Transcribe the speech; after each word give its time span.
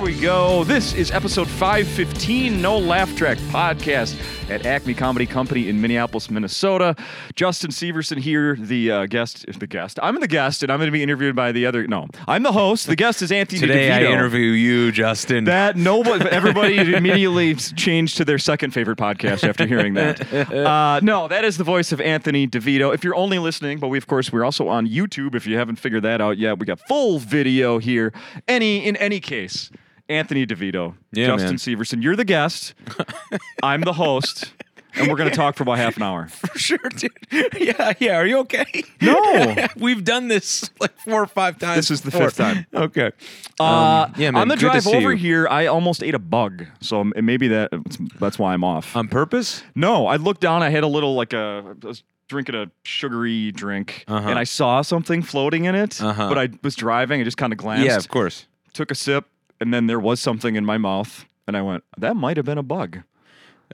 we 0.00 0.18
go. 0.18 0.64
This 0.64 0.94
is 0.94 1.10
episode 1.10 1.46
515, 1.46 2.62
No 2.62 2.78
Laugh 2.78 3.14
Track 3.16 3.36
podcast 3.50 4.18
at 4.48 4.64
Acme 4.64 4.94
Comedy 4.94 5.26
Company 5.26 5.68
in 5.68 5.78
Minneapolis, 5.80 6.30
Minnesota. 6.30 6.96
Justin 7.34 7.70
Severson 7.70 8.18
here, 8.18 8.56
the 8.56 8.90
uh, 8.90 9.06
guest. 9.06 9.44
The 9.58 9.66
guest. 9.66 9.98
I'm 10.02 10.18
the 10.20 10.26
guest, 10.26 10.62
and 10.62 10.72
I'm 10.72 10.78
going 10.78 10.88
to 10.88 10.92
be 10.92 11.02
interviewed 11.02 11.36
by 11.36 11.52
the 11.52 11.66
other. 11.66 11.86
No, 11.86 12.06
I'm 12.26 12.42
the 12.42 12.52
host. 12.52 12.86
The 12.86 12.96
guest 12.96 13.20
is 13.20 13.30
Anthony 13.30 13.58
DeVito. 13.60 13.66
Today 13.66 13.92
I 13.92 14.00
DeVito. 14.00 14.12
interview 14.12 14.50
you, 14.50 14.90
Justin. 14.90 15.44
That 15.44 15.76
nobody, 15.76 16.24
everybody 16.30 16.78
immediately 16.94 17.54
changed 17.54 18.16
to 18.16 18.24
their 18.24 18.38
second 18.38 18.70
favorite 18.70 18.98
podcast 18.98 19.46
after 19.46 19.66
hearing 19.66 19.94
that. 19.94 20.20
Uh, 20.50 21.00
no, 21.02 21.26
that 21.28 21.44
is 21.44 21.56
the 21.58 21.64
voice 21.64 21.92
of 21.92 22.00
Anthony 22.00 22.46
DeVito. 22.46 22.92
If 22.94 23.04
you're 23.04 23.14
only 23.14 23.38
listening, 23.38 23.78
but 23.78 23.88
we 23.88 23.98
of 23.98 24.06
course 24.06 24.32
we're 24.32 24.44
also 24.44 24.68
on 24.68 24.86
YouTube. 24.86 25.34
If 25.34 25.46
you 25.46 25.56
haven't 25.56 25.76
figured 25.76 26.02
that 26.02 26.20
out 26.20 26.38
yet, 26.38 26.58
we 26.58 26.66
got 26.66 26.80
full 26.80 27.18
video 27.18 27.78
here. 27.78 28.12
Any 28.48 28.84
in 28.84 28.96
any 28.96 29.20
case, 29.20 29.70
Anthony 30.10 30.46
DeVito, 30.46 30.94
Yeah, 31.12 31.26
Justin 31.26 31.50
man. 31.50 31.56
Severson, 31.56 32.02
you're 32.02 32.16
the 32.16 32.24
guest. 32.24 32.74
I'm 33.62 33.82
the 33.82 33.92
host, 33.92 34.52
and 34.94 35.08
we're 35.08 35.16
going 35.16 35.30
to 35.30 35.36
talk 35.36 35.54
for 35.56 35.62
about 35.62 35.78
half 35.78 35.96
an 35.96 36.02
hour. 36.02 36.26
for 36.28 36.58
sure, 36.58 36.78
dude. 36.96 37.10
Yeah, 37.58 37.92
yeah. 38.00 38.16
Are 38.16 38.26
you 38.26 38.38
okay? 38.40 38.82
No. 39.00 39.54
We've 39.76 40.02
done 40.02 40.28
this 40.28 40.68
like 40.80 40.96
four 40.98 41.22
or 41.22 41.26
five 41.26 41.58
times. 41.58 41.76
This 41.76 41.90
is 41.92 42.00
the 42.02 42.10
before. 42.10 42.26
fifth 42.30 42.38
time. 42.38 42.66
Okay. 42.74 43.12
Uh, 43.60 43.64
Um, 44.08 44.14
yeah, 44.16 44.30
man, 44.32 44.42
on 44.42 44.48
the 44.48 44.54
good 44.56 44.60
to 44.62 44.66
drive 44.72 44.82
see 44.82 44.96
over 44.96 45.12
you. 45.12 45.16
here, 45.18 45.48
I 45.48 45.66
almost 45.66 46.02
ate 46.02 46.14
a 46.14 46.18
bug, 46.18 46.66
so 46.80 47.04
maybe 47.04 47.48
that 47.48 47.70
that's 48.18 48.38
why 48.38 48.52
I'm 48.52 48.64
off. 48.64 48.96
On 48.96 49.06
purpose? 49.08 49.62
No, 49.74 50.06
I 50.08 50.16
looked 50.16 50.40
down. 50.40 50.62
I 50.62 50.70
had 50.70 50.82
a 50.82 50.88
little 50.88 51.14
like 51.14 51.32
a. 51.32 51.76
I 51.82 51.86
was 51.86 52.02
drinking 52.28 52.54
a 52.56 52.66
sugary 52.84 53.52
drink, 53.52 54.04
Uh-huh. 54.08 54.28
and 54.28 54.38
I 54.38 54.44
saw 54.44 54.82
something 54.82 55.20
floating 55.22 55.64
in 55.66 55.74
it. 55.74 56.00
Uh-huh. 56.02 56.28
But 56.28 56.38
I 56.38 56.48
was 56.62 56.74
driving. 56.74 57.20
I 57.20 57.24
just 57.24 57.36
kind 57.36 57.52
of 57.52 57.58
glanced. 57.58 57.86
Yeah, 57.86 57.96
of 57.96 58.08
course. 58.08 58.46
Took 58.72 58.90
a 58.90 58.94
sip, 58.94 59.26
and 59.60 59.72
then 59.72 59.86
there 59.86 60.00
was 60.00 60.20
something 60.20 60.56
in 60.56 60.64
my 60.64 60.78
mouth, 60.78 61.26
and 61.46 61.56
I 61.56 61.62
went, 61.62 61.84
"That 61.98 62.16
might 62.16 62.36
have 62.36 62.46
been 62.46 62.58
a 62.58 62.62
bug." 62.62 63.00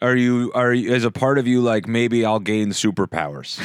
Are 0.03 0.17
you 0.17 0.53
are 0.55 0.75
you 0.75 0.95
as 0.95 1.05
a 1.05 1.11
part 1.11 1.39
of 1.39 1.47
you 1.47 1.63
like 1.63 1.87
maybe 1.89 2.25
I'll 2.25 2.39
gain 2.39 2.71
superpowers? 2.71 3.59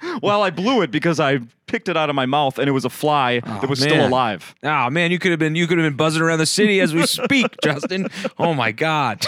well, 0.22 0.42
I 0.42 0.50
blew 0.50 0.80
it 0.80 0.90
because 0.90 1.20
I 1.20 1.40
picked 1.66 1.88
it 1.88 1.96
out 1.98 2.08
of 2.08 2.16
my 2.16 2.24
mouth, 2.24 2.58
and 2.58 2.66
it 2.68 2.72
was 2.72 2.86
a 2.86 2.90
fly 2.90 3.40
that 3.40 3.68
was 3.68 3.80
still 3.80 4.06
alive. 4.06 4.54
oh 4.62 4.88
man, 4.88 5.10
you 5.10 5.18
could 5.18 5.30
have 5.30 5.40
been 5.40 5.54
you 5.54 5.66
could 5.66 5.78
have 5.78 5.86
been 5.86 5.96
buzzing 5.96 6.22
around 6.22 6.38
the 6.38 6.46
city 6.46 6.80
as 6.80 6.94
we 6.94 7.04
speak, 7.06 7.54
Justin. 7.62 8.08
Oh 8.38 8.54
my 8.54 8.72
god. 8.72 9.24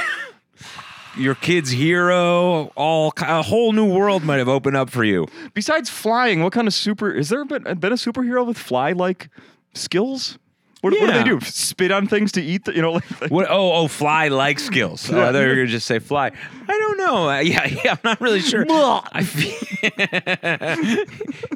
Your 1.16 1.34
kid's 1.34 1.70
hero, 1.70 2.66
all 2.76 3.12
a 3.18 3.42
whole 3.42 3.72
new 3.72 3.92
world 3.92 4.22
might 4.22 4.38
have 4.38 4.48
opened 4.48 4.76
up 4.76 4.90
for 4.90 5.04
you. 5.04 5.26
Besides 5.54 5.90
flying, 5.90 6.42
what 6.42 6.52
kind 6.52 6.68
of 6.68 6.72
super 6.72 7.10
is 7.10 7.28
there 7.28 7.44
been, 7.44 7.64
been 7.78 7.92
a 7.92 7.96
superhero 7.96 8.46
with 8.46 8.56
fly-like 8.56 9.28
skills? 9.74 10.38
What, 10.82 10.94
what 10.94 11.00
do 11.00 11.06
they 11.12 11.24
do? 11.24 11.40
Spit 11.42 11.90
on 11.90 12.06
things 12.06 12.32
to 12.32 12.42
eat? 12.42 12.64
The, 12.64 12.74
you 12.74 12.80
know, 12.80 12.92
like, 12.92 13.20
like- 13.20 13.30
What? 13.30 13.46
Oh, 13.50 13.72
oh, 13.72 13.88
fly 13.88 14.28
like 14.28 14.58
skills. 14.58 15.10
Oh, 15.12 15.20
I 15.20 15.32
thought 15.32 15.40
you 15.40 15.48
were 15.48 15.54
gonna 15.54 15.66
just 15.66 15.86
say 15.86 15.98
fly. 15.98 16.30
I 16.68 16.78
don't 16.78 16.96
know. 16.98 17.28
Uh, 17.28 17.40
yeah, 17.40 17.66
yeah, 17.84 17.92
I'm 17.92 17.98
not 18.04 18.20
really 18.20 18.40
sure. 18.40 18.64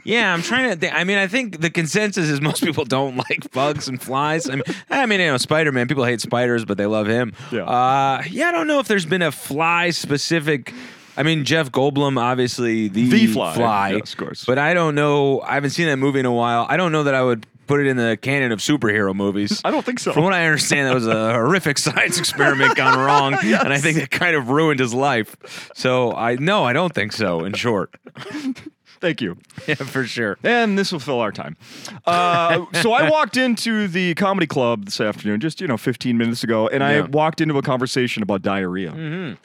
Yeah, 0.04 0.34
I'm 0.34 0.42
trying 0.42 0.70
to. 0.70 0.76
Think. 0.76 0.94
I 0.94 1.04
mean, 1.04 1.16
I 1.16 1.26
think 1.26 1.60
the 1.60 1.70
consensus 1.70 2.28
is 2.28 2.40
most 2.40 2.62
people 2.62 2.84
don't 2.84 3.16
like 3.16 3.50
bugs 3.52 3.88
and 3.88 4.00
flies. 4.00 4.48
I 4.50 4.56
mean, 4.56 4.64
I 4.90 5.06
mean, 5.06 5.20
you 5.20 5.26
know, 5.28 5.36
Spider 5.38 5.72
Man. 5.72 5.88
People 5.88 6.04
hate 6.04 6.20
spiders, 6.20 6.64
but 6.66 6.76
they 6.76 6.86
love 6.86 7.06
him. 7.06 7.32
Yeah. 7.50 7.64
Uh, 7.64 8.22
yeah, 8.28 8.48
I 8.48 8.52
don't 8.52 8.66
know 8.66 8.80
if 8.80 8.88
there's 8.88 9.06
been 9.06 9.22
a 9.22 9.32
fly 9.32 9.90
specific. 9.90 10.74
I 11.16 11.22
mean, 11.22 11.44
Jeff 11.44 11.70
Goldblum, 11.70 12.18
obviously 12.20 12.88
the, 12.88 13.08
The 13.08 13.26
Fly. 13.28 13.90
Yes, 13.92 14.12
of 14.12 14.18
course. 14.18 14.44
But 14.44 14.58
I 14.58 14.74
don't 14.74 14.94
know. 14.96 15.40
I 15.42 15.54
haven't 15.54 15.70
seen 15.70 15.86
that 15.86 15.96
movie 15.96 16.18
in 16.20 16.26
a 16.26 16.32
while. 16.32 16.66
I 16.68 16.76
don't 16.76 16.90
know 16.92 17.04
that 17.04 17.14
I 17.14 17.22
would 17.22 17.46
put 17.66 17.80
it 17.80 17.86
in 17.86 17.96
the 17.96 18.18
canon 18.20 18.52
of 18.52 18.60
superhero 18.60 19.14
movies. 19.14 19.60
I 19.64 19.70
don't 19.70 19.84
think 19.84 19.98
so. 19.98 20.12
From 20.12 20.24
what 20.24 20.32
I 20.32 20.44
understand, 20.44 20.88
that 20.88 20.94
was 20.94 21.06
a 21.06 21.32
horrific 21.32 21.78
science 21.78 22.18
experiment 22.18 22.76
gone 22.76 22.98
wrong, 22.98 23.34
and 23.34 23.72
I 23.72 23.78
think 23.78 23.98
that 23.98 24.10
kind 24.10 24.36
of 24.36 24.48
ruined 24.48 24.80
his 24.80 24.94
life. 24.94 25.70
So 25.74 26.12
I 26.14 26.36
no, 26.36 26.64
I 26.64 26.72
don't 26.72 26.94
think 26.94 27.12
so. 27.12 27.44
In 27.44 27.54
short, 27.54 27.94
Thank 29.04 29.20
you. 29.20 29.36
yeah, 29.66 29.74
for 29.74 30.04
sure. 30.04 30.38
And 30.42 30.78
this 30.78 30.90
will 30.90 30.98
fill 30.98 31.20
our 31.20 31.30
time. 31.30 31.58
Uh, 32.06 32.64
so 32.80 32.92
I 32.92 33.10
walked 33.10 33.36
into 33.36 33.86
the 33.86 34.14
comedy 34.14 34.46
club 34.46 34.86
this 34.86 34.98
afternoon, 34.98 35.40
just 35.40 35.60
you 35.60 35.66
know, 35.66 35.76
15 35.76 36.16
minutes 36.16 36.42
ago, 36.42 36.68
and 36.68 36.82
I 36.82 37.02
walked 37.02 37.42
into 37.42 37.58
a 37.58 37.62
conversation 37.62 38.22
about 38.22 38.40
diarrhea. 38.40 39.36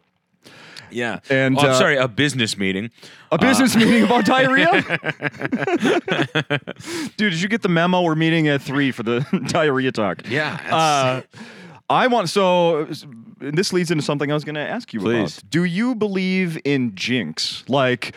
Yeah, 0.92 1.20
And, 1.30 1.58
oh, 1.58 1.62
I'm 1.62 1.70
uh, 1.72 1.74
sorry, 1.74 1.98
a 1.98 2.08
business 2.08 2.58
meeting. 2.58 2.92
A 3.32 3.38
business 3.38 3.76
meeting 3.82 4.04
about 4.04 4.26
diarrhea. 4.26 4.72
Dude, 7.18 7.32
did 7.32 7.42
you 7.42 7.50
get 7.50 7.62
the 7.62 7.70
memo? 7.70 8.02
We're 8.02 8.16
meeting 8.16 8.48
at 8.48 8.62
three 8.62 8.92
for 8.92 9.04
the 9.04 9.26
diarrhea 9.48 9.92
talk. 9.92 10.22
Yeah, 10.30 10.58
Uh, 10.72 11.22
I 11.90 12.08
want 12.08 12.30
so. 12.30 12.88
and 13.42 13.58
This 13.58 13.74
leads 13.74 13.92
into 13.92 14.04
something 14.04 14.32
I 14.32 14.34
was 14.34 14.44
going 14.44 14.56
to 14.56 14.62
ask 14.68 14.94
you 14.94 15.00
Please. 15.00 15.38
about. 15.40 15.50
Do 15.50 15.64
you 15.64 15.96
believe 15.96 16.60
in 16.64 16.96
jinx? 16.96 17.64
Like 17.68 18.16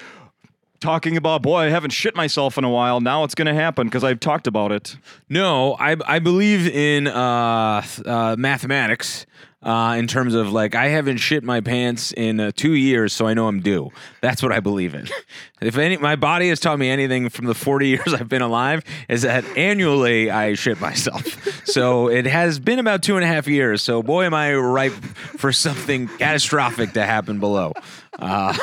talking 0.81 1.17
about, 1.17 1.43
boy, 1.43 1.59
I 1.61 1.69
haven't 1.71 1.91
shit 1.93 2.15
myself 2.17 2.59
in 2.59 2.65
a 2.65 2.71
while. 2.71 3.01
Now 3.01 3.25
it's 3.25 3.35
going 3.35 3.47
to 3.47 3.55
happen 3.55 3.87
because 3.87 4.05
I've 4.05 4.21
talked 4.21 4.47
about 4.47 4.73
it. 4.73 4.97
No, 5.29 5.75
I 5.79 5.97
I 6.07 6.19
believe 6.19 6.67
in 6.69 7.07
uh, 7.09 7.83
uh, 8.05 8.37
mathematics. 8.39 9.27
Uh, 9.63 9.95
in 9.97 10.09
terms 10.09 10.35
of 10.35 10.53
like, 10.53 10.75
I 10.75 10.89
haven't 10.89 11.19
shit 11.19 11.45
my 11.45 11.61
pants 11.61 12.13
in 12.13 12.41
uh, 12.41 12.51
two 12.55 12.75
years, 12.75 13.13
so 13.13 13.27
I 13.27 13.35
know 13.35 13.47
I'm 13.47 13.61
due. 13.61 13.91
That's 14.21 14.43
what 14.43 14.51
I 14.51 14.59
believe 14.59 14.95
in. 14.95 15.07
if 15.61 15.79
any, 15.79 15.97
my 15.99 16.17
body 16.17 16.49
has 16.49 16.59
taught 16.59 16.79
me 16.79 16.91
anything 16.91 17.29
from 17.29 17.47
the 17.47 17.55
40 17.55 17.89
years 17.89 18.13
I've 18.13 18.29
been 18.29 18.43
alive, 18.43 18.83
is 19.09 19.23
that 19.23 19.45
annually 19.57 20.31
I 20.31 20.55
shit 20.55 20.81
myself. 20.81 21.65
so 21.67 22.09
it 22.09 22.27
has 22.27 22.59
been 22.59 22.81
about 22.81 23.03
two 23.03 23.17
and 23.17 23.25
a 23.25 23.29
half 23.29 23.47
years. 23.47 23.83
So 23.83 24.03
boy, 24.03 24.25
am 24.25 24.35
I 24.35 24.55
ripe 24.55 24.93
for 24.93 25.53
something 25.53 26.09
catastrophic 26.09 26.93
to 26.93 27.05
happen 27.05 27.39
below. 27.39 27.73
Uh, 28.19 28.57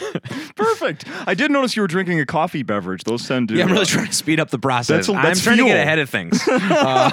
Perfect. 0.56 1.04
I 1.26 1.34
did 1.34 1.50
notice 1.50 1.76
you 1.76 1.82
were 1.82 1.88
drinking 1.88 2.20
a 2.20 2.26
coffee 2.26 2.62
beverage. 2.62 3.04
Those 3.04 3.26
tend 3.26 3.48
to. 3.48 3.54
Yeah, 3.56 3.64
I'm 3.64 3.70
really 3.70 3.82
uh, 3.82 3.86
trying 3.86 4.06
to 4.06 4.12
speed 4.12 4.40
up 4.40 4.50
the 4.50 4.58
process. 4.58 5.06
That's 5.06 5.08
a- 5.08 5.12
that's 5.12 5.38
I'm 5.40 5.44
trying 5.44 5.58
to 5.58 5.64
get 5.64 5.76
ahead 5.80 5.98
of 5.98 6.10
things. 6.10 6.40
Uh, 6.74 7.10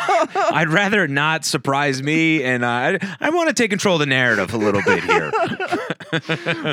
I'd 0.54 0.70
rather 0.70 1.08
not 1.08 1.46
surprise 1.46 2.02
me, 2.04 2.44
and 2.44 2.64
uh, 2.64 2.68
I, 2.68 3.18
I 3.20 3.30
want 3.30 3.50
to 3.50 3.54
take 3.54 3.70
control 3.70 3.96
of 3.96 4.00
the 4.00 4.06
narrative 4.06 4.54
a 4.54 4.58
little 4.58 4.82
bit 4.86 5.04
here. 5.04 5.32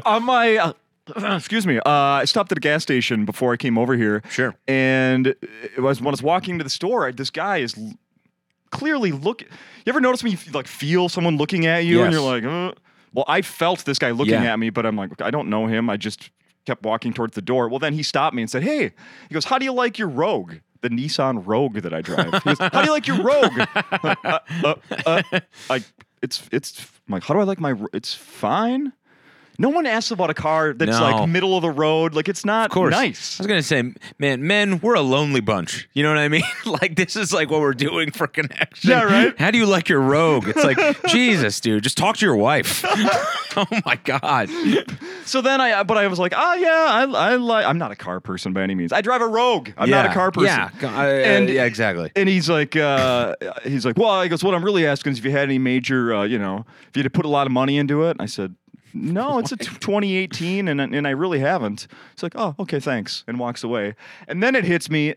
on 0.05 0.23
my 0.25 0.57
uh, 0.57 0.73
excuse 1.37 1.67
me 1.67 1.79
uh, 1.79 1.91
i 1.91 2.25
stopped 2.25 2.53
at 2.53 2.59
a 2.59 2.61
gas 2.61 2.83
station 2.83 3.25
before 3.25 3.53
i 3.53 3.57
came 3.57 3.79
over 3.79 3.95
here 3.97 4.23
Sure. 4.31 4.55
and 4.67 5.29
it 5.29 5.79
was 5.79 6.01
when 6.01 6.09
i 6.09 6.11
was 6.11 6.23
walking 6.23 6.59
to 6.59 6.65
the 6.65 6.71
store 6.71 7.11
this 7.13 7.31
guy 7.31 7.59
is 7.59 7.77
l- 7.79 7.95
clearly 8.71 9.13
look 9.13 9.43
you 9.43 9.49
ever 9.87 10.01
notice 10.01 10.23
when 10.23 10.33
you 10.33 10.39
f- 10.39 10.55
like 10.55 10.67
feel 10.67 11.09
someone 11.09 11.37
looking 11.37 11.67
at 11.67 11.85
you 11.85 12.03
and 12.03 12.13
Yes. 12.13 12.21
you're 12.21 12.31
like 12.31 12.45
uh? 12.45 12.73
Well 13.15 13.25
i 13.29 13.43
felt 13.43 13.85
this 13.85 13.99
guy 13.99 14.11
looking 14.11 14.35
Yeah. 14.35 14.53
at 14.53 14.59
me 14.59 14.71
but 14.71 14.85
i'm 14.87 14.97
like 14.97 15.21
i 15.23 15.31
don't 15.31 15.49
know 15.49 15.67
him 15.67 15.89
i 15.91 15.97
just 15.97 16.31
kept 16.67 16.83
walking 16.83 17.13
towards 17.13 17.35
the 17.35 17.43
door 17.43 17.69
well 17.69 17.79
then 17.79 17.93
he 17.95 18.03
stopped 18.03 18.35
me 18.35 18.43
and 18.43 18.51
said 18.51 18.63
hey 18.63 18.93
he 19.29 19.35
goes 19.35 19.45
how 19.47 19.59
do 19.59 19.65
you 19.65 19.73
like 19.73 19.99
your 19.99 20.09
rogue 20.09 20.55
the 20.81 20.91
Nissan 20.91 21.43
Rogue 21.45 21.79
that 21.81 21.93
I 21.93 22.03
drive. 22.03 22.33
He 22.35 22.39
goes, 22.55 22.59
How 22.61 22.69
do 22.83 22.85
you 22.87 22.93
like 22.93 23.09
your 23.09 23.21
Rogue? 23.21 23.59
uh, 23.75 24.39
uh, 24.65 24.75
uh, 25.05 25.23
I, 25.69 25.85
it's 26.23 26.49
it's 26.53 26.81
I'm 27.09 27.15
like, 27.15 27.25
how 27.25 27.35
do 27.35 27.41
I 27.41 27.43
like 27.43 27.59
my? 27.59 27.75
It's 27.93 28.15
fine. 28.15 28.93
No 29.61 29.71
one 29.71 29.87
asks 29.87 30.13
about 30.13 30.31
a 30.31 30.35
car 30.35 30.73
that's 30.73 30.99
No. 30.99 31.03
like 31.03 31.29
middle 31.29 31.57
of 31.57 31.63
the 31.63 31.71
road. 31.71 32.15
Like 32.15 32.29
it's 32.29 32.45
not 32.45 32.67
Of 32.67 32.71
course. 32.75 32.93
nice. 32.93 33.41
I 33.41 33.43
was 33.43 33.47
gonna 33.49 33.63
say, 33.63 33.93
man, 34.19 34.47
men, 34.47 34.79
we're 34.79 34.95
a 34.95 35.01
lonely 35.01 35.41
bunch. 35.41 35.89
You 35.95 36.05
know 36.05 36.11
what 36.11 36.19
I 36.19 36.29
mean? 36.29 36.43
like 36.67 36.95
this 36.95 37.17
is 37.17 37.33
like 37.33 37.51
what 37.51 37.61
we're 37.61 37.75
doing 37.75 38.13
for 38.13 38.29
connection. 38.29 38.91
Yeah, 38.91 39.03
right? 39.03 39.37
How 39.39 39.51
do 39.51 39.59
you 39.59 39.67
like 39.67 39.89
your 39.89 40.01
rogue? 40.01 40.47
It's 40.49 40.63
like 40.63 40.79
Jesus, 41.09 41.59
dude. 41.59 41.83
Just 41.83 41.99
talk 41.99 42.17
to 42.19 42.25
your 42.27 42.37
wife. 42.37 42.85
oh 43.57 43.67
my 43.85 43.97
god. 44.05 44.49
So 45.25 45.41
then 45.41 45.61
I, 45.61 45.83
but 45.83 45.99
I 45.99 46.07
was 46.07 46.19
like, 46.21 46.35
ah, 46.37 46.55
yeah, 46.55 46.87
I, 46.89 47.03
I 47.33 47.35
like. 47.37 47.67
I'm 47.67 47.79
not 47.79 47.91
a 47.91 47.97
car 47.97 48.21
person 48.21 48.53
by 48.53 48.63
any 48.63 48.77
means. 48.77 48.93
I 48.93 49.01
drive 49.01 49.23
a 49.23 49.27
Rogue. 49.27 49.71
I'm 49.77 49.91
not 49.91 50.05
a 50.07 50.09
Yeah. 50.09 50.15
car 50.15 50.31
person. 50.31 50.47
Yeah. 50.47 50.71
Uh, 50.83 51.03
And- 51.03 51.49
yeah. 51.49 51.65
Exactly. 51.65 52.11
And 52.15 52.29
he's 52.29 52.49
like, 52.49 52.77
uh, 52.77 53.35
he's 53.65 53.85
like, 53.85 53.97
well, 53.99 54.23
he 54.23 54.29
goes, 54.29 54.43
what 54.45 54.55
I'm 54.55 54.65
really 54.65 54.87
asking 54.87 55.13
is 55.13 55.19
if 55.19 55.25
you 55.25 55.33
had 55.33 55.43
any 55.43 55.59
major, 55.59 56.15
uh, 56.15 56.23
you 56.23 56.39
know, 56.39 56.65
if 56.89 56.97
you 56.97 57.01
had 57.03 57.13
to 57.13 57.17
put 57.17 57.25
a 57.25 57.29
lot 57.29 57.47
of 57.47 57.53
money 57.53 57.77
into 57.77 58.05
it. 58.05 58.11
And 58.13 58.23
I 58.23 58.27
said, 58.27 58.55
no, 58.95 59.39
it's 59.41 59.53
a 59.53 59.57
t- 59.57 59.67
2018, 59.67 60.69
and 60.69 60.81
and 60.81 61.07
I 61.07 61.11
really 61.11 61.41
haven't. 61.41 61.87
It's 62.13 62.23
like, 62.23 62.35
oh, 62.37 62.55
okay, 62.59 62.81
thanks, 62.81 63.25
and 63.27 63.39
walks 63.39 63.65
away. 63.65 63.95
And 64.27 64.43
then 64.43 64.55
it 64.55 64.65
hits 64.65 64.91
me. 64.91 65.15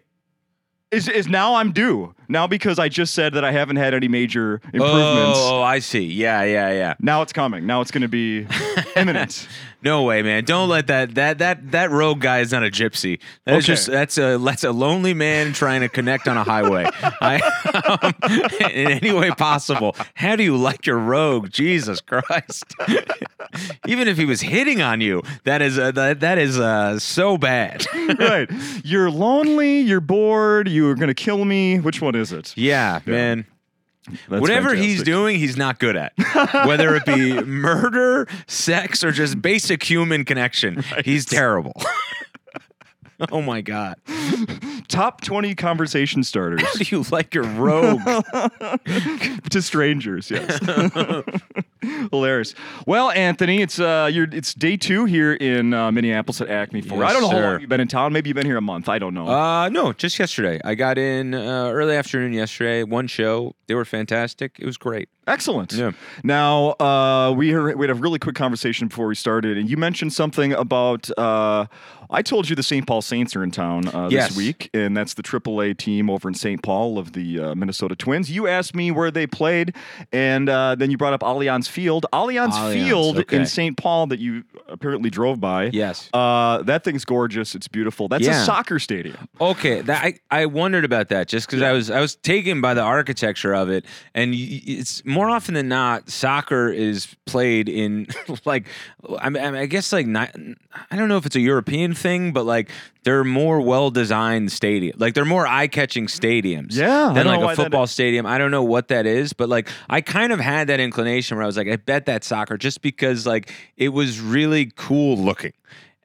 Is, 0.92 1.08
is 1.08 1.30
now 1.30 1.56
I'm 1.56 1.72
due 1.72 2.14
now 2.32 2.48
because 2.48 2.80
I 2.80 2.90
just 2.90 3.14
said 3.14 3.34
that 3.34 3.44
I 3.46 3.52
haven't 3.52 3.76
had 3.76 3.94
any 3.94 4.08
major 4.08 4.62
improvements. 4.74 5.40
Oh, 5.42 5.62
I 5.62 5.80
see. 5.80 6.06
Yeah, 6.06 6.44
yeah, 6.44 6.72
yeah. 6.72 6.94
Now 7.00 7.22
it's 7.22 7.34
coming. 7.34 7.66
Now 7.68 7.82
it's 7.82 7.92
going 7.92 8.02
to 8.02 8.08
be 8.08 8.48
imminent. 8.96 9.48
No 9.84 10.04
way, 10.04 10.22
man! 10.22 10.44
Don't 10.44 10.70
let 10.70 10.86
that 10.88 11.16
that 11.16 11.40
that 11.40 11.72
that 11.72 11.90
rogue 11.90 12.20
guy 12.22 12.42
is 12.42 12.52
not 12.52 12.64
a 12.64 12.70
gypsy. 12.70 13.20
That's 13.46 13.66
Okay. 13.66 13.66
just 13.66 13.88
that's 13.88 14.16
a 14.20 14.38
that's 14.38 14.64
a 14.64 14.72
lonely 14.72 15.16
man 15.16 15.54
trying 15.54 15.82
to 15.82 15.90
connect 15.90 16.28
on 16.28 16.38
a 16.38 16.44
highway. 16.44 16.86
I, 17.04 17.42
um, 18.00 18.70
in 18.70 18.92
any 18.92 19.12
way 19.12 19.32
possible. 19.32 19.96
How 20.14 20.36
do 20.36 20.44
you 20.44 20.56
like 20.56 20.86
your 20.86 21.00
rogue? 21.00 21.50
Jesus 21.50 22.00
Christ! 22.00 22.64
Even 23.88 24.08
if 24.08 24.18
he 24.18 24.26
was 24.26 24.40
hitting 24.42 24.84
on 24.84 25.02
you, 25.02 25.24
that 25.46 25.64
is 25.64 25.80
uh, 25.80 25.90
that 25.94 26.20
that 26.20 26.38
is 26.38 26.60
uh, 26.60 27.00
so 27.00 27.40
bad. 27.40 27.84
right. 28.20 28.48
You're 28.84 29.10
lonely. 29.10 29.80
You're 29.80 30.00
bored. 30.00 30.68
You're 30.70 30.94
going 30.94 31.08
to 31.08 31.16
kill 31.16 31.44
me. 31.44 31.80
Which 31.80 32.02
one 32.04 32.14
is 32.14 32.21
it? 32.32 32.56
yeah, 32.56 33.00
man. 33.06 33.46
That's 34.28 34.42
Whatever 34.42 34.74
he's 34.74 35.04
doing, 35.04 35.38
he's 35.38 35.58
not 35.58 35.80
good 35.80 35.96
at. 35.96 36.14
Whether 36.66 36.96
it 36.96 37.06
be 37.06 37.42
murder, 37.44 38.28
sex, 38.48 39.04
or 39.04 39.12
just 39.12 39.42
basic 39.42 39.84
human 39.84 40.26
connection, 40.26 40.84
he's 41.06 41.26
terrible. 41.26 41.74
oh 43.32 43.42
my 43.42 43.62
god! 43.62 43.98
Top 44.88 45.22
20 45.22 45.56
conversation 45.56 46.24
starters 46.24 46.62
How 46.62 46.74
do 46.74 46.84
you 46.84 47.06
like 47.12 47.34
your 47.34 47.44
rogue? 47.46 48.02
to 49.50 49.62
strangers, 49.62 50.30
yes. 50.30 50.60
Hilarious. 52.12 52.54
Well, 52.86 53.10
Anthony, 53.12 53.62
it's 53.62 53.80
uh, 53.80 54.10
you're, 54.12 54.28
it's 54.32 54.54
day 54.54 54.78
two 54.78 55.06
here 55.06 55.34
in 55.34 55.74
uh, 55.74 55.92
Minneapolis 55.92 56.42
at 56.42 56.50
Acme 56.50 56.82
for. 56.82 57.00
Yes, 57.00 57.10
I 57.10 57.14
don't 57.14 57.22
know 57.22 57.30
how 57.30 57.36
sir. 57.36 57.52
long 57.52 57.62
you've 57.62 57.70
been 57.70 57.82
in 57.82 57.88
town. 57.88 58.14
Maybe 58.14 58.30
you've 58.30 58.36
been 58.36 58.46
here 58.46 58.58
a 58.58 58.62
month. 58.62 58.90
I 58.90 59.00
don't 59.00 59.14
know. 59.14 59.28
Uh, 59.28 59.70
no, 59.70 59.94
just 59.94 60.20
yesterday. 60.20 60.60
I 60.64 60.76
got 60.76 60.98
in 60.98 61.34
uh, 61.34 61.70
early 61.72 61.96
afternoon 61.96 62.34
yesterday. 62.34 62.84
One 62.84 63.08
show. 63.08 63.56
They 63.68 63.76
were 63.76 63.86
fantastic. 63.86 64.58
It 64.60 64.66
was 64.66 64.78
great. 64.78 65.10
Excellent. 65.28 65.72
Yeah. 65.74 65.92
Now 66.24 66.72
uh, 66.80 67.32
we 67.36 67.52
heard, 67.52 67.78
we 67.78 67.86
had 67.88 67.96
a 67.96 68.00
really 68.00 68.20
quick 68.20 68.36
conversation 68.36 68.88
before 68.88 69.08
we 69.08 69.16
started, 69.16 69.58
and 69.58 69.70
you 69.70 69.78
mentioned 69.78 70.14
something 70.14 70.54
about. 70.54 71.10
Uh, 71.18 71.66
I 72.14 72.22
told 72.22 72.50
you 72.50 72.58
the 72.58 72.64
St. 72.64 72.86
Paul 72.86 73.02
Saints 73.02 73.38
are 73.38 73.44
in 73.44 73.52
town 73.52 73.88
uh, 73.88 74.06
this 74.10 74.14
Yes. 74.14 74.36
week, 74.36 74.70
and 74.74 74.98
that's 74.98 75.14
the 75.14 75.24
AAA 75.24 75.78
team 75.78 76.10
over 76.10 76.28
in 76.28 76.34
St. 76.34 76.62
Paul 76.62 76.98
of 76.98 77.14
the 77.14 77.40
uh, 77.40 77.56
Minnesota 77.56 77.96
Twins. 77.96 78.30
You 78.30 78.48
asked 78.48 78.76
me 78.76 78.92
where 78.92 79.12
they 79.12 79.26
played, 79.26 79.74
and 80.12 80.50
uh, 80.50 80.76
then 80.76 80.92
you 80.92 80.98
brought 80.98 81.14
up 81.14 81.22
Allianz 81.22 81.70
Field. 81.70 82.06
Allianz, 82.12 82.50
Allianz, 82.50 82.74
Field 82.74 83.18
okay. 83.20 83.38
in 83.38 83.46
St. 83.46 83.78
Paul 83.78 84.08
that 84.08 84.20
you 84.20 84.44
apparently 84.68 85.10
drove 85.10 85.40
by. 85.40 85.70
Yes. 85.72 86.10
Uh, 86.14 86.62
that 86.64 86.84
thing's 86.84 87.06
gorgeous. 87.06 87.56
It's 87.56 87.70
beautiful. 87.70 88.10
That's 88.10 88.28
a 88.28 88.44
soccer 88.44 88.78
stadium. 88.78 89.30
Okay, 89.40 89.80
that 89.80 90.04
I, 90.04 90.20
I 90.30 90.48
wondered 90.48 90.84
about 90.84 91.08
that 91.10 91.30
just 91.30 91.48
because 91.48 91.62
I 91.62 91.72
was 91.72 91.90
I 91.90 92.02
was 92.02 92.16
taken 92.18 92.60
by 92.60 92.74
the 92.74 92.82
architecture 92.82 93.54
of 93.56 93.70
it, 93.70 93.86
and 94.14 94.34
it's 94.36 95.02
more 95.06 95.21
often 95.30 95.54
than 95.54 95.68
not 95.68 96.10
soccer 96.10 96.70
is 96.70 97.16
played 97.26 97.70
in 97.70 98.08
like 98.46 98.68
I, 99.20 99.30
mean, 99.30 99.44
I 99.44 99.66
guess 99.66 99.92
like 99.92 100.08
not, 100.08 100.36
I 100.90 100.96
don't 100.96 101.10
know 101.10 101.18
if 101.18 101.26
it's 101.26 101.36
a 101.36 101.40
European 101.42 101.94
thing, 101.94 102.34
but 102.34 102.46
like 102.46 102.70
they're 103.04 103.24
more 103.24 103.62
well 103.62 103.92
designed 103.92 104.52
stadium, 104.52 104.98
like 105.00 105.14
they're 105.14 105.26
more 105.26 105.46
eye 105.48 105.68
catching 105.68 106.08
stadiums, 106.08 106.76
Yeah, 106.76 107.12
than 107.14 107.28
like 107.28 107.42
a 107.42 107.56
football 107.56 107.88
stadium. 107.88 108.26
I 108.26 108.38
don't 108.38 108.52
know 108.52 108.64
what 108.64 108.88
that 108.90 109.06
is, 109.06 109.34
but 109.34 109.50
like 109.50 109.70
I 109.90 110.02
kind 110.02 110.32
of 110.32 110.40
had 110.40 110.68
that 110.68 110.80
inclination 110.80 111.38
where 111.38 111.44
I 111.44 111.48
was 111.48 111.58
like, 111.58 111.68
I 111.68 111.76
bet 111.76 112.06
that 112.06 112.24
soccer, 112.24 112.58
just 112.58 112.82
because 112.82 113.26
like 113.26 113.52
it 113.78 113.90
was 113.90 114.20
really 114.20 114.72
cool 114.76 115.18
looking. 115.18 115.54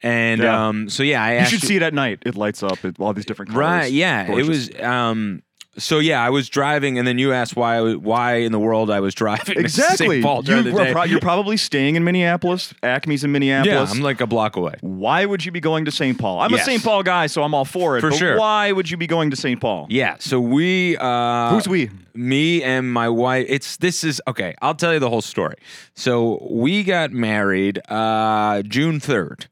And 0.02 0.40
Yeah. 0.42 0.68
um, 0.68 0.88
so 0.88 1.02
yeah, 1.02 1.22
I 1.22 1.38
You 1.40 1.46
should 1.46 1.62
see 1.62 1.76
it 1.76 1.82
at 1.82 1.94
night. 1.94 2.22
It 2.26 2.36
lights 2.36 2.62
up. 2.62 2.84
It, 2.84 2.96
all 3.00 3.12
these 3.12 3.24
different 3.24 3.50
colors. 3.50 3.60
Right. 3.60 3.92
Yeah. 3.92 4.26
Gorgeous. 4.26 4.68
It 4.68 4.78
was. 4.78 4.86
Um. 4.86 5.42
So 5.78 5.98
yeah, 5.98 6.22
I 6.22 6.30
was 6.30 6.48
driving, 6.48 6.98
and 6.98 7.06
then 7.06 7.18
you 7.18 7.32
asked 7.32 7.54
why. 7.56 7.80
Was- 7.80 7.96
Why 7.96 8.36
in 8.36 8.52
the 8.52 8.58
world 8.58 8.90
I 8.90 9.00
was 9.00 9.14
driving? 9.14 9.58
Exactly. 9.58 10.06
St. 10.08 10.24
Paul 10.24 10.42
during 10.42 10.64
you 10.66 10.72
the 10.72 10.84
day. 10.84 10.92
Pro- 10.92 11.04
you're 11.04 11.20
probably 11.20 11.56
staying 11.56 11.96
in 11.96 12.04
Minneapolis. 12.04 12.72
Acme's 12.82 13.24
in 13.24 13.32
Minneapolis. 13.32 13.90
yeah. 13.90 13.96
I'm 13.96 14.00
like 14.02 14.20
a 14.20 14.26
block 14.26 14.56
away. 14.56 14.74
why 14.80 15.24
would 15.24 15.44
you 15.44 15.52
be 15.52 15.60
going 15.60 15.84
to 15.84 15.90
St. 15.90 16.18
Paul? 16.18 16.40
I'm 16.40 16.50
Yes. 16.50 16.62
a 16.62 16.64
St. 16.64 16.82
Paul 16.84 17.02
guy, 17.02 17.26
so 17.26 17.42
I'm 17.42 17.52
all 17.54 17.64
for 17.64 17.98
it. 17.98 18.00
For 18.00 18.10
but 18.10 18.16
sure. 18.18 18.38
Why 18.38 18.72
would 18.72 18.90
you 18.90 18.96
be 18.96 19.06
going 19.06 19.30
to 19.30 19.36
St. 19.36 19.60
Paul? 19.60 19.86
Yeah. 19.90 20.16
So 20.18 20.40
we. 20.40 20.96
Uh, 20.98 21.50
Who's 21.50 21.68
we? 21.68 21.90
Me 22.14 22.62
and 22.62 22.90
my 22.92 23.08
wife. 23.08 23.44
It's 23.48 23.76
this 23.76 24.02
is 24.04 24.22
okay. 24.26 24.54
I'll 24.62 24.74
tell 24.74 24.92
you 24.94 24.98
the 24.98 25.10
whole 25.10 25.20
story. 25.22 25.56
So 25.94 26.46
we 26.50 26.82
got 26.84 27.12
married 27.12 27.80
uh, 27.90 28.62
June 28.62 29.00
third. 29.00 29.46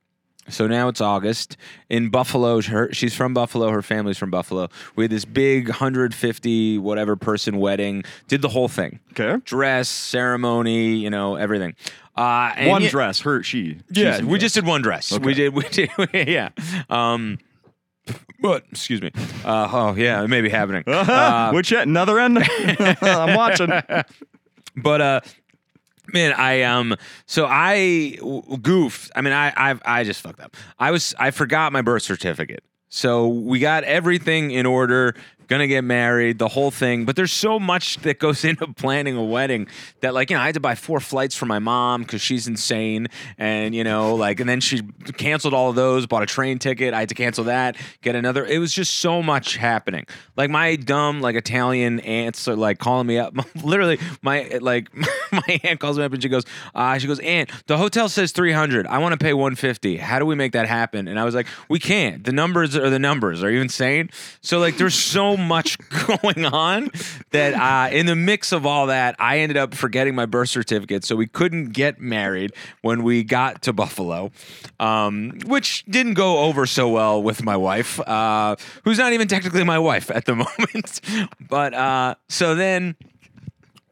So 0.48 0.66
now 0.66 0.88
it's 0.88 1.00
August 1.00 1.56
in 1.88 2.10
Buffalo. 2.10 2.60
Her, 2.62 2.92
she's 2.92 3.14
from 3.14 3.32
Buffalo. 3.34 3.70
Her 3.70 3.82
family's 3.82 4.18
from 4.18 4.30
Buffalo. 4.30 4.68
We 4.96 5.04
had 5.04 5.10
this 5.10 5.24
big 5.24 5.68
150 5.68 6.78
whatever 6.78 7.16
person 7.16 7.58
wedding. 7.58 8.04
Did 8.28 8.42
the 8.42 8.48
whole 8.50 8.68
thing. 8.68 9.00
Okay. 9.12 9.40
dress, 9.44 9.88
ceremony, 9.88 10.96
you 10.96 11.10
know, 11.10 11.36
everything. 11.36 11.74
Uh, 12.16 12.52
and 12.56 12.70
One 12.70 12.82
yeah- 12.82 12.90
dress. 12.90 13.20
Her. 13.20 13.42
She. 13.42 13.78
Yeah, 13.90 14.20
we 14.20 14.26
dress. 14.30 14.40
just 14.42 14.54
did 14.54 14.66
one 14.66 14.82
dress. 14.82 15.18
We 15.18 15.34
did. 15.34 15.54
We 15.54 15.64
did. 15.64 15.90
yeah. 16.12 16.50
Um, 16.88 17.38
but 18.40 18.64
excuse 18.70 19.00
me. 19.02 19.10
Uh, 19.44 19.68
oh 19.72 19.94
yeah, 19.96 20.22
it 20.22 20.28
may 20.28 20.40
be 20.42 20.50
happening. 20.50 20.84
Uh, 20.86 21.50
Which 21.52 21.72
end? 21.72 21.88
Another 21.90 22.18
end? 22.20 22.38
I'm 23.02 23.34
watching. 23.34 23.68
but 24.76 25.00
uh, 25.00 25.20
man, 26.12 26.32
I 26.32 26.62
um, 26.62 26.96
so 27.26 27.46
I 27.48 28.18
goofed. 28.62 29.10
I 29.16 29.20
mean, 29.20 29.32
I 29.32 29.52
I've, 29.56 29.82
I 29.84 30.04
just 30.04 30.20
fucked 30.20 30.40
up. 30.40 30.56
I 30.78 30.90
was 30.90 31.14
I 31.18 31.30
forgot 31.30 31.72
my 31.72 31.82
birth 31.82 32.02
certificate. 32.02 32.64
So 32.88 33.26
we 33.26 33.58
got 33.58 33.82
everything 33.84 34.52
in 34.52 34.66
order. 34.66 35.16
Gonna 35.48 35.66
get 35.66 35.84
married, 35.84 36.38
the 36.38 36.48
whole 36.48 36.70
thing. 36.70 37.04
But 37.04 37.16
there's 37.16 37.32
so 37.32 37.58
much 37.58 37.98
that 37.98 38.18
goes 38.18 38.44
into 38.44 38.66
planning 38.68 39.16
a 39.16 39.24
wedding 39.24 39.68
that, 40.00 40.14
like, 40.14 40.30
you 40.30 40.36
know, 40.36 40.42
I 40.42 40.46
had 40.46 40.54
to 40.54 40.60
buy 40.60 40.74
four 40.74 41.00
flights 41.00 41.34
for 41.34 41.46
my 41.46 41.58
mom 41.58 42.02
because 42.02 42.20
she's 42.20 42.46
insane, 42.46 43.08
and 43.38 43.74
you 43.74 43.84
know, 43.84 44.14
like, 44.14 44.40
and 44.40 44.48
then 44.48 44.60
she 44.60 44.82
canceled 45.16 45.54
all 45.54 45.70
of 45.70 45.76
those, 45.76 46.06
bought 46.06 46.22
a 46.22 46.26
train 46.26 46.58
ticket. 46.58 46.94
I 46.94 47.00
had 47.00 47.08
to 47.10 47.14
cancel 47.14 47.44
that, 47.44 47.76
get 48.02 48.14
another. 48.14 48.44
It 48.44 48.58
was 48.58 48.72
just 48.72 48.96
so 48.96 49.22
much 49.22 49.56
happening. 49.56 50.06
Like 50.36 50.50
my 50.50 50.76
dumb, 50.76 51.20
like 51.20 51.36
Italian 51.36 52.00
aunts 52.00 52.48
are 52.48 52.56
like 52.56 52.78
calling 52.78 53.06
me 53.06 53.18
up. 53.18 53.34
Literally, 53.62 53.98
my 54.22 54.58
like 54.60 54.88
my 55.32 55.60
aunt 55.64 55.80
calls 55.80 55.98
me 55.98 56.04
up 56.04 56.12
and 56.12 56.22
she 56.22 56.28
goes, 56.28 56.44
uh, 56.74 56.98
she 56.98 57.06
goes, 57.06 57.20
Aunt, 57.20 57.50
the 57.66 57.76
hotel 57.76 58.08
says 58.08 58.32
300. 58.32 58.86
I 58.86 58.98
want 58.98 59.12
to 59.12 59.18
pay 59.18 59.34
150. 59.34 59.96
How 59.96 60.18
do 60.18 60.26
we 60.26 60.34
make 60.34 60.52
that 60.52 60.66
happen? 60.66 61.08
And 61.08 61.18
I 61.18 61.24
was 61.24 61.34
like, 61.34 61.46
we 61.68 61.78
can't. 61.78 62.24
The 62.24 62.32
numbers 62.32 62.76
are 62.76 62.90
the 62.90 62.98
numbers. 62.98 63.42
Are 63.42 63.50
you 63.50 63.60
insane? 63.60 64.10
So 64.40 64.58
like, 64.58 64.76
there's 64.76 64.94
so 64.94 65.33
much 65.36 65.78
going 66.06 66.44
on 66.44 66.90
that 67.30 67.54
uh, 67.54 67.94
in 67.94 68.06
the 68.06 68.16
mix 68.16 68.52
of 68.52 68.66
all 68.66 68.86
that, 68.86 69.16
I 69.18 69.38
ended 69.38 69.56
up 69.56 69.74
forgetting 69.74 70.14
my 70.14 70.26
birth 70.26 70.50
certificate, 70.50 71.04
so 71.04 71.16
we 71.16 71.26
couldn't 71.26 71.72
get 71.72 72.00
married 72.00 72.52
when 72.82 73.02
we 73.02 73.22
got 73.24 73.62
to 73.62 73.72
Buffalo, 73.72 74.30
um, 74.80 75.38
which 75.46 75.84
didn't 75.86 76.14
go 76.14 76.38
over 76.38 76.66
so 76.66 76.88
well 76.88 77.22
with 77.22 77.42
my 77.42 77.56
wife, 77.56 78.00
uh, 78.00 78.56
who's 78.84 78.98
not 78.98 79.12
even 79.12 79.28
technically 79.28 79.64
my 79.64 79.78
wife 79.78 80.10
at 80.10 80.24
the 80.24 80.34
moment. 80.58 81.00
but 81.40 81.74
uh, 81.74 82.14
so 82.28 82.54
then 82.54 82.96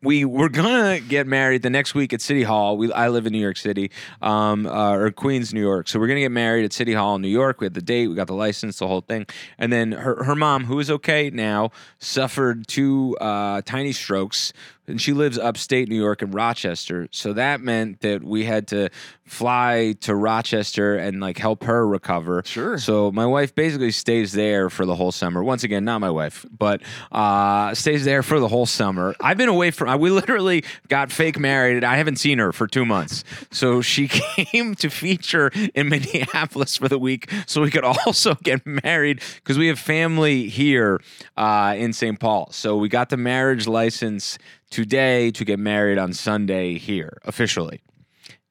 we 0.02 0.24
were 0.24 0.48
gonna 0.48 1.00
get 1.00 1.26
married 1.26 1.62
the 1.62 1.70
next 1.70 1.94
week 1.94 2.12
at 2.12 2.20
City 2.20 2.42
Hall. 2.42 2.76
We 2.76 2.92
I 2.92 3.08
live 3.08 3.26
in 3.26 3.32
New 3.32 3.40
York 3.40 3.56
City, 3.56 3.90
um, 4.20 4.66
uh, 4.66 4.94
or 4.94 5.10
Queens, 5.12 5.54
New 5.54 5.60
York. 5.60 5.88
So 5.88 5.98
we're 6.00 6.08
gonna 6.08 6.20
get 6.20 6.32
married 6.32 6.64
at 6.64 6.72
City 6.72 6.92
Hall 6.92 7.14
in 7.14 7.22
New 7.22 7.28
York. 7.28 7.60
We 7.60 7.66
had 7.66 7.74
the 7.74 7.82
date, 7.82 8.08
we 8.08 8.14
got 8.16 8.26
the 8.26 8.34
license, 8.34 8.78
the 8.78 8.88
whole 8.88 9.02
thing. 9.02 9.26
And 9.58 9.72
then 9.72 9.92
her 9.92 10.24
her 10.24 10.34
mom, 10.34 10.64
who 10.64 10.78
is 10.80 10.90
okay 10.90 11.30
now, 11.30 11.70
suffered 11.98 12.66
two 12.66 13.16
uh, 13.20 13.62
tiny 13.64 13.92
strokes, 13.92 14.52
and 14.92 15.00
she 15.00 15.14
lives 15.14 15.38
upstate 15.38 15.88
New 15.88 15.96
York 15.96 16.20
in 16.22 16.30
Rochester. 16.30 17.08
So 17.10 17.32
that 17.32 17.62
meant 17.62 18.00
that 18.02 18.22
we 18.22 18.44
had 18.44 18.68
to 18.68 18.90
fly 19.24 19.94
to 20.02 20.14
Rochester 20.14 20.96
and 20.96 21.18
like 21.18 21.38
help 21.38 21.64
her 21.64 21.86
recover. 21.88 22.42
Sure. 22.44 22.76
So 22.76 23.10
my 23.10 23.24
wife 23.24 23.54
basically 23.54 23.90
stays 23.90 24.32
there 24.32 24.68
for 24.68 24.84
the 24.84 24.94
whole 24.94 25.10
summer. 25.10 25.42
Once 25.42 25.64
again, 25.64 25.86
not 25.86 26.00
my 26.00 26.10
wife, 26.10 26.44
but 26.56 26.82
uh, 27.10 27.74
stays 27.74 28.04
there 28.04 28.22
for 28.22 28.38
the 28.38 28.48
whole 28.48 28.66
summer. 28.66 29.14
I've 29.18 29.38
been 29.38 29.48
away 29.48 29.70
from. 29.70 29.98
We 29.98 30.10
literally 30.10 30.62
got 30.88 31.10
fake 31.10 31.38
married. 31.38 31.84
I 31.84 31.96
haven't 31.96 32.16
seen 32.16 32.38
her 32.38 32.52
for 32.52 32.66
two 32.66 32.84
months. 32.84 33.24
So 33.50 33.80
she 33.80 34.08
came 34.08 34.74
to 34.74 34.90
feature 34.90 35.50
in 35.74 35.88
Minneapolis 35.88 36.76
for 36.76 36.88
the 36.88 36.98
week, 36.98 37.32
so 37.46 37.62
we 37.62 37.70
could 37.70 37.84
also 37.84 38.34
get 38.42 38.66
married 38.66 39.22
because 39.36 39.56
we 39.56 39.68
have 39.68 39.78
family 39.78 40.48
here 40.48 41.00
uh, 41.38 41.74
in 41.78 41.94
St. 41.94 42.20
Paul. 42.20 42.50
So 42.50 42.76
we 42.76 42.90
got 42.90 43.08
the 43.08 43.16
marriage 43.16 43.66
license 43.66 44.36
today 44.72 45.30
to 45.30 45.44
get 45.44 45.58
married 45.58 45.98
on 45.98 46.12
Sunday 46.12 46.78
here 46.78 47.18
officially 47.24 47.82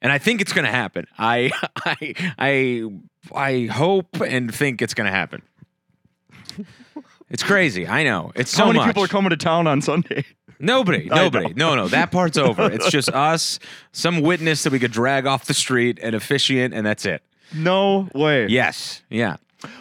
and 0.02 0.10
I 0.10 0.18
think 0.18 0.40
it's 0.40 0.52
going 0.52 0.64
to 0.64 0.70
happen. 0.70 1.06
I 1.18 1.50
I 1.84 2.32
I 2.38 2.82
I 3.34 3.66
hope 3.66 4.20
and 4.20 4.52
think 4.54 4.82
it's 4.82 4.94
going 4.94 5.06
to 5.06 5.12
happen. 5.12 5.42
It's 7.30 7.42
crazy. 7.42 7.86
I 7.88 8.02
know. 8.02 8.30
It's 8.34 8.50
so 8.50 8.64
How 8.64 8.66
many 8.66 8.80
much. 8.80 8.88
people 8.88 9.04
are 9.04 9.08
coming 9.08 9.30
to 9.30 9.38
town 9.38 9.66
on 9.66 9.80
Sunday? 9.80 10.26
Nobody. 10.58 11.08
Nobody. 11.10 11.54
No, 11.54 11.74
no. 11.74 11.88
That 11.88 12.10
part's 12.10 12.36
over. 12.36 12.70
It's 12.70 12.90
just 12.90 13.08
us, 13.14 13.58
some 13.92 14.20
witness 14.20 14.64
that 14.64 14.72
we 14.72 14.78
could 14.78 14.92
drag 14.92 15.24
off 15.24 15.46
the 15.46 15.54
street, 15.54 15.98
an 16.02 16.14
officiant, 16.14 16.74
and 16.74 16.84
that's 16.84 17.06
it. 17.06 17.22
No 17.54 18.08
way. 18.14 18.48
Yes. 18.48 19.02
Yeah. 19.08 19.36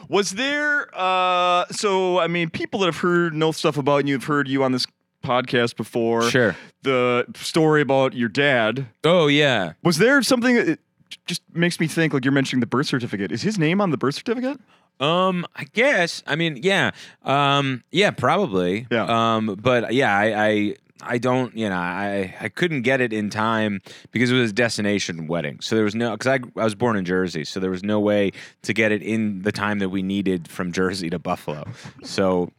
Was 0.07 0.31
there? 0.31 0.87
Uh, 0.97 1.65
so 1.71 2.19
I 2.19 2.27
mean, 2.27 2.49
people 2.49 2.81
that 2.81 2.85
have 2.85 2.97
heard 2.97 3.33
know 3.33 3.51
stuff 3.51 3.77
about 3.77 4.07
you 4.07 4.13
have 4.13 4.25
heard 4.25 4.47
you 4.47 4.63
on 4.63 4.71
this 4.71 4.85
podcast 5.21 5.75
before. 5.75 6.23
Sure. 6.23 6.55
The 6.83 7.25
story 7.35 7.81
about 7.81 8.13
your 8.13 8.29
dad. 8.29 8.87
Oh 9.03 9.27
yeah. 9.27 9.73
Was 9.83 9.97
there 9.97 10.21
something? 10.21 10.55
that 10.55 10.79
just 11.25 11.41
makes 11.53 11.79
me 11.79 11.87
think. 11.87 12.13
Like 12.13 12.25
you're 12.25 12.31
mentioning 12.31 12.61
the 12.61 12.67
birth 12.67 12.87
certificate. 12.87 13.31
Is 13.31 13.41
his 13.41 13.57
name 13.57 13.81
on 13.81 13.91
the 13.91 13.97
birth 13.97 14.15
certificate? 14.15 14.59
Um, 14.99 15.47
I 15.55 15.65
guess. 15.73 16.23
I 16.27 16.35
mean, 16.35 16.59
yeah. 16.61 16.91
Um, 17.23 17.83
yeah, 17.91 18.11
probably. 18.11 18.87
Yeah. 18.91 19.35
Um, 19.35 19.57
but 19.59 19.93
yeah, 19.93 20.15
I, 20.15 20.47
I, 20.47 20.75
I 21.03 21.17
don't. 21.17 21.55
You 21.57 21.69
know, 21.69 21.75
I, 21.75 22.35
I 22.39 22.49
couldn't 22.49 22.83
get 22.83 23.01
it 23.01 23.11
in 23.11 23.29
time 23.29 23.81
because 24.11 24.31
it 24.31 24.35
was 24.35 24.51
a 24.51 24.53
destination 24.53 25.27
wedding. 25.27 25.59
So 25.61 25.75
there 25.75 25.85
was 25.85 25.95
no 25.95 26.11
because 26.11 26.27
I, 26.27 26.59
I 26.59 26.63
was 26.63 26.75
born 26.75 26.95
in 26.95 27.05
Jersey, 27.05 27.43
so 27.45 27.59
there 27.59 27.71
was 27.71 27.83
no 27.83 27.99
way 27.99 28.31
to 28.61 28.73
get 28.73 28.91
it 28.91 29.01
in 29.01 29.41
the 29.41 29.51
time 29.51 29.79
that 29.79 29.89
we 29.89 30.03
needed 30.03 30.47
from 30.47 30.71
Jersey 30.71 31.09
to 31.09 31.17
Buffalo. 31.17 31.65
So 32.03 32.51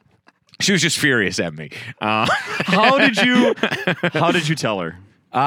She 0.60 0.72
was 0.72 0.80
just 0.82 0.98
furious 0.98 1.38
at 1.40 1.54
me. 1.54 1.70
Uh, 2.00 2.26
How 2.30 2.98
did 2.98 3.16
you? 3.16 3.54
How 4.12 4.30
did 4.32 4.48
you 4.48 4.54
tell 4.54 4.80
her? 4.80 4.96
Uh, 5.34 5.38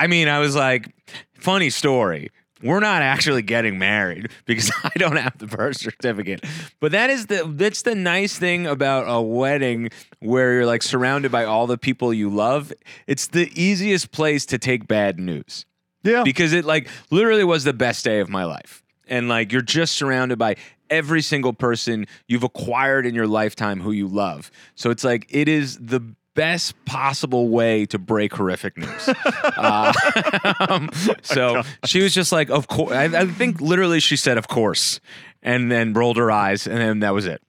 I 0.00 0.06
mean, 0.08 0.28
I 0.28 0.38
was 0.38 0.56
like, 0.56 0.94
funny 1.34 1.70
story. 1.70 2.30
We're 2.62 2.80
not 2.80 3.02
actually 3.02 3.42
getting 3.42 3.78
married 3.78 4.30
because 4.46 4.72
I 4.84 4.90
don't 4.96 5.16
have 5.16 5.36
the 5.36 5.46
birth 5.46 5.76
certificate. 5.76 6.42
But 6.80 6.92
that 6.92 7.10
is 7.10 7.26
the 7.26 7.44
that's 7.54 7.82
the 7.82 7.94
nice 7.94 8.38
thing 8.38 8.66
about 8.66 9.04
a 9.06 9.20
wedding 9.20 9.90
where 10.20 10.54
you're 10.54 10.66
like 10.66 10.82
surrounded 10.82 11.30
by 11.30 11.44
all 11.44 11.66
the 11.66 11.76
people 11.78 12.14
you 12.14 12.30
love. 12.30 12.72
It's 13.06 13.26
the 13.28 13.52
easiest 13.54 14.10
place 14.10 14.46
to 14.46 14.58
take 14.58 14.88
bad 14.88 15.18
news 15.20 15.66
Yeah. 16.02 16.22
because 16.24 16.54
it 16.54 16.64
like 16.64 16.88
literally 17.10 17.44
was 17.44 17.64
the 17.64 17.74
best 17.74 18.04
day 18.06 18.20
of 18.20 18.30
my 18.30 18.44
life. 18.44 18.82
And 19.06 19.28
like 19.28 19.52
you're 19.52 19.60
just 19.62 19.94
surrounded 19.94 20.38
by 20.38 20.56
every 20.90 21.22
single 21.22 21.52
person 21.52 22.06
you've 22.28 22.44
acquired 22.44 23.06
in 23.06 23.14
your 23.14 23.26
lifetime 23.26 23.80
who 23.80 23.92
you 23.92 24.06
love. 24.06 24.50
So 24.74 24.90
it's 24.90 25.04
like 25.04 25.26
it 25.30 25.48
is 25.48 25.78
the 25.78 26.00
best 26.36 26.74
possible 26.84 27.48
way 27.48 27.86
to 27.86 27.98
break 27.98 28.34
horrific 28.34 28.76
news. 28.76 29.08
uh, 29.56 29.92
um, 30.68 30.90
so 31.22 31.62
she 31.84 32.02
was 32.02 32.14
just 32.14 32.30
like, 32.30 32.50
of 32.50 32.68
course. 32.68 32.92
I, 32.92 33.04
I 33.04 33.26
think 33.26 33.60
literally 33.60 33.98
she 33.98 34.16
said, 34.16 34.38
of 34.38 34.46
course, 34.46 35.00
and 35.42 35.72
then 35.72 35.92
rolled 35.92 36.18
her 36.18 36.30
eyes, 36.30 36.68
and 36.68 36.78
then 36.78 37.00
that 37.00 37.14
was 37.14 37.26
it. 37.26 37.42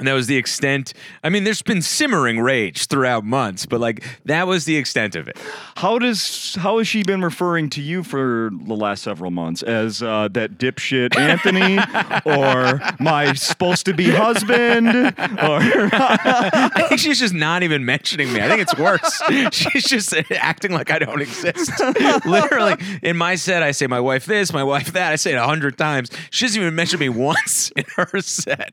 And 0.00 0.08
that 0.08 0.14
was 0.14 0.28
the 0.28 0.38
extent. 0.38 0.94
I 1.22 1.28
mean, 1.28 1.44
there's 1.44 1.60
been 1.60 1.82
simmering 1.82 2.40
rage 2.40 2.86
throughout 2.86 3.22
months, 3.22 3.66
but 3.66 3.80
like 3.80 4.02
that 4.24 4.46
was 4.46 4.64
the 4.64 4.78
extent 4.78 5.14
of 5.14 5.28
it. 5.28 5.36
How 5.76 5.98
does 5.98 6.54
how 6.54 6.78
has 6.78 6.88
she 6.88 7.02
been 7.02 7.20
referring 7.20 7.68
to 7.70 7.82
you 7.82 8.02
for 8.02 8.50
the 8.50 8.74
last 8.74 9.02
several 9.02 9.30
months 9.30 9.62
as 9.62 10.02
uh, 10.02 10.28
that 10.32 10.56
dipshit 10.56 11.18
Anthony 11.18 11.78
or 12.24 12.80
my 12.98 13.34
supposed 13.34 13.84
to 13.86 13.92
be 13.92 14.10
husband 14.10 14.88
or 14.88 15.10
I 15.92 16.86
think 16.88 16.98
she's 16.98 17.18
just 17.18 17.34
not 17.34 17.62
even 17.62 17.84
mentioning 17.84 18.32
me. 18.32 18.40
I 18.40 18.48
think 18.48 18.62
it's 18.62 18.78
worse. 18.78 19.22
she's 19.52 19.84
just 19.84 20.14
acting 20.30 20.72
like 20.72 20.90
I 20.90 20.98
don't 20.98 21.20
exist. 21.20 21.78
Literally, 22.24 22.76
in 23.02 23.18
my 23.18 23.34
set, 23.34 23.62
I 23.62 23.72
say 23.72 23.86
my 23.86 24.00
wife 24.00 24.24
this, 24.24 24.50
my 24.50 24.64
wife 24.64 24.94
that. 24.94 25.12
I 25.12 25.16
say 25.16 25.32
it 25.32 25.36
a 25.36 25.44
hundred 25.44 25.76
times. 25.76 26.10
She 26.30 26.46
doesn't 26.46 26.58
even 26.58 26.74
mention 26.74 27.00
me 27.00 27.10
once 27.10 27.70
in 27.76 27.84
her 27.96 28.22
set. 28.22 28.72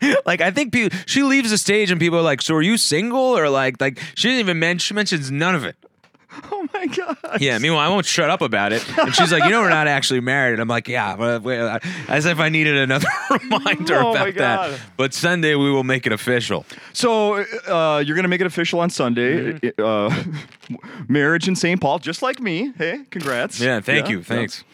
like 0.26 0.40
I 0.40 0.50
think 0.50 0.72
people, 0.72 0.96
she 1.06 1.22
leaves 1.22 1.50
the 1.50 1.58
stage 1.58 1.90
and 1.90 2.00
people 2.00 2.18
are 2.18 2.22
like, 2.22 2.42
"So 2.42 2.54
are 2.54 2.62
you 2.62 2.76
single?" 2.76 3.18
Or 3.18 3.48
like, 3.48 3.80
like 3.80 3.98
she 4.14 4.28
didn't 4.28 4.40
even 4.40 4.58
mention. 4.58 4.78
She 4.88 4.94
mentions 4.94 5.30
none 5.30 5.54
of 5.54 5.64
it. 5.64 5.76
oh 6.52 6.68
my 6.74 6.86
god 6.86 7.16
Yeah. 7.40 7.58
Meanwhile, 7.58 7.80
I 7.80 7.88
won't 7.88 8.04
shut 8.06 8.28
up 8.30 8.42
about 8.42 8.72
it. 8.72 8.86
And 8.98 9.14
she's 9.14 9.32
like, 9.32 9.44
"You 9.44 9.50
know, 9.50 9.62
we're 9.62 9.70
not 9.70 9.88
actually 9.88 10.20
married." 10.20 10.52
And 10.52 10.60
I'm 10.60 10.68
like, 10.68 10.86
"Yeah," 10.86 11.16
but- 11.16 11.40
but- 11.42 11.82
as 12.08 12.26
if 12.26 12.38
I 12.38 12.48
needed 12.48 12.76
another 12.76 13.08
reminder 13.30 13.96
Oh 13.96 14.10
about 14.14 14.34
that. 14.34 14.78
But 14.96 15.14
Sunday 15.14 15.54
we 15.54 15.70
will 15.70 15.84
make 15.84 16.06
it 16.06 16.12
official. 16.12 16.64
So 16.92 17.44
uh, 17.66 18.04
you're 18.06 18.14
gonna 18.14 18.28
make 18.28 18.42
it 18.42 18.46
official 18.46 18.78
on 18.80 18.90
Sunday. 18.90 19.54
Mm-hmm. 19.54 19.82
Uh, 19.82 20.76
marriage 21.08 21.48
in 21.48 21.56
St. 21.56 21.80
Paul, 21.80 21.98
just 21.98 22.20
like 22.22 22.40
me. 22.40 22.72
Hey, 22.76 23.00
congrats. 23.10 23.58
Yeah, 23.58 23.80
thank 23.80 24.08
you, 24.08 24.22
thanks. 24.22 24.64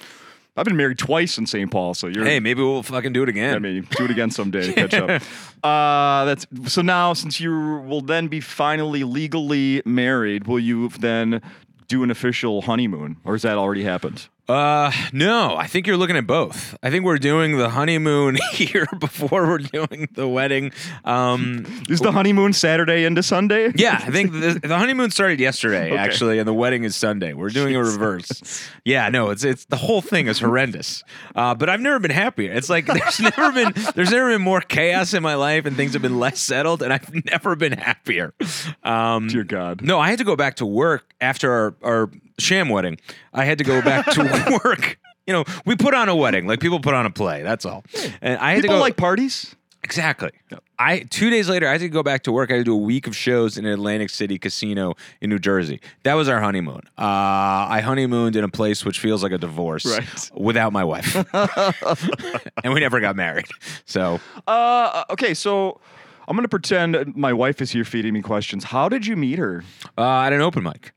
I've 0.57 0.65
been 0.65 0.77
married 0.77 0.99
twice 0.99 1.37
in 1.37 1.47
St. 1.47 1.71
Paul, 1.71 1.95
so 1.95 2.07
you're. 2.07 2.25
Hey, 2.25 2.39
maybe 2.39 2.63
we'll 2.63 2.83
fucking 2.85 3.13
do 3.13 3.23
it 3.25 3.29
again. 3.29 3.57
I 3.57 3.59
mean, 3.59 3.87
do 3.97 4.05
it 4.05 4.11
again 4.11 4.31
someday. 4.31 4.73
Catch 4.75 4.95
up. 4.95 5.23
Uh, 5.65 6.25
that's 6.27 6.47
so 6.67 6.81
now 6.81 7.13
since 7.13 7.41
you 7.41 7.53
will 7.87 8.01
then 8.01 8.29
be 8.29 8.41
finally 8.41 9.03
legally 9.03 9.83
married, 9.85 10.47
will 10.47 10.61
you 10.61 10.89
then 10.91 11.43
do 11.89 12.03
an 12.05 12.11
official 12.11 12.63
honeymoon, 12.63 13.17
or 13.25 13.33
has 13.35 13.43
that 13.43 13.59
already 13.59 13.83
happened? 13.83 14.29
Uh, 14.47 14.93
no, 15.13 15.57
I 15.57 15.67
think 15.67 15.87
you're 15.87 15.97
looking 15.97 16.17
at 16.17 16.27
both. 16.27 16.77
I 16.83 16.91
think 16.91 17.05
we're 17.05 17.17
doing 17.17 17.57
the 17.57 17.71
honeymoon 17.71 18.37
here 18.53 18.87
before 18.99 19.47
we're 19.47 19.59
doing 19.59 20.09
the 20.13 20.29
wedding. 20.29 20.71
Um, 21.05 21.65
Is 21.89 22.01
the 22.01 22.13
honeymoon 22.13 22.53
Saturday 22.53 23.05
into 23.05 23.23
Sunday? 23.23 23.73
yeah, 23.75 24.03
I 24.07 24.11
think 24.11 24.33
the, 24.33 24.61
the 24.63 24.77
honeymoon 24.77 25.11
started 25.11 25.41
yesterday 25.41 25.93
Okay. 25.93 25.97
actually, 25.97 26.39
and 26.39 26.47
the 26.47 26.53
wedding 26.53 26.85
is 26.85 26.95
Sunday. 26.95 27.33
We're 27.33 27.49
doing 27.49 27.75
a 27.75 27.83
reverse. 27.83 28.69
Yeah, 28.85 29.09
no, 29.09 29.31
it's 29.31 29.45
it's 29.45 29.65
the 29.65 29.77
whole 29.77 30.03
thing 30.03 30.27
is 30.27 30.41
horrendous. 30.41 31.03
Uh, 31.35 31.55
but 31.55 31.71
I've 31.71 31.81
never 31.81 31.99
been 31.99 32.11
happier. 32.11 32.53
It's 32.53 32.69
like 32.69 32.85
there's 32.87 33.21
never 33.21 33.51
been 33.51 33.73
there's 33.95 34.11
never 34.11 34.29
been 34.31 34.43
more 34.43 34.61
chaos 34.61 35.15
in 35.15 35.23
my 35.23 35.37
life, 35.37 35.65
and 35.65 35.75
things 35.75 35.95
have 35.95 36.03
been 36.03 36.19
less 36.21 36.39
settled, 36.39 36.83
and 36.83 36.93
I've 36.93 37.11
never 37.25 37.57
been 37.57 37.73
happier. 37.73 38.35
Um, 38.83 39.29
Dear 39.29 39.45
God. 39.45 39.81
No, 39.81 39.99
I 39.99 40.11
had 40.11 40.19
to 40.19 40.25
go 40.25 40.37
back 40.37 40.57
to 40.57 40.67
work 40.67 41.15
after 41.21 41.51
our, 41.51 41.75
our 41.83 42.11
sham 42.38 42.69
wedding. 42.69 42.99
I 43.33 43.45
had 43.45 43.59
to 43.59 43.64
go 43.64 43.81
back 43.83 44.07
to 44.12 44.61
work. 44.64 44.99
You 45.26 45.33
know, 45.33 45.45
we 45.64 45.75
put 45.76 45.95
on 45.95 46.09
a 46.09 46.17
wedding, 46.17 46.47
like 46.47 46.61
people 46.61 46.81
put 46.81 46.95
on 46.95 47.07
a 47.07 47.11
play. 47.11 47.43
That's 47.43 47.64
all. 47.64 47.85
And 48.21 48.38
I 48.38 48.53
had 48.53 48.62
People 48.62 48.75
to 48.75 48.79
go 48.79 48.83
like 48.83 48.97
parties. 48.97 49.55
exactly. 49.83 50.31
I 50.79 51.00
two 51.09 51.31
days 51.31 51.49
later, 51.49 51.67
I 51.69 51.73
had 51.73 51.81
to 51.81 51.88
go 51.88 52.03
back 52.03 52.25
to 52.25 52.33
work. 52.33 52.50
I 52.50 52.55
had 52.55 52.61
to 52.61 52.64
do 52.64 52.75
a 52.75 52.76
week 52.76 53.07
of 53.07 53.14
shows 53.17 53.57
in 53.57 53.64
an 53.64 53.73
Atlantic 53.73 54.11
City 54.11 54.38
casino 54.38 54.95
in 55.21 55.31
New 55.31 55.38
Jersey. 55.38 55.81
That 56.03 56.14
was 56.14 56.29
our 56.29 56.41
honeymoon. 56.41 56.81
Uh, 56.99 57.71
I 57.71 57.81
honeymooned 57.83 58.35
in 58.37 58.43
a 58.45 58.49
place 58.49 58.85
which 58.85 58.99
feels 58.99 59.23
like 59.23 59.31
a 59.33 59.38
divorce, 59.38 59.87
Right. 59.87 60.31
without 60.35 60.73
my 60.73 60.83
wife, 60.85 61.14
and 62.64 62.75
we 62.75 62.81
never 62.81 63.00
got 63.00 63.17
married. 63.17 63.47
So 63.87 64.21
Uh, 64.47 65.05
okay, 65.11 65.33
so 65.35 65.81
I'm 66.29 66.37
gonna 66.37 66.49
pretend 66.49 67.14
my 67.17 67.33
wife 67.33 67.62
is 67.62 67.71
here 67.71 67.85
feeding 67.85 68.14
me 68.14 68.21
questions. 68.23 68.64
How 68.64 68.88
did 68.88 69.07
you 69.07 69.17
meet 69.17 69.38
her? 69.38 69.62
uh, 69.97 70.23
at 70.23 70.33
an 70.33 70.41
open 70.41 70.64
mic. 70.64 70.93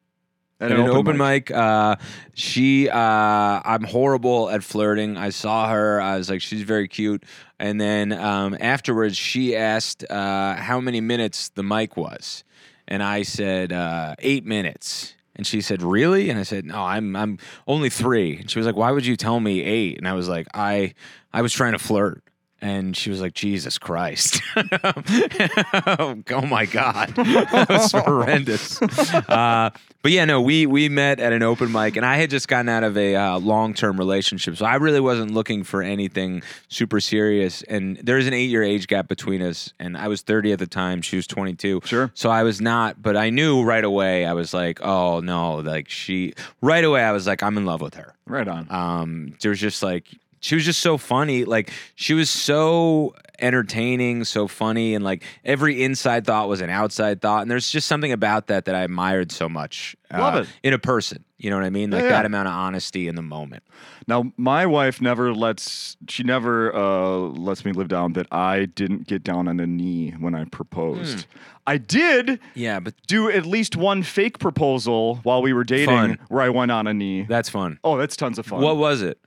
At 0.60 0.72
At 0.72 0.80
an 0.80 0.88
open, 0.88 1.18
mic, 1.18 1.52
uh, 1.52 1.98
she, 2.34 2.90
uh, 2.90 2.98
I'm 2.98 3.84
horrible 3.84 4.50
at 4.50 4.64
flirting. 4.64 5.16
I 5.16 5.30
saw 5.30 5.70
her. 5.70 6.02
I 6.02 6.18
was 6.18 6.32
like, 6.32 6.42
she's 6.42 6.64
very 6.64 6.88
cute. 6.88 7.24
And 7.60 7.80
then 7.80 8.12
um, 8.12 8.58
afterwards, 8.60 9.18
she 9.18 9.56
asked 9.56 10.04
uh, 10.10 10.56
how 10.56 10.80
many 10.80 11.00
minutes 11.00 11.50
the 11.50 11.64
mic 11.64 11.96
was, 11.96 12.44
and 12.88 13.04
I 13.04 13.22
said 13.24 13.72
uh, 13.72 14.16
eight 14.20 14.46
minutes. 14.46 15.14
And 15.36 15.46
she 15.46 15.62
said, 15.62 15.84
"Really?" 15.84 16.32
And 16.32 16.40
I 16.40 16.44
said, 16.44 16.66
"No, 16.66 16.82
I'm 16.84 17.16
I'm 17.16 17.38
only 17.68 17.92
three. 17.92 18.38
And 18.38 18.50
she 18.50 18.58
was 18.58 18.66
like, 18.66 18.76
"Why 18.76 18.90
would 18.90 19.06
you 19.06 19.16
tell 19.16 19.40
me 19.40 19.62
eight? 19.62 20.00
And 20.00 20.08
I 20.08 20.14
was 20.14 20.28
like, 20.28 20.48
"I 20.56 20.96
I 21.32 21.44
was 21.44 21.54
trying 21.54 21.74
to 21.74 21.80
flirt." 21.80 22.24
And 22.60 22.98
she 22.98 23.10
was 23.12 23.22
like, 23.22 23.34
Jesus 23.34 23.78
Christ. 23.78 24.42
oh 24.56 26.46
my 26.48 26.66
God. 26.66 27.10
that 27.16 27.68
was 27.70 27.92
horrendous. 27.96 28.82
Uh, 28.82 29.70
but 30.02 30.12
yeah, 30.12 30.26
no, 30.26 30.42
we 30.42 30.66
we 30.66 30.90
met 30.90 31.20
at 31.20 31.34
an 31.34 31.44
open 31.44 31.72
mic, 31.72 31.98
and 31.98 32.06
I 32.06 32.16
had 32.18 32.30
just 32.30 32.48
gotten 32.48 32.70
out 32.70 32.84
of 32.84 32.98
a 32.98 33.16
uh, 33.16 33.40
long 33.40 33.74
term 33.74 33.98
relationship. 33.98 34.58
So 34.58 34.66
I 34.66 34.76
really 34.76 35.00
wasn't 35.00 35.32
looking 35.32 35.64
for 35.64 35.82
anything 35.82 36.42
super 36.70 37.00
serious. 37.00 37.62
And 37.64 37.98
there's 38.04 38.28
an 38.28 38.34
eight 38.34 38.50
year 38.50 38.64
age 38.64 38.88
gap 38.88 39.08
between 39.08 39.42
us. 39.42 39.74
And 39.80 39.98
I 39.98 40.08
was 40.08 40.22
30 40.22 40.54
at 40.54 40.60
the 40.60 40.68
time, 40.68 41.02
she 41.02 41.16
was 41.16 41.28
22. 41.28 41.82
Sure. 41.86 42.12
So 42.14 42.30
I 42.30 42.44
was 42.44 42.62
not, 42.62 43.02
but 43.02 43.18
I 43.18 43.30
knew 43.30 43.64
right 43.64 43.84
away, 43.84 44.26
I 44.26 44.34
was 44.34 44.54
like, 44.54 44.80
oh 44.82 45.20
no, 45.20 45.56
like 45.56 45.90
she, 45.90 46.34
right 46.62 46.84
away, 46.84 47.04
I 47.04 47.12
was 47.12 47.28
like, 47.28 47.44
I'm 47.44 47.58
in 47.58 47.66
love 47.66 47.82
with 47.82 47.96
her 47.96 48.14
Right 48.26 48.48
on. 48.48 48.68
um 48.72 49.36
there 49.42 49.50
was 49.52 49.60
just 49.60 49.82
like 49.84 50.06
she 50.39 50.56
was 50.56 50.65
just 50.65 50.79
so 50.82 50.98
funny 50.98 51.46
like 51.46 51.72
she 51.96 52.13
was 52.13 52.29
so 52.29 53.13
entertaining 53.39 54.24
so 54.24 54.48
funny 54.48 54.96
and 54.96 55.03
like 55.03 55.24
every 55.46 55.84
inside 55.84 56.25
thought 56.25 56.50
was 56.50 56.60
an 56.62 56.70
outside 56.72 57.22
thought 57.22 57.41
and 57.44 57.51
there's 57.51 57.70
just 57.72 57.88
something 57.88 58.12
about 58.12 58.48
that 58.48 58.65
that 58.65 58.74
i 58.75 58.82
admired 58.82 59.32
so 59.32 59.48
much 59.48 59.96
uh, 60.12 60.17
Love 60.20 60.36
it. 60.44 60.48
in 60.63 60.74
a 60.74 60.79
person 60.79 61.24
you 61.38 61.50
know 61.51 61.56
what 61.56 61.63
i 61.65 61.70
mean 61.70 61.91
like 61.91 62.01
Yeah, 62.03 62.10
that 62.10 62.25
amount 62.25 62.48
of 62.48 62.53
honesty 62.56 63.08
in 63.08 63.15
the 63.15 63.22
moment 63.22 63.62
Now, 64.08 64.32
my 64.38 64.65
wife 64.65 65.01
never 65.01 65.34
lets 65.36 65.98
she 66.10 66.24
never 66.24 66.74
uh, 66.75 67.17
lets 67.17 67.63
me 67.63 67.74
live 67.74 67.89
down 67.89 68.13
that 68.13 68.27
I 68.32 68.65
didn't 68.65 69.06
get 69.08 69.22
down 69.24 69.48
on 69.48 69.60
a 69.60 69.67
knee 69.67 70.12
when 70.17 70.34
I 70.34 70.46
proposed. 70.46 71.22
Hmm. 71.25 71.38
I 71.67 71.77
did 71.77 72.39
yeah 72.56 72.79
but 72.79 72.94
do 73.08 73.29
at 73.29 73.46
least 73.46 73.75
one 73.75 74.01
fake 74.03 74.39
proposal 74.39 75.17
while 75.24 75.41
we 75.41 75.53
were 75.53 75.63
dating 75.65 75.88
Fun. 75.96 76.20
where 76.29 76.41
I 76.41 76.50
went 76.50 76.72
on 76.72 76.88
a 76.88 76.94
knee. 76.94 77.24
that's 77.29 77.50
fun 77.50 77.77
oh, 77.84 77.98
that's 77.98 78.15
tons 78.15 78.39
of 78.39 78.46
fun. 78.48 78.62
what 78.62 78.77
was 78.77 79.01
it 79.03 79.20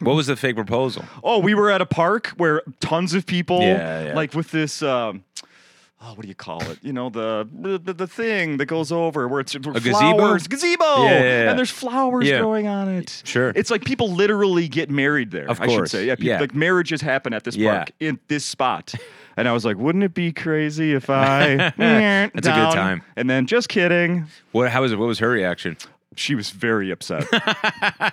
what 0.00 0.14
was 0.16 0.26
the 0.26 0.36
fake 0.36 0.56
proposal 0.56 1.04
oh, 1.24 1.38
we 1.38 1.54
were 1.54 1.70
at 1.70 1.80
a 1.80 1.86
park 1.86 2.28
where 2.36 2.62
tons 2.80 3.14
of 3.14 3.26
people 3.26 3.60
Yeah, 3.60 4.06
yeah. 4.06 4.14
like 4.14 4.34
with 4.34 4.50
this 4.50 4.82
um 4.82 5.24
Oh, 6.04 6.14
what 6.14 6.22
do 6.22 6.28
you 6.28 6.34
call 6.34 6.60
it? 6.64 6.80
You 6.82 6.92
know 6.92 7.10
the 7.10 7.48
the, 7.80 7.92
the 7.92 8.08
thing 8.08 8.56
that 8.56 8.66
goes 8.66 8.90
over 8.90 9.28
where 9.28 9.38
it's 9.38 9.54
gazebo? 9.54 9.88
flowers, 10.16 10.48
gazebo, 10.48 11.04
Yeah, 11.04 11.10
yeah, 11.22 11.50
and 11.50 11.56
there's 11.56 11.70
flowers 11.70 12.28
growing 12.28 12.66
on 12.66 12.88
it. 12.88 13.22
Sure. 13.24 13.52
it's 13.54 13.70
like 13.70 13.84
people 13.84 14.10
literally 14.10 14.66
get 14.66 14.90
married 14.90 15.30
there. 15.30 15.46
Of 15.48 15.60
I 15.60 15.68
should 15.68 15.76
course. 15.76 15.90
say, 15.92 16.06
yeah, 16.06 16.16
people, 16.16 16.26
Yeah. 16.30 16.40
like 16.40 16.56
marriages 16.56 17.02
happen 17.02 17.32
at 17.32 17.44
this 17.44 17.56
park 17.56 17.92
in 18.00 18.18
this 18.26 18.44
spot. 18.44 18.92
And 19.36 19.46
I 19.46 19.52
was 19.52 19.64
like, 19.64 19.76
wouldn't 19.76 20.02
it 20.02 20.12
be 20.12 20.32
crazy 20.32 20.92
if 20.92 21.08
I? 21.10 21.72
That's 21.78 22.48
a 22.48 22.50
good 22.50 22.72
time. 22.74 23.02
And 23.14 23.30
then, 23.30 23.46
just 23.46 23.68
kidding. 23.68 24.26
what 24.50 24.72
how 24.72 24.82
was 24.82 24.90
it 24.90 24.98
what 24.98 25.06
was 25.06 25.20
her 25.20 25.30
reaction 25.30 25.76
She 26.16 26.34
was 26.34 26.50
very 26.50 26.90
upset. 26.90 27.26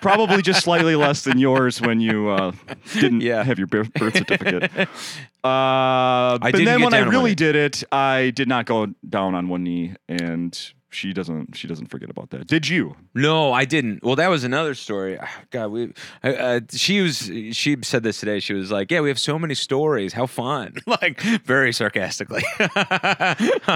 Probably 0.01 0.41
just 0.41 0.63
slightly 0.63 0.95
less 0.95 1.23
than 1.23 1.37
yours 1.37 1.81
when 1.81 1.99
you 1.99 2.29
uh, 2.29 2.51
didn't 2.93 3.21
Yeah. 3.21 3.43
have 3.43 3.57
your 3.57 3.67
birth 3.67 3.91
certificate. 3.97 4.71
Uh, 5.41 6.37
but 6.39 6.51
didn't 6.51 6.65
then 6.65 6.79
get 6.79 6.83
when 6.83 6.93
I 6.93 6.97
down 6.97 7.07
on 7.07 7.13
one 7.13 7.15
really 7.23 7.33
did 7.35 7.55
it, 7.55 7.81
I 7.93 8.31
did 8.35 8.49
not 8.49 8.65
go 8.65 8.87
down 9.07 9.35
on 9.35 9.47
one 9.47 9.63
knee, 9.63 9.93
and 10.09 10.73
she 10.91 11.13
doesn't 11.13 11.55
she 11.55 11.67
doesn't 11.67 11.87
forget 11.87 12.09
about 12.09 12.31
that. 12.31 12.47
Did 12.47 12.67
you? 12.67 12.95
No, 13.13 13.53
I 13.53 13.65
didn't. 13.65 14.03
Well, 14.03 14.15
that 14.15 14.29
was 14.29 14.43
another 14.43 14.73
story. 14.73 15.19
Ah, 15.21 15.41
God, 15.51 15.67
we. 15.67 15.93
Uh, 16.23 16.27
uh, 16.27 16.59
she 16.71 17.01
was. 17.01 17.31
She 17.51 17.77
said 17.83 18.03
this 18.03 18.19
today. 18.19 18.39
She 18.39 18.53
was 18.53 18.71
like, 18.71 18.89
"Yeah, 18.89 19.01
we 19.01 19.09
have 19.09 19.19
so 19.19 19.37
many 19.37 19.53
stories. 19.53 20.13
How 20.13 20.25
fun!" 20.25 20.75
like 20.87 21.21
very 21.21 21.71
sarcastically. 21.73 22.43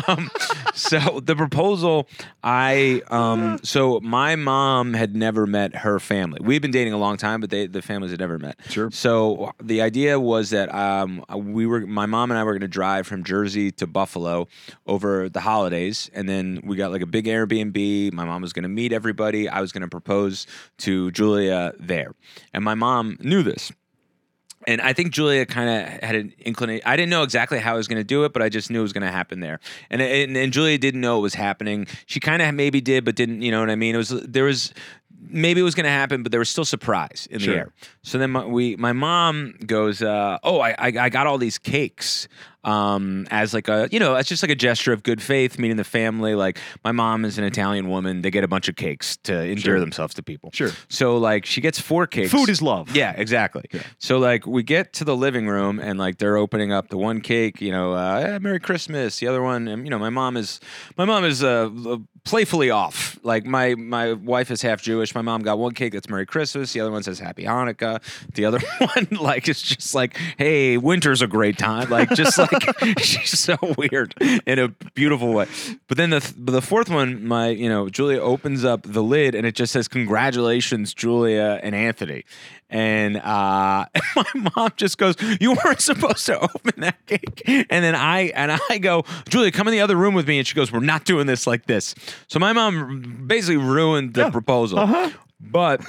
um, 0.08 0.30
so 0.74 1.20
the 1.24 1.36
proposal, 1.38 2.08
I. 2.44 3.02
Um, 3.12 3.60
so 3.64 4.00
my 4.00 4.36
mom 4.36 4.94
had 4.94 5.16
never 5.16 5.46
met 5.46 5.76
her 5.78 6.00
family. 6.00 6.40
We've 6.42 6.62
been 6.62 6.72
dating 6.72 6.94
a 6.94 6.98
long 6.98 7.18
time, 7.18 7.42
but 7.42 7.52
they 7.52 7.68
the 7.68 7.82
families 7.82 8.12
had 8.12 8.20
never 8.20 8.40
met. 8.40 8.58
Sure. 8.70 8.90
So 8.92 9.52
the 9.62 9.82
idea 9.82 10.20
was 10.20 10.50
that 10.50 10.74
um, 10.74 11.24
we 11.36 11.68
were 11.68 11.82
my 11.82 12.08
mom 12.08 12.32
and 12.32 12.40
I 12.40 12.44
were 12.44 12.54
going 12.54 12.62
to 12.62 12.68
drive 12.68 13.06
from 13.06 13.24
Jersey 13.24 13.72
to 13.74 13.86
Buffalo 13.86 14.48
over 14.88 15.30
the 15.30 15.42
holidays, 15.42 16.10
and 16.14 16.28
then 16.28 16.62
we 16.64 16.76
got 16.76 16.92
like 16.92 17.03
a 17.04 17.08
big 17.08 17.26
Airbnb. 17.26 18.12
My 18.14 18.26
mom 18.26 18.42
was 18.42 18.54
going 18.54 18.64
to 18.64 18.70
meet 18.70 18.92
everybody. 18.92 19.48
I 19.48 19.62
was 19.62 19.72
going 19.72 19.82
to 19.82 19.88
propose 19.88 20.48
to 20.80 21.12
Julia 21.12 21.74
there, 21.80 22.16
and 22.54 22.64
my 22.64 22.74
mom 22.76 23.18
knew 23.20 23.44
this. 23.44 23.72
And 24.66 24.80
I 24.80 24.94
think 24.94 25.12
Julia 25.12 25.46
kind 25.46 25.70
of 25.70 26.02
had 26.02 26.16
an 26.16 26.34
inclination. 26.40 26.84
I 26.86 26.96
didn't 26.96 27.10
know 27.10 27.24
exactly 27.24 27.60
how 27.60 27.74
I 27.74 27.78
was 27.78 27.90
going 27.90 28.00
to 28.00 28.04
do 28.06 28.24
it, 28.24 28.32
but 28.32 28.42
I 28.42 28.48
just 28.48 28.72
knew 28.72 28.80
it 28.80 28.84
was 28.84 28.94
going 28.94 29.06
to 29.06 29.12
happen 29.12 29.42
there. 29.42 29.60
And, 29.90 30.02
and 30.02 30.38
and 30.38 30.54
Julia 30.54 30.78
didn't 30.78 31.02
know 31.02 31.18
it 31.20 31.22
was 31.22 31.34
happening. 31.34 31.86
She 32.06 32.22
kind 32.22 32.42
of 32.42 32.56
maybe 32.56 32.80
did, 32.80 33.04
but 33.04 33.16
didn't. 33.16 33.42
You 33.42 33.52
know 33.52 33.60
what 33.60 33.70
I 33.70 33.76
mean? 33.76 33.94
It 33.94 33.98
was 33.98 34.10
there 34.10 34.46
was 34.46 34.74
maybe 35.20 35.60
it 35.60 35.64
was 35.64 35.76
going 35.76 35.84
to 35.86 35.90
happen, 35.90 36.24
but 36.24 36.32
there 36.32 36.40
was 36.40 36.50
still 36.50 36.64
surprise 36.66 37.28
in 37.30 37.40
Sure. 37.40 37.54
the 37.54 37.60
air. 37.60 37.74
So 38.04 38.18
then 38.18 38.32
my, 38.32 38.46
we, 38.46 38.76
my 38.78 38.94
mom 38.94 39.56
goes, 39.66 40.02
uh, 40.02 40.38
"Oh, 40.44 40.60
I, 40.62 40.72
I, 40.72 40.94
I 40.98 41.10
got 41.10 41.28
all 41.28 41.38
these 41.38 41.58
cakes 41.58 42.28
um, 42.64 43.28
as 43.32 43.54
like 43.54 43.68
a, 43.68 43.88
you 43.92 44.00
know, 44.00 44.16
it's 44.16 44.30
just 44.30 44.42
like 44.44 44.50
a 44.52 44.56
gesture 44.56 44.94
of 44.94 45.04
good 45.04 45.22
faith, 45.22 45.58
meeting 45.60 45.78
the 45.78 45.84
family. 45.84 46.36
Like 46.36 46.58
my 46.84 46.92
mom 46.92 47.26
is 47.26 47.38
an 47.38 47.44
Italian 47.44 47.90
woman; 47.90 48.22
they 48.22 48.32
get 48.32 48.44
a 48.44 48.48
bunch 48.48 48.70
of 48.70 48.76
cakes 48.76 49.18
to 49.24 49.34
endear 49.34 49.58
Sure. 49.76 49.80
themselves 49.80 50.14
to 50.16 50.24
people. 50.24 50.50
Sure. 50.54 50.72
So 50.90 51.18
like 51.18 51.46
she 51.46 51.62
gets 51.62 51.80
four 51.80 52.08
cakes. 52.08 52.32
Food 52.32 52.50
is 52.50 52.62
love. 52.62 52.96
Yeah, 52.96 53.14
exactly. 53.18 53.64
yeah. 53.72 53.84
So 54.00 54.18
like 54.20 54.46
we 54.48 54.64
get 54.64 54.94
to 54.94 55.04
the 55.04 55.16
living 55.16 55.48
room 55.48 55.80
and 55.80 56.00
like 56.00 56.18
they're 56.18 56.38
opening 56.38 56.72
up 56.72 56.90
the 56.90 56.98
one 56.98 57.22
cake, 57.22 57.62
you 57.62 57.72
know, 57.72 57.94
uh, 57.94 58.24
"Yeah, 58.26 58.40
Merry 58.40 58.60
Christmas. 58.60 59.20
The 59.20 59.28
other 59.28 59.42
one, 59.42 59.68
and 59.68 59.84
you 59.86 59.90
know, 59.90 60.00
my 60.00 60.10
mom 60.10 60.38
is 60.38 60.60
my 60.98 61.06
mom 61.06 61.26
is 61.26 61.44
uh, 61.44 61.70
playfully 62.24 62.70
off. 62.70 63.20
Like 63.24 63.46
my 63.46 63.76
my 63.76 64.14
wife 64.14 64.52
is 64.52 64.62
half 64.62 64.82
Jewish. 64.82 65.14
My 65.16 65.22
mom 65.22 65.42
got 65.42 65.58
one 65.60 65.74
cake 65.74 65.94
that's 65.94 66.10
Merry 66.10 66.26
Christmas. 66.26 66.72
The 66.74 66.80
other 66.82 66.92
one 66.92 67.04
says 67.04 67.20
Happy 67.20 67.44
Hanukkah. 67.44 68.02
The 68.34 68.46
other 68.46 68.60
one 68.78 69.08
like 69.12 69.48
it's 69.48 69.62
just 69.62 69.94
like, 69.96 70.18
hey, 70.38 70.78
winter's 70.78 71.22
a 71.22 71.28
great 71.28 71.58
time. 71.58 71.90
Like 71.90 72.10
just 72.12 72.38
like 72.38 72.53
she's 73.00 73.40
so 73.40 73.58
weird 73.78 74.14
in 74.46 74.60
a 74.60 74.70
beautiful 74.94 75.34
way. 75.34 75.48
But 75.88 75.98
then 75.98 76.10
the 76.12 76.20
th- 76.20 76.34
the 76.38 76.62
fourth 76.62 76.90
one, 76.90 77.26
my 77.26 77.50
you 77.50 77.70
know, 77.70 77.90
Julia 77.90 78.20
opens 78.20 78.64
up 78.64 78.84
the 78.84 79.04
lid 79.04 79.36
and 79.36 79.46
it 79.46 79.56
just 79.56 79.74
says 79.74 79.88
congratulations, 79.88 80.94
Julia 80.94 81.60
and 81.64 81.76
Anthony. 81.76 82.24
And 82.70 83.18
uh, 83.18 83.86
my 84.16 84.52
mom 84.56 84.72
just 84.78 84.98
goes, 84.98 85.16
"You 85.40 85.56
weren't 85.64 85.80
supposed 85.80 86.26
to 86.26 86.40
open 86.40 86.82
that 86.82 87.06
cake." 87.06 87.44
And 87.46 87.84
then 87.84 87.94
I 87.94 88.32
and 88.36 88.60
I 88.70 88.80
go, 88.80 89.06
"Julia, 89.30 89.52
come 89.52 89.68
in 89.68 89.74
the 89.74 89.82
other 89.82 89.96
room 89.96 90.16
with 90.16 90.28
me." 90.28 90.40
And 90.40 90.48
she 90.48 90.56
goes, 90.56 90.72
"We're 90.72 90.80
not 90.80 91.06
doing 91.06 91.28
this 91.28 91.46
like 91.46 91.68
this." 91.68 91.94
So 92.28 92.40
my 92.40 92.52
mom 92.52 93.26
basically 93.28 93.58
ruined 93.58 94.16
the 94.16 94.32
proposal. 94.32 94.80
Uh-huh. 94.80 95.12
But 95.52 95.86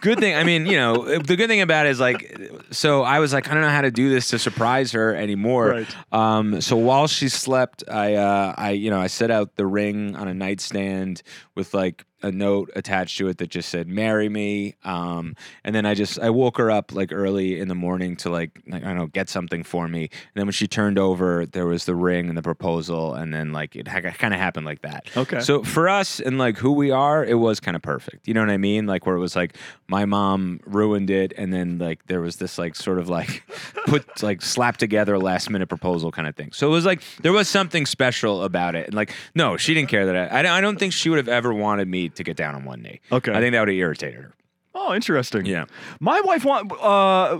good 0.00 0.18
thing, 0.20 0.34
I 0.34 0.44
mean, 0.44 0.66
you 0.66 0.76
know, 0.76 1.18
the 1.18 1.36
good 1.36 1.48
thing 1.48 1.60
about 1.60 1.86
it 1.86 1.90
is 1.90 2.00
like, 2.00 2.40
so 2.70 3.02
I 3.02 3.18
was 3.18 3.32
like, 3.32 3.48
I 3.48 3.54
don't 3.54 3.62
know 3.62 3.68
how 3.68 3.82
to 3.82 3.90
do 3.90 4.08
this 4.08 4.30
to 4.30 4.38
surprise 4.38 4.92
her 4.92 5.14
anymore. 5.14 5.68
Right. 5.68 5.96
Um, 6.12 6.60
so 6.60 6.76
while 6.76 7.06
she 7.06 7.28
slept, 7.28 7.84
I, 7.88 8.14
uh, 8.14 8.54
I, 8.56 8.70
you 8.70 8.90
know, 8.90 9.00
I 9.00 9.08
set 9.08 9.30
out 9.30 9.56
the 9.56 9.66
ring 9.66 10.16
on 10.16 10.28
a 10.28 10.34
nightstand 10.34 11.22
with 11.54 11.74
like 11.74 12.04
a 12.26 12.32
note 12.32 12.70
attached 12.74 13.18
to 13.18 13.28
it 13.28 13.38
that 13.38 13.50
just 13.50 13.68
said 13.68 13.86
"Marry 13.88 14.28
me." 14.28 14.74
Um, 14.84 15.36
and 15.64 15.74
then 15.74 15.86
I 15.86 15.94
just 15.94 16.18
I 16.18 16.30
woke 16.30 16.58
her 16.58 16.70
up 16.70 16.92
like 16.92 17.12
early 17.12 17.58
in 17.60 17.68
the 17.68 17.74
morning 17.74 18.16
to 18.16 18.30
like, 18.30 18.58
like 18.66 18.82
I 18.82 18.88
don't 18.88 18.96
know 18.96 19.06
get 19.06 19.28
something 19.28 19.62
for 19.62 19.86
me. 19.86 20.02
And 20.02 20.34
then 20.34 20.46
when 20.46 20.52
she 20.52 20.66
turned 20.66 20.98
over, 20.98 21.46
there 21.46 21.66
was 21.66 21.84
the 21.84 21.94
ring 21.94 22.28
and 22.28 22.36
the 22.36 22.42
proposal, 22.42 23.14
and 23.14 23.32
then 23.32 23.52
like 23.52 23.76
it 23.76 23.86
ha- 23.86 24.00
kind 24.00 24.34
of 24.34 24.40
happened 24.40 24.66
like 24.66 24.82
that. 24.82 25.08
Okay. 25.16 25.40
So 25.40 25.62
for 25.62 25.88
us 25.88 26.18
and 26.20 26.36
like 26.36 26.58
who 26.58 26.72
we 26.72 26.90
are, 26.90 27.24
it 27.24 27.34
was 27.34 27.60
kind 27.60 27.76
of 27.76 27.82
perfect. 27.82 28.26
You 28.26 28.34
know 28.34 28.40
what 28.40 28.50
I 28.50 28.56
mean? 28.56 28.86
Like 28.86 29.06
where 29.06 29.16
it 29.16 29.20
was 29.20 29.36
like 29.36 29.56
my 29.86 30.04
mom 30.04 30.60
ruined 30.66 31.10
it, 31.10 31.32
and 31.38 31.52
then 31.52 31.78
like 31.78 32.06
there 32.06 32.20
was 32.20 32.36
this 32.36 32.58
like 32.58 32.74
sort 32.74 32.98
of 32.98 33.08
like 33.08 33.44
put 33.86 34.22
like 34.22 34.42
slapped 34.42 34.80
together 34.80 35.18
last 35.18 35.48
minute 35.48 35.68
proposal 35.68 36.10
kind 36.10 36.26
of 36.26 36.34
thing. 36.34 36.50
So 36.52 36.66
it 36.66 36.70
was 36.70 36.84
like 36.84 37.02
there 37.22 37.32
was 37.32 37.48
something 37.48 37.86
special 37.86 38.42
about 38.42 38.74
it. 38.74 38.86
And 38.86 38.94
like 38.94 39.14
no, 39.36 39.56
she 39.56 39.74
didn't 39.74 39.88
care 39.88 40.06
that 40.06 40.16
I 40.32 40.38
I 40.40 40.42
don't, 40.42 40.52
I 40.52 40.60
don't 40.60 40.78
think 40.78 40.92
she 40.92 41.08
would 41.08 41.18
have 41.18 41.28
ever 41.28 41.54
wanted 41.54 41.86
me 41.86 42.08
to 42.16 42.24
get 42.24 42.36
down 42.36 42.54
on 42.54 42.64
one 42.64 42.82
knee. 42.82 43.00
Okay. 43.12 43.32
I 43.32 43.40
think 43.40 43.52
that 43.52 43.60
would 43.60 43.68
have 43.68 43.76
irritated 43.76 44.20
her. 44.20 44.34
Oh, 44.74 44.94
interesting. 44.94 45.46
Yeah. 45.46 45.64
My 46.00 46.20
wife 46.20 46.44
want 46.44 46.70
uh 46.72 47.38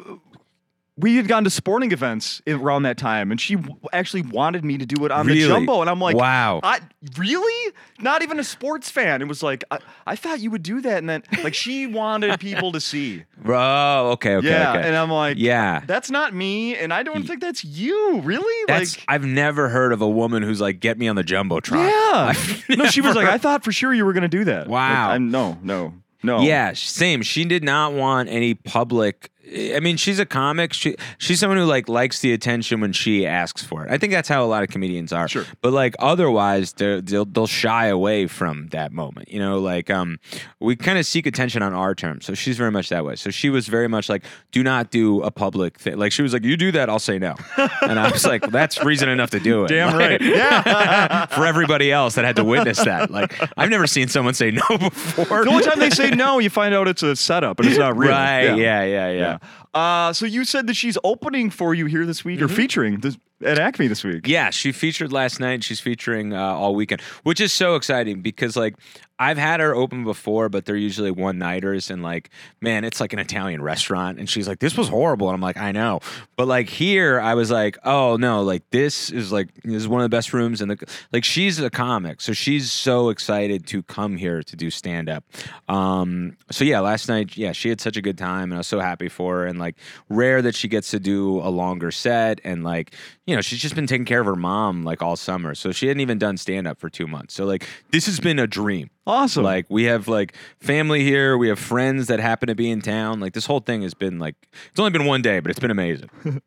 we 0.99 1.17
had 1.17 1.29
gone 1.29 1.45
to 1.45 1.51
sporting 1.51 1.93
events 1.93 2.41
around 2.47 2.85
that 2.85 2.97
time, 2.97 3.31
and 3.31 3.39
she 3.41 3.57
w- 3.57 3.77
actually 3.93 4.23
wanted 4.23 4.65
me 4.65 4.79
to 4.79 4.87
do 4.87 5.05
it 5.05 5.11
on 5.13 5.27
Really? 5.27 5.43
the 5.43 5.49
jumbo, 5.49 5.83
and 5.83 5.91
I'm 5.91 6.01
like, 6.01 6.17
Wow. 6.17 6.61
I 6.63 6.81
really 7.19 7.75
not 8.01 8.23
even 8.23 8.39
a 8.39 8.45
sports 8.45 8.91
fan. 8.91 9.21
It 9.21 9.29
was 9.29 9.43
like 9.43 9.63
I, 9.71 9.79
I 10.07 10.17
thought 10.17 10.41
you 10.41 10.51
would 10.51 10.63
do 10.63 10.81
that, 10.81 10.99
and 10.99 11.09
then 11.09 11.23
like 11.43 11.55
she 11.55 11.87
wanted 11.87 12.41
people 12.41 12.73
to 12.73 12.81
see. 12.81 13.25
Oh, 13.49 14.11
okay, 14.13 14.37
okay, 14.37 14.49
yeah, 14.49 14.73
okay. 14.73 14.89
and 14.89 14.97
I'm 14.97 15.11
like, 15.11 15.37
Yeah. 15.39 15.83
that's 15.87 16.11
not 16.11 16.35
me, 16.35 16.75
and 16.77 16.93
I 16.93 17.03
don't 17.05 17.25
think 17.27 17.41
that's 17.41 17.65
you. 17.65 18.21
Really, 18.23 18.65
That's 18.67 18.97
like. 18.97 19.05
I've 19.09 19.25
never 19.25 19.69
heard 19.69 19.93
of 19.93 20.01
a 20.03 20.09
woman 20.09 20.43
who's 20.43 20.61
like, 20.61 20.81
"Get 20.81 20.99
me 20.99 21.07
on 21.07 21.15
the 21.17 21.23
jumbotron." 21.23 21.87
Yeah. 21.89 22.33
I've 22.69 22.69
No, 22.77 22.87
she 22.87 23.01
was 23.03 23.15
never- 23.15 23.27
like, 23.27 23.35
I 23.35 23.39
thought 23.39 23.63
for 23.63 23.71
sure 23.71 23.95
you 23.95 24.05
were 24.05 24.13
going 24.15 24.23
to 24.23 24.29
do 24.29 24.45
that. 24.45 24.63
Like, 24.63 24.69
Wow. 24.71 25.11
I'm, 25.11 25.31
no, 25.31 25.59
no, 25.63 25.93
no. 26.25 26.41
Yeah, 26.41 26.73
same. 26.73 27.23
She 27.23 27.45
did 27.45 27.63
not 27.63 27.93
want 27.93 28.29
any 28.31 28.55
public. 28.55 29.31
I 29.75 29.81
mean, 29.81 29.97
she's 29.97 30.19
a 30.19 30.27
comic. 30.27 30.73
She 30.73 30.97
she's 31.19 31.39
someone 31.39 31.59
who 31.59 31.65
like 31.65 31.89
likes 31.89 32.21
the 32.21 32.33
attention 32.33 32.81
when 32.81 32.93
she 32.93 33.27
asks 33.27 33.63
for 33.63 33.85
it. 33.85 33.93
I 33.93 33.99
think 33.99 34.13
that's 34.13 34.29
how 34.29 34.45
a 34.45 34.47
lot 34.47 34.63
of 34.65 34.71
comedians 34.71 35.13
are. 35.13 35.29
Sure. 35.29 35.45
But 35.63 35.73
like 35.73 35.95
otherwise, 35.99 36.73
they'll 36.73 37.25
they'll 37.25 37.47
shy 37.47 37.87
away 37.87 38.27
from 38.27 38.69
that 38.69 38.93
moment. 38.93 39.31
You 39.31 39.39
know, 39.39 39.59
like 39.61 39.89
um, 39.91 40.19
we 40.59 40.75
kind 40.75 40.99
of 40.99 41.07
seek 41.07 41.27
attention 41.27 41.63
on 41.63 41.73
our 41.75 41.95
terms. 41.95 42.27
So 42.27 42.35
she's 42.35 42.57
very 42.57 42.71
much 42.73 42.89
that 42.89 43.05
way. 43.05 43.15
So 43.17 43.31
she 43.31 43.49
was 43.51 43.69
very 43.69 43.89
much 43.89 44.09
like, 44.09 44.25
do 44.51 44.63
not 44.63 44.91
do 44.91 45.23
a 45.23 45.31
public 45.31 45.79
thing. 45.79 45.97
Like 45.97 46.13
she 46.13 46.23
was 46.23 46.33
like, 46.33 46.45
you 46.45 46.57
do 46.57 46.73
that, 46.73 46.89
I'll 46.91 46.99
say 46.99 47.19
no. 47.19 47.35
and 47.83 48.01
I 48.01 48.11
was 48.11 48.27
like, 48.27 48.43
that's 48.51 48.83
reason 48.83 49.09
enough 49.09 49.31
to 49.31 49.41
do 49.41 49.65
it. 49.65 49.69
Damn 49.69 49.97
Like, 49.97 50.21
right. 50.21 50.21
Yeah. 50.23 51.27
for 51.27 51.47
everybody 51.47 51.93
else 51.93 52.15
that 52.17 52.25
had 52.25 52.37
to 52.37 52.45
witness 52.45 52.79
that. 52.85 53.11
Like 53.11 53.33
I've 53.57 53.71
never 53.71 53.87
seen 53.87 54.09
someone 54.09 54.35
say 54.35 54.51
no 54.51 54.63
before. 54.79 55.45
the 55.45 55.51
only 55.51 55.65
time 55.65 55.79
they 55.79 55.91
say 55.91 56.11
no, 56.11 56.39
you 56.41 56.51
find 56.51 56.75
out 56.75 56.89
it's 56.89 57.03
a 57.03 57.15
setup 57.17 57.61
and 57.61 57.69
it's 57.69 57.79
not 57.79 57.97
real. 57.97 58.11
Right. 58.11 58.45
Yeah. 58.57 58.57
Yeah. 58.57 58.85
Yeah. 58.85 59.11
Yeah. 59.13 59.36
Uh, 59.75 60.12
so 60.12 60.27
you 60.27 60.44
said 60.44 60.66
that 60.66 60.75
she's 60.75 60.99
opening 61.05 61.51
for 61.51 61.75
you 61.75 61.87
here 61.87 62.07
this 62.07 62.25
week, 62.25 62.40
or 62.40 62.49
featuring 62.49 63.01
this, 63.01 63.18
at 63.44 63.59
Acme 63.59 63.87
this 63.87 64.05
week. 64.05 64.22
Mm-hmm. 64.22 64.31
Yeah, 64.31 64.51
she 64.51 64.72
featured 64.72 65.12
last 65.12 65.40
night. 65.40 65.64
She's 65.64 65.81
featuring 65.81 66.33
uh, 66.33 66.40
all 66.40 66.75
weekend, 66.75 67.01
which 67.22 67.40
is 67.40 67.53
so 67.53 67.75
exciting 67.75 68.22
because 68.22 68.57
like 68.57 68.75
I've 69.19 69.39
had 69.39 69.61
her 69.61 69.75
open 69.75 70.05
before, 70.05 70.49
but 70.49 70.65
they're 70.65 70.77
usually 70.77 71.11
one 71.11 71.39
nighters, 71.39 71.91
and 71.91 72.03
like 72.03 72.31
man, 72.61 72.85
it's 72.85 73.01
like 73.01 73.13
an 73.13 73.19
Italian 73.19 73.63
restaurant, 73.63 74.19
and 74.19 74.29
she's 74.29 74.47
like, 74.47 74.59
"This 74.59 74.77
was 74.77 74.89
horrible," 74.89 75.29
and 75.29 75.35
I'm 75.35 75.41
like, 75.41 75.57
"I 75.57 75.73
know," 75.73 76.01
but 76.37 76.47
like 76.47 76.69
here, 76.69 77.19
I 77.21 77.35
was 77.35 77.51
like, 77.51 77.79
"Oh 77.85 78.17
no, 78.17 78.43
like 78.43 78.69
this 78.71 79.11
is 79.11 79.33
like 79.33 79.49
this 79.63 79.75
is 79.75 79.89
one 79.89 80.01
of 80.01 80.05
the 80.05 80.15
best 80.15 80.33
rooms," 80.33 80.61
and 80.61 80.79
like 81.13 81.25
she's 81.25 81.59
a 81.59 81.71
comic, 81.71 82.21
so 82.21 82.33
she's 82.33 82.71
so 82.71 83.09
excited 83.09 83.67
to 83.69 83.83
come 83.85 84.17
here 84.17 84.43
to 84.43 84.57
do 84.57 84.71
stand 84.71 85.09
up. 85.09 85.25
Um, 85.69 86.37
so 86.51 86.65
yeah, 86.65 86.81
last 86.81 87.09
night, 87.09 87.37
yeah, 87.37 87.53
she 87.53 87.69
had 87.69 87.81
such 87.81 87.97
a 87.97 88.03
good 88.03 88.19
time, 88.19 88.45
and 88.45 88.55
I 88.55 88.59
was 88.59 88.67
so 88.67 88.81
happy 88.81 89.09
for 89.09 89.37
her, 89.37 89.47
and 89.47 89.59
like 89.59 89.77
rare 90.09 90.43
that 90.43 90.55
she 90.55 90.69
gets 90.69 90.91
to 90.91 91.01
do 91.01 91.39
a 91.41 91.49
longer 91.49 91.91
set, 91.91 92.41
and 92.45 92.65
like 92.65 92.95
you 93.27 93.35
know, 93.35 93.43
she's 93.43 93.59
just 93.59 93.75
been 93.75 93.87
taking 93.87 94.05
care 94.05 94.21
of 94.21 94.27
her 94.27 94.37
mom 94.37 94.85
like 94.85 95.03
all 95.03 95.17
summer. 95.17 95.55
So 95.55 95.73
she 95.73 95.89
hadn't 95.89 96.01
even 96.01 96.19
done 96.19 96.37
stand 96.37 96.67
up 96.67 96.79
for 96.79 96.89
two 96.89 97.07
months. 97.07 97.35
So 97.35 97.45
like 97.45 97.67
this 97.91 98.07
has 98.07 98.21
been 98.21 98.39
a 98.39 98.47
dream. 98.47 98.91
Awesome. 99.07 99.45
Like 99.45 99.66
we 99.69 99.85
have 99.85 100.09
like 100.09 100.35
family 100.61 101.03
here, 101.05 101.38
we 101.38 101.49
have 101.49 101.59
friends 101.59 102.09
that 102.09 102.19
happen 102.21 102.49
to 102.49 102.55
be 102.55 102.71
in 102.71 102.81
town. 102.83 103.21
Like 103.21 103.35
this 103.35 103.47
whole 103.47 103.61
thing 103.61 103.83
has 103.83 103.95
been 103.95 104.19
like 104.19 104.35
it's 104.71 104.79
only 104.79 104.90
been 104.90 105.05
one 105.05 105.23
day, 105.23 105.40
but 105.40 105.51
it's 105.51 105.61
been 105.61 105.71
amazing. 105.71 106.11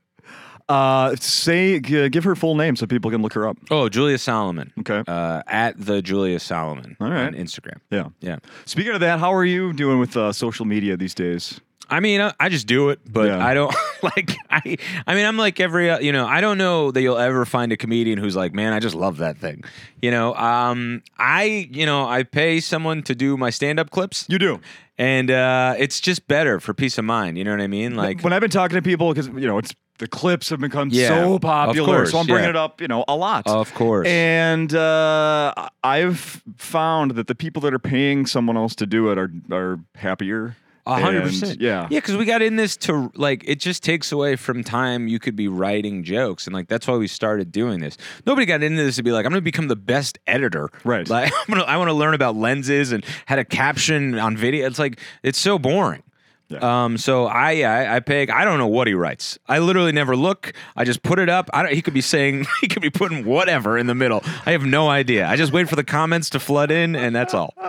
uh, 0.70 1.16
say, 1.16 1.80
g- 1.80 2.10
give 2.10 2.24
her 2.24 2.36
full 2.36 2.56
name 2.56 2.76
so 2.76 2.86
people 2.86 3.10
can 3.12 3.22
look 3.22 3.34
her 3.34 3.48
up. 3.48 3.58
Oh, 3.72 3.90
Julia 3.90 4.18
Solomon. 4.18 4.72
Okay. 4.80 5.04
Uh, 5.08 5.42
at 5.48 5.80
the 5.84 6.02
Julia 6.02 6.40
Solomon 6.40 6.96
All 7.00 7.10
right. 7.10 7.28
on 7.28 7.34
Instagram. 7.34 7.80
Yeah. 7.92 8.10
Yeah. 8.20 8.38
Speaking 8.66 8.94
of 8.94 9.00
that, 9.00 9.20
how 9.20 9.34
are 9.34 9.46
you 9.46 9.74
doing 9.74 10.00
with 10.00 10.16
uh, 10.18 10.32
social 10.32 10.66
media 10.66 10.96
these 10.98 11.16
days? 11.16 11.60
I 11.90 12.00
mean, 12.00 12.22
I, 12.22 12.34
I 12.40 12.50
just 12.50 12.68
do 12.68 12.90
it, 12.90 13.00
but 13.12 13.28
Yeah. 13.28 13.46
I 13.46 13.54
don't 13.54 13.74
like. 14.04 14.36
I, 14.50 14.78
I 15.08 15.16
mean, 15.16 15.26
I'm 15.26 15.38
like 15.38 15.60
every, 15.60 15.90
uh, 15.90 16.00
you 16.00 16.12
know, 16.12 16.26
I 16.28 16.42
don't 16.42 16.58
know 16.58 16.92
that 16.92 17.02
you'll 17.02 17.18
ever 17.18 17.46
find 17.46 17.72
a 17.72 17.78
comedian 17.78 18.18
who's 18.20 18.36
like, 18.36 18.54
man, 18.54 18.74
I 18.74 18.80
just 18.80 18.96
love 18.96 19.18
that 19.18 19.38
thing. 19.38 19.64
You 20.02 20.12
know, 20.12 20.34
um, 20.36 21.02
I, 21.18 21.68
you 21.72 21.86
know, 21.86 22.08
I 22.08 22.24
pay 22.24 22.60
someone 22.60 23.04
to 23.04 23.16
do 23.16 23.38
my 23.38 23.50
stand-up 23.50 23.90
clips, 23.92 24.26
You 24.30 24.40
do. 24.40 24.60
and 24.98 25.30
uh, 25.32 25.76
it's 25.78 26.00
just 26.00 26.28
better 26.28 26.60
for 26.60 26.74
peace 26.74 26.98
of 26.98 27.06
mind. 27.06 27.38
You 27.38 27.44
know 27.44 27.52
what 27.52 27.62
I 27.62 27.68
mean? 27.68 27.96
Like, 27.96 28.22
when 28.22 28.34
I've 28.34 28.42
been 28.42 28.50
talking 28.50 28.76
to 28.76 28.82
people, 28.82 29.10
because 29.14 29.28
you 29.28 29.48
know 29.48 29.58
it's 29.58 29.74
the 29.98 30.08
clips 30.08 30.50
have 30.50 30.62
become 30.62 30.90
Yeah, 30.94 31.10
so 31.10 31.40
popular. 31.40 31.86
course, 31.98 32.12
so 32.12 32.20
I'm 32.20 32.26
bringing 32.26 32.46
yeah. 32.46 32.50
it 32.52 32.56
up, 32.56 32.80
you 32.80 32.88
know, 32.88 33.04
a 33.10 33.16
lot. 33.18 33.46
Of 33.48 33.74
course. 33.74 34.08
And 34.08 34.74
uh, 34.74 35.54
I've 35.84 36.42
found 36.58 37.12
that 37.12 37.28
the 37.28 37.36
people 37.36 37.62
that 37.64 37.74
are 37.74 37.80
paying 37.80 38.26
someone 38.26 38.56
else 38.56 38.76
to 38.76 38.86
do 38.86 39.12
it 39.12 39.18
are 39.18 39.30
are 39.52 39.80
happier. 39.96 40.56
A 40.86 41.00
hundred 41.00 41.24
percent. 41.24 41.62
Yeah. 41.62 41.88
Yeah, 41.90 42.00
because 42.00 42.18
we 42.18 42.26
got 42.26 42.42
in 42.42 42.56
this 42.56 42.78
to 42.78 43.12
like 43.16 43.44
it 43.46 43.60
just 43.60 43.84
takes 43.84 44.12
away 44.12 44.36
from 44.36 44.64
time 44.64 45.08
you 45.08 45.20
could 45.20 45.36
be 45.36 45.48
writing 45.48 46.04
jokes, 46.04 46.48
and 46.48 46.54
like 46.54 46.68
that's 46.68 46.88
why 46.88 46.96
we 46.96 47.08
started 47.08 47.52
doing 47.52 47.80
this. 47.80 47.98
Nobody 48.26 48.46
got 48.46 48.64
into 48.64 48.84
this 48.84 48.96
to 48.96 49.04
be 49.04 49.12
like, 49.12 49.26
I'm 49.26 49.32
gonna 49.32 49.42
become 49.42 49.68
the 49.68 49.76
best 49.76 50.18
editor. 50.26 50.70
Right. 50.84 51.08
Like 51.08 51.32
I'm 51.48 51.54
gonna 51.54 51.64
I 51.64 51.78
want 51.78 51.90
to 51.90 51.94
learn 51.94 52.14
about 52.14 52.36
lenses 52.36 52.92
and 52.92 53.06
how 53.26 53.36
to 53.36 53.46
caption 53.46 54.18
on 54.18 54.36
video. 54.36 54.68
It's 54.68 54.80
like 54.80 55.00
it's 55.24 55.40
so 55.40 55.60
boring. 55.60 56.04
Yeah. 56.50 56.86
Um, 56.86 56.98
so 56.98 57.26
I, 57.28 57.62
I, 57.62 57.98
I 57.98 58.00
peg. 58.00 58.32
I 58.32 58.44
don't 58.44 58.58
know 58.58 58.68
what 58.68 58.88
he 58.88 58.96
writes. 58.96 59.38
I 59.48 59.60
literally 59.60 59.92
never 59.92 60.16
look. 60.16 60.52
I 60.76 60.84
just 60.84 61.04
put 61.04 61.20
it 61.20 61.30
up. 61.30 61.48
I 61.54 61.62
don't, 61.62 61.74
he 61.74 61.82
could 61.84 61.94
be 61.94 62.02
saying, 62.02 62.48
he 62.62 62.68
could 62.68 62.82
be 62.82 62.90
putting 62.90 63.24
whatever 63.24 63.78
in 63.78 63.86
the 63.86 63.94
middle. 63.94 64.24
I 64.48 64.52
have 64.54 64.64
no 64.64 64.90
idea. 64.90 65.28
I 65.28 65.36
just 65.36 65.54
wait 65.54 65.70
for 65.70 65.76
the 65.76 65.84
comments 65.84 66.32
to 66.32 66.40
flood 66.40 66.72
in, 66.72 66.96
and 66.96 67.16
that's 67.16 67.36
all. 67.36 67.54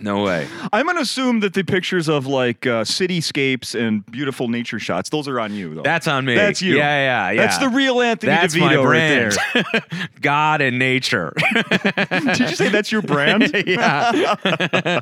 No 0.00 0.22
way. 0.24 0.48
I'm 0.72 0.86
gonna 0.86 1.00
assume 1.00 1.40
that 1.40 1.52
the 1.54 1.62
pictures 1.62 2.08
of 2.08 2.26
like 2.26 2.66
uh, 2.66 2.84
cityscapes 2.84 3.78
and 3.78 4.04
beautiful 4.10 4.48
nature 4.48 4.78
shots, 4.78 5.10
those 5.10 5.28
are 5.28 5.38
on 5.38 5.52
you 5.54 5.74
though. 5.74 5.82
That's 5.82 6.08
on 6.08 6.24
me. 6.24 6.34
That's 6.34 6.62
you. 6.62 6.76
Yeah, 6.76 7.28
yeah, 7.28 7.30
yeah. 7.32 7.42
That's 7.42 7.58
the 7.58 7.68
real 7.68 8.00
Anthony 8.00 8.30
That's 8.30 8.54
DeVito 8.54 8.60
my 8.60 8.76
right 8.76 8.82
brand. 8.82 9.36
there. 9.54 10.08
God 10.20 10.60
and 10.62 10.78
nature. 10.78 11.32
Did 12.10 12.38
you 12.40 12.48
say 12.56 12.68
that's 12.70 12.90
your 12.90 13.02
brand? 13.02 13.50
yeah. 13.66 15.00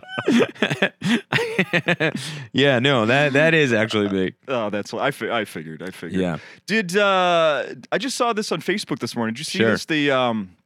yeah, 2.52 2.78
no, 2.78 3.06
that 3.06 3.32
that 3.32 3.54
is 3.54 3.72
actually 3.72 4.08
me. 4.08 4.32
Oh, 4.48 4.70
that's 4.70 4.92
I, 4.94 5.10
fi- 5.10 5.30
I 5.30 5.44
figured. 5.44 5.82
I 5.82 5.90
figured. 5.90 6.20
Yeah. 6.20 6.38
Did 6.66 6.96
uh, 6.96 7.66
I 7.90 7.98
just 7.98 8.16
saw 8.16 8.32
this 8.32 8.52
on 8.52 8.60
Facebook 8.60 8.98
this 8.98 9.16
morning? 9.16 9.34
Did 9.34 9.40
you 9.40 9.44
see 9.44 9.58
Sure. 9.58 9.70
this? 9.72 9.84
The 9.86 10.10
um, 10.10 10.56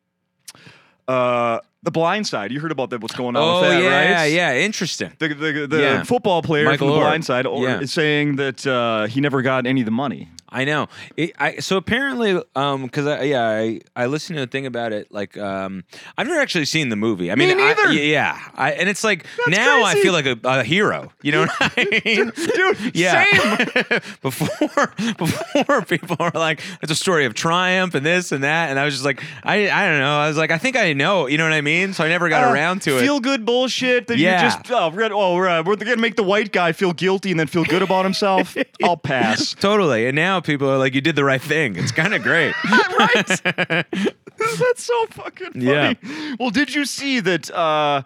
uh, 1.09 1.61
the 1.87 1.91
Blind 1.93 2.27
Side. 2.27 2.51
You 2.53 2.59
heard 2.61 2.73
about 2.73 2.91
that? 2.91 3.01
What's 3.01 3.15
going 3.15 3.37
on 3.37 3.43
Oh 3.43 3.61
with 3.63 3.71
that? 3.71 3.83
yeah, 3.83 4.21
right? 4.21 4.27
yeah, 4.27 4.55
interesting. 4.57 5.13
The 5.19 5.29
the, 5.29 5.67
the 5.69 5.81
Yeah. 5.81 6.03
football 6.03 6.43
player 6.43 6.65
Michael 6.65 6.89
from 6.89 6.97
the. 6.97 7.01
Blind 7.01 7.25
Side 7.25 7.47
Yeah. 7.47 7.81
is 7.81 7.93
saying 7.93 8.37
that 8.37 8.67
uh, 8.67 9.07
he 9.07 9.21
never 9.21 9.41
got 9.41 9.67
any 9.67 9.81
of 9.83 9.85
the 9.87 9.93
money. 9.93 10.29
I 10.49 10.65
know. 10.65 10.89
It, 11.17 11.33
I 11.39 11.57
so 11.59 11.77
apparently, 11.77 12.41
um, 12.55 12.83
because 12.85 13.07
I 13.07 13.23
yeah, 13.23 13.43
I 13.49 13.81
I 13.97 14.07
listened 14.07 14.37
to 14.37 14.43
a 14.45 14.47
thing 14.47 14.67
about 14.67 14.93
it. 14.93 15.11
Like, 15.13 15.37
um, 15.37 15.85
I've 16.17 16.27
never 16.29 16.41
actually 16.41 16.65
seen 16.67 16.89
the 16.89 16.97
movie. 16.97 17.31
I 17.33 17.35
Me 17.35 17.47
mean, 17.47 17.59
I- 17.61 17.73
neither. 17.75 17.93
yeah, 17.93 18.39
I, 18.55 18.73
and 18.73 18.89
it's 18.89 19.03
like 19.05 19.27
That's 19.47 19.57
now 19.59 19.83
I 19.85 19.95
feel 19.97 20.13
like 20.13 20.27
a, 20.27 20.39
a 20.45 20.63
hero. 20.65 21.13
You 21.23 21.33
know 21.33 21.41
what 21.47 21.51
I 21.61 22.01
mean? 22.05 22.31
Dude, 22.35 22.95
Yeah. 22.95 23.25
same. 23.25 24.01
before 24.23 24.93
before 25.19 25.83
people 25.83 26.17
are 26.21 26.31
like, 26.35 26.61
it's 26.83 26.93
a 26.93 26.97
story 26.97 27.25
of 27.27 27.35
triumph 27.35 27.95
and 27.95 28.05
this 28.05 28.33
and 28.33 28.45
that, 28.45 28.71
and 28.71 28.79
I 28.79 28.85
was 28.85 28.95
just 28.95 29.05
like, 29.05 29.23
I 29.43 29.69
I 29.71 29.89
don't 29.89 29.99
know. 29.99 30.19
I 30.19 30.29
was 30.29 30.37
like, 30.37 30.51
I 30.51 30.59
think 30.59 30.77
I 30.77 30.93
know. 30.93 31.27
You 31.27 31.39
know 31.39 31.45
what 31.45 31.53
I 31.53 31.61
mean? 31.61 31.93
So 31.93 32.05
I 32.05 32.09
never 32.09 32.29
got 32.29 32.45
Uh, 32.45 32.53
around 32.53 32.83
to 32.83 32.97
it. 32.99 33.01
Feel 33.01 33.21
good 33.21 33.45
bullshit 33.45 34.07
that 34.09 34.19
Yeah. 34.19 34.43
you 34.43 34.49
just 34.51 34.71
oh 34.71 34.89
we're 34.91 35.03
gonna, 35.03 35.17
oh 35.17 35.35
we're, 35.35 35.49
uh, 35.49 35.63
we're 35.63 35.77
gonna 35.77 35.97
make 35.97 36.17
the 36.17 36.23
white 36.23 36.53
guy 36.53 36.73
feel 36.73 36.93
guilty 36.93 37.31
and 37.31 37.41
then 37.41 37.47
feel 37.47 37.65
good 37.65 37.83
about 37.83 38.05
himself. 38.05 38.57
I'll 38.83 38.97
pass. 38.97 39.55
Totally. 39.55 40.07
And 40.07 40.15
now 40.17 40.36
people 40.41 40.71
are 40.71 40.79
like, 40.79 40.95
you 40.95 41.01
did 41.01 41.17
the 41.17 41.25
right 41.25 41.41
thing. 41.41 41.77
It's 41.77 41.93
kind 41.93 42.15
of 42.15 42.23
great. 42.23 42.55
right? 42.99 43.27
That's 44.39 44.83
so 44.85 45.07
fucking 45.11 45.53
funny. 45.53 45.65
Yeah. 45.65 45.95
Well, 46.39 46.51
did 46.51 46.75
you 46.75 46.85
see 46.85 47.21
that 47.21 47.51
uh, 47.51 48.03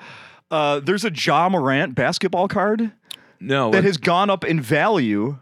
uh, 0.50 0.80
there's 0.80 1.04
a 1.04 1.10
Ja 1.12 1.48
Morant 1.48 1.94
basketball 1.94 2.48
card 2.48 2.92
No. 3.40 3.70
that 3.70 3.78
what- 3.78 3.84
has 3.84 3.96
gone 3.96 4.30
up 4.30 4.44
in 4.44 4.60
value 4.60 5.38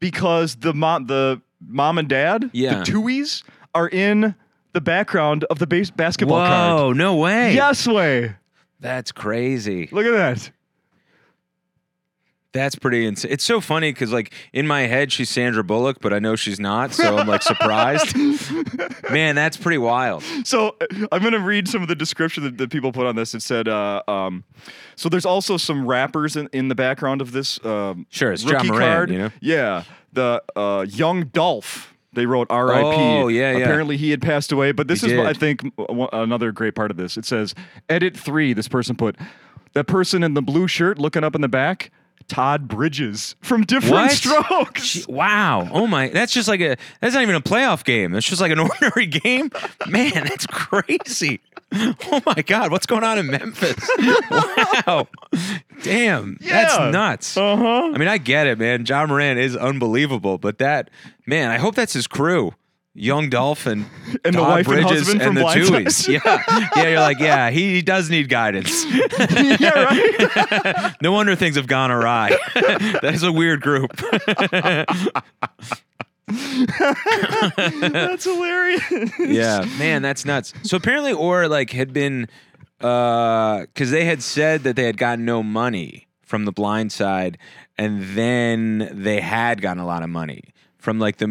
because 0.00 0.56
the 0.56 0.74
mom, 0.74 1.06
the 1.06 1.40
mom 1.66 1.98
and 1.98 2.08
dad, 2.08 2.50
Yeah. 2.52 2.78
the 2.80 2.84
Tuohys, 2.92 3.42
are 3.74 3.88
in 3.88 4.34
the 4.72 4.80
background 4.80 5.44
of 5.44 5.58
the 5.58 5.66
base 5.66 5.90
basketball 5.90 6.38
card. 6.38 6.78
Whoa, 6.80 6.92
no 6.92 7.16
way. 7.16 7.54
Yes 7.54 7.86
way. 7.86 8.36
That's 8.78 9.10
crazy. 9.10 9.88
Look 9.90 10.04
at 10.04 10.12
that. 10.12 10.50
That's 12.56 12.74
pretty 12.74 13.04
insane. 13.04 13.30
It's 13.32 13.44
so 13.44 13.60
funny 13.60 13.92
because, 13.92 14.12
like, 14.12 14.32
in 14.54 14.66
my 14.66 14.82
head, 14.82 15.12
she's 15.12 15.28
Sandra 15.28 15.62
Bullock, 15.62 15.98
but 16.00 16.12
I 16.14 16.18
know 16.18 16.36
she's 16.36 16.58
not. 16.58 16.92
So 16.94 17.18
I'm 17.18 17.28
like 17.28 17.42
surprised. 17.42 18.16
Man, 19.10 19.34
that's 19.34 19.56
pretty 19.58 19.78
wild. 19.78 20.22
So 20.44 20.74
uh, 20.80 21.06
I'm 21.12 21.22
gonna 21.22 21.38
read 21.38 21.68
some 21.68 21.82
of 21.82 21.88
the 21.88 21.94
description 21.94 22.44
that, 22.44 22.56
that 22.58 22.70
people 22.70 22.92
put 22.92 23.06
on 23.06 23.14
this. 23.16 23.34
It 23.34 23.42
said, 23.42 23.68
uh, 23.68 24.02
um, 24.08 24.44
so 24.94 25.08
there's 25.08 25.26
also 25.26 25.56
some 25.56 25.86
rappers 25.86 26.34
in, 26.36 26.48
in 26.52 26.68
the 26.68 26.74
background 26.74 27.20
of 27.20 27.32
this. 27.32 27.62
Um, 27.64 28.06
Sure, 28.08 28.32
it's 28.32 28.42
Ja 28.42 28.52
rookie 28.56 28.68
Morant, 28.68 28.82
card. 28.94 29.10
you 29.10 29.18
know? 29.18 29.30
Yeah, 29.40 29.84
the 30.12 30.42
uh, 30.56 30.86
young 30.88 31.24
Dolph. 31.26 31.92
They 32.12 32.24
wrote 32.24 32.46
R.I.P. 32.48 32.82
Oh, 32.82 33.28
yeah, 33.28 33.52
yeah. 33.52 33.58
Apparently 33.58 33.98
he 33.98 34.10
had 34.10 34.22
passed 34.22 34.50
away, 34.50 34.72
but 34.72 34.88
this 34.88 35.02
He 35.02 35.08
is 35.08 35.12
did. 35.12 35.26
I 35.26 35.34
think 35.34 35.62
m- 35.62 35.72
one- 35.98 36.08
another 36.14 36.50
great 36.50 36.74
part 36.74 36.90
of 36.90 36.96
this. 36.96 37.18
It 37.18 37.26
says, 37.26 37.54
edit 37.90 38.16
three. 38.16 38.54
This 38.54 38.68
person 38.68 38.96
put 38.96 39.16
that 39.74 39.84
person 39.86 40.22
in 40.22 40.32
the 40.32 40.40
blue 40.40 40.66
shirt 40.66 40.96
looking 40.98 41.22
up 41.24 41.34
in 41.34 41.42
the 41.42 41.48
back. 41.48 41.90
Todd 42.28 42.68
Bridges 42.68 43.36
from 43.40 43.64
Diff'rent 43.64 43.92
What? 43.94 44.10
Strokes. 44.12 44.82
She- 44.82 45.04
wow. 45.08 45.68
Oh 45.72 45.86
my. 45.86 46.08
That's 46.08 46.32
just 46.32 46.48
like 46.48 46.60
a. 46.60 46.76
That's 47.00 47.14
not 47.14 47.22
even 47.22 47.34
a 47.34 47.40
playoff 47.40 47.84
game. 47.84 48.12
That's 48.12 48.26
just 48.26 48.40
like 48.40 48.52
an 48.52 48.58
ordinary 48.60 49.06
game. 49.06 49.50
Man, 49.88 50.12
that's 50.14 50.46
crazy. 50.46 51.40
Oh 51.72 52.22
my 52.26 52.42
God. 52.46 52.70
What's 52.70 52.86
going 52.86 53.04
on 53.04 53.18
in 53.18 53.26
Memphis? 53.26 53.76
Wow. 54.86 55.08
Damn. 55.82 56.38
Yeah. 56.40 56.64
That's 56.64 56.92
nuts. 56.92 57.36
Uh 57.36 57.56
huh. 57.56 57.90
I 57.94 57.98
mean, 57.98 58.08
I 58.08 58.18
get 58.18 58.46
it, 58.46 58.58
man. 58.58 58.84
Ja 58.86 59.06
Morant 59.06 59.38
is 59.38 59.56
unbelievable, 59.56 60.38
but 60.38 60.58
that 60.58 60.90
man, 61.26 61.50
I 61.50 61.58
hope 61.58 61.74
that's 61.74 61.92
his 61.92 62.06
crew. 62.06 62.52
Young 62.96 63.28
Dolphin 63.28 63.84
And 64.24 64.34
the 64.34 64.38
Todd 64.38 64.48
wife 64.48 64.66
and 64.68 64.82
Bridges 64.82 65.06
husband 65.06 65.22
from 65.22 65.34
the. 65.34 65.42
Tuohys. 65.42 66.08
Yeah, 66.08 66.42
yeah. 66.76 66.88
You're 66.88 67.00
like, 67.00 67.18
yeah, 67.18 67.50
he, 67.50 67.74
he 67.74 67.82
does 67.82 68.08
need 68.08 68.28
guidance. 68.28 68.84
yeah, 68.90 69.70
right. 69.70 70.94
No 71.02 71.12
wonder 71.12 71.36
things 71.36 71.56
have 71.56 71.66
gone 71.66 71.90
awry. 71.90 72.36
that 72.54 73.12
is 73.14 73.22
a 73.22 73.30
weird 73.30 73.60
group. 73.60 73.90
That's 77.92 78.24
hilarious. 78.24 79.12
yeah, 79.18 79.64
man, 79.78 80.02
that's 80.02 80.24
nuts. 80.24 80.54
So 80.62 80.78
apparently, 80.78 81.12
or 81.12 81.48
like 81.48 81.70
had 81.70 81.92
been, 81.92 82.28
uh, 82.80 83.60
because 83.60 83.90
they 83.90 84.06
had 84.06 84.22
said 84.22 84.62
that 84.64 84.74
they 84.76 84.84
had 84.84 84.96
gotten 84.96 85.24
no 85.24 85.42
money 85.42 86.08
from 86.22 86.46
the 86.46 86.52
blind 86.52 86.92
side, 86.92 87.36
and 87.76 88.02
then 88.16 88.88
they 88.92 89.20
had 89.20 89.60
gotten 89.60 89.82
a 89.82 89.86
lot 89.86 90.02
of 90.02 90.08
money 90.08 90.54
from 90.86 91.00
like 91.00 91.16
the 91.16 91.26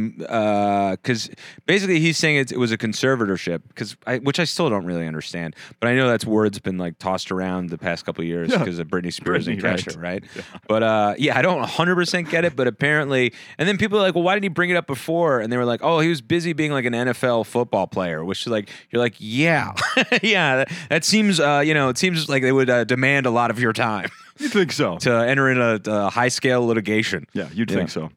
because 1.01 1.29
basically 1.65 2.01
he's 2.01 2.17
saying 2.17 2.35
it, 2.35 2.51
it 2.51 2.57
was 2.57 2.73
a 2.73 2.77
conservatorship 2.77 3.61
because 3.69 3.95
I 4.05 4.17
which 4.17 4.37
I 4.37 4.43
still 4.43 4.69
don't 4.69 4.83
really 4.85 5.07
understand, 5.07 5.55
but 5.79 5.87
I 5.87 5.95
know 5.95 6.09
that's 6.09 6.25
word's 6.25 6.59
been 6.59 6.77
like 6.77 6.99
tossed 6.99 7.31
around 7.31 7.69
the 7.69 7.77
past 7.77 8.05
couple 8.05 8.21
of 8.21 8.27
years 8.27 8.51
Yeah. 8.51 8.57
because 8.57 8.79
of 8.79 8.87
Britney 8.89 9.13
Spears 9.13 9.47
and 9.47 9.57
Britney, 9.57 9.63
right. 9.63 9.79
Kesha, 9.79 10.01
right? 10.01 10.23
But 10.67 10.83
uh, 10.83 11.13
yeah, 11.17 11.37
I 11.39 11.41
don't 11.41 11.59
100 11.59 11.95
percent 11.95 12.29
get 12.29 12.43
it, 12.43 12.57
but 12.57 12.67
apparently, 12.67 13.31
and 13.57 13.65
then 13.65 13.77
people 13.77 13.97
are 13.97 14.01
like, 14.01 14.13
well, 14.13 14.25
why 14.25 14.33
didn't 14.35 14.43
he 14.43 14.49
bring 14.49 14.71
it 14.71 14.75
up 14.75 14.87
before? 14.87 15.39
And 15.39 15.53
they 15.53 15.57
were 15.57 15.63
like, 15.63 15.79
oh, 15.81 16.01
he 16.01 16.09
was 16.09 16.19
busy 16.21 16.51
being 16.51 16.73
like 16.73 16.83
an 16.83 16.91
NFL 16.93 17.45
football 17.45 17.87
player, 17.87 18.25
which 18.25 18.41
is 18.41 18.47
like 18.47 18.69
you're 18.89 19.01
like, 19.01 19.15
yeah, 19.19 19.71
yeah, 20.21 20.57
that, 20.57 20.71
that 20.89 21.05
seems 21.05 21.39
uh, 21.39 21.63
you 21.65 21.73
know, 21.73 21.87
it 21.87 21.97
seems 21.97 22.27
like 22.27 22.41
they 22.43 22.51
would 22.51 22.69
uh, 22.69 22.83
demand 22.83 23.25
a 23.25 23.31
lot 23.31 23.51
of 23.51 23.57
your 23.59 23.71
time 23.71 24.09
You 24.37 24.49
think 24.49 24.73
so? 24.73 24.97
to 25.05 25.13
enter 25.13 25.49
in 25.49 25.61
a, 25.61 25.79
a 25.85 26.09
high 26.09 26.27
scale 26.27 26.65
litigation. 26.67 27.25
Yeah, 27.33 27.47
you'd 27.53 27.71
Yeah. 27.71 27.77
think 27.77 27.89
so. 27.89 28.09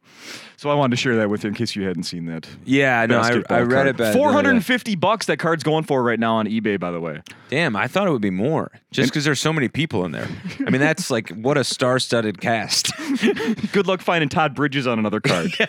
So 0.58 0.70
I 0.70 0.74
wanted 0.74 0.96
to 0.96 1.00
share 1.00 1.14
that 1.14 1.30
with 1.30 1.44
you 1.44 1.48
in 1.48 1.54
case 1.54 1.76
you 1.76 1.86
hadn't 1.86 2.02
seen 2.02 2.26
that. 2.26 2.48
Yeah, 2.64 3.06
no, 3.06 3.20
I, 3.20 3.28
I 3.48 3.60
read 3.60 3.96
card. 3.96 4.00
it. 4.00 4.20
Hundred 4.20 4.50
and 4.50 4.66
fifty 4.66 4.96
bucks. 4.96 5.26
That 5.26 5.36
card's 5.36 5.62
going 5.62 5.84
for 5.84 6.02
right 6.02 6.18
now 6.18 6.34
on 6.34 6.46
eBay. 6.46 6.80
By 6.80 6.90
the 6.90 6.98
way. 6.98 7.22
Damn, 7.48 7.76
I 7.76 7.86
thought 7.86 8.08
it 8.08 8.10
would 8.10 8.20
be 8.20 8.30
more, 8.30 8.72
just 8.90 9.10
because 9.10 9.24
there's 9.24 9.38
so 9.38 9.52
many 9.52 9.68
people 9.68 10.04
in 10.04 10.10
there. 10.10 10.26
I 10.66 10.70
mean, 10.70 10.80
that's 10.80 11.12
like 11.12 11.28
what 11.28 11.56
a 11.56 11.62
star-studded 11.62 12.40
cast. 12.40 12.90
Good 13.72 13.86
luck 13.86 14.00
finding 14.00 14.28
Todd 14.28 14.56
Bridges 14.56 14.88
on 14.88 14.98
another 14.98 15.20
card. 15.20 15.52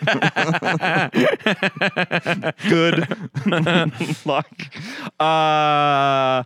Good 2.68 3.06
luck. 4.26 4.50
Uh, 5.20 6.42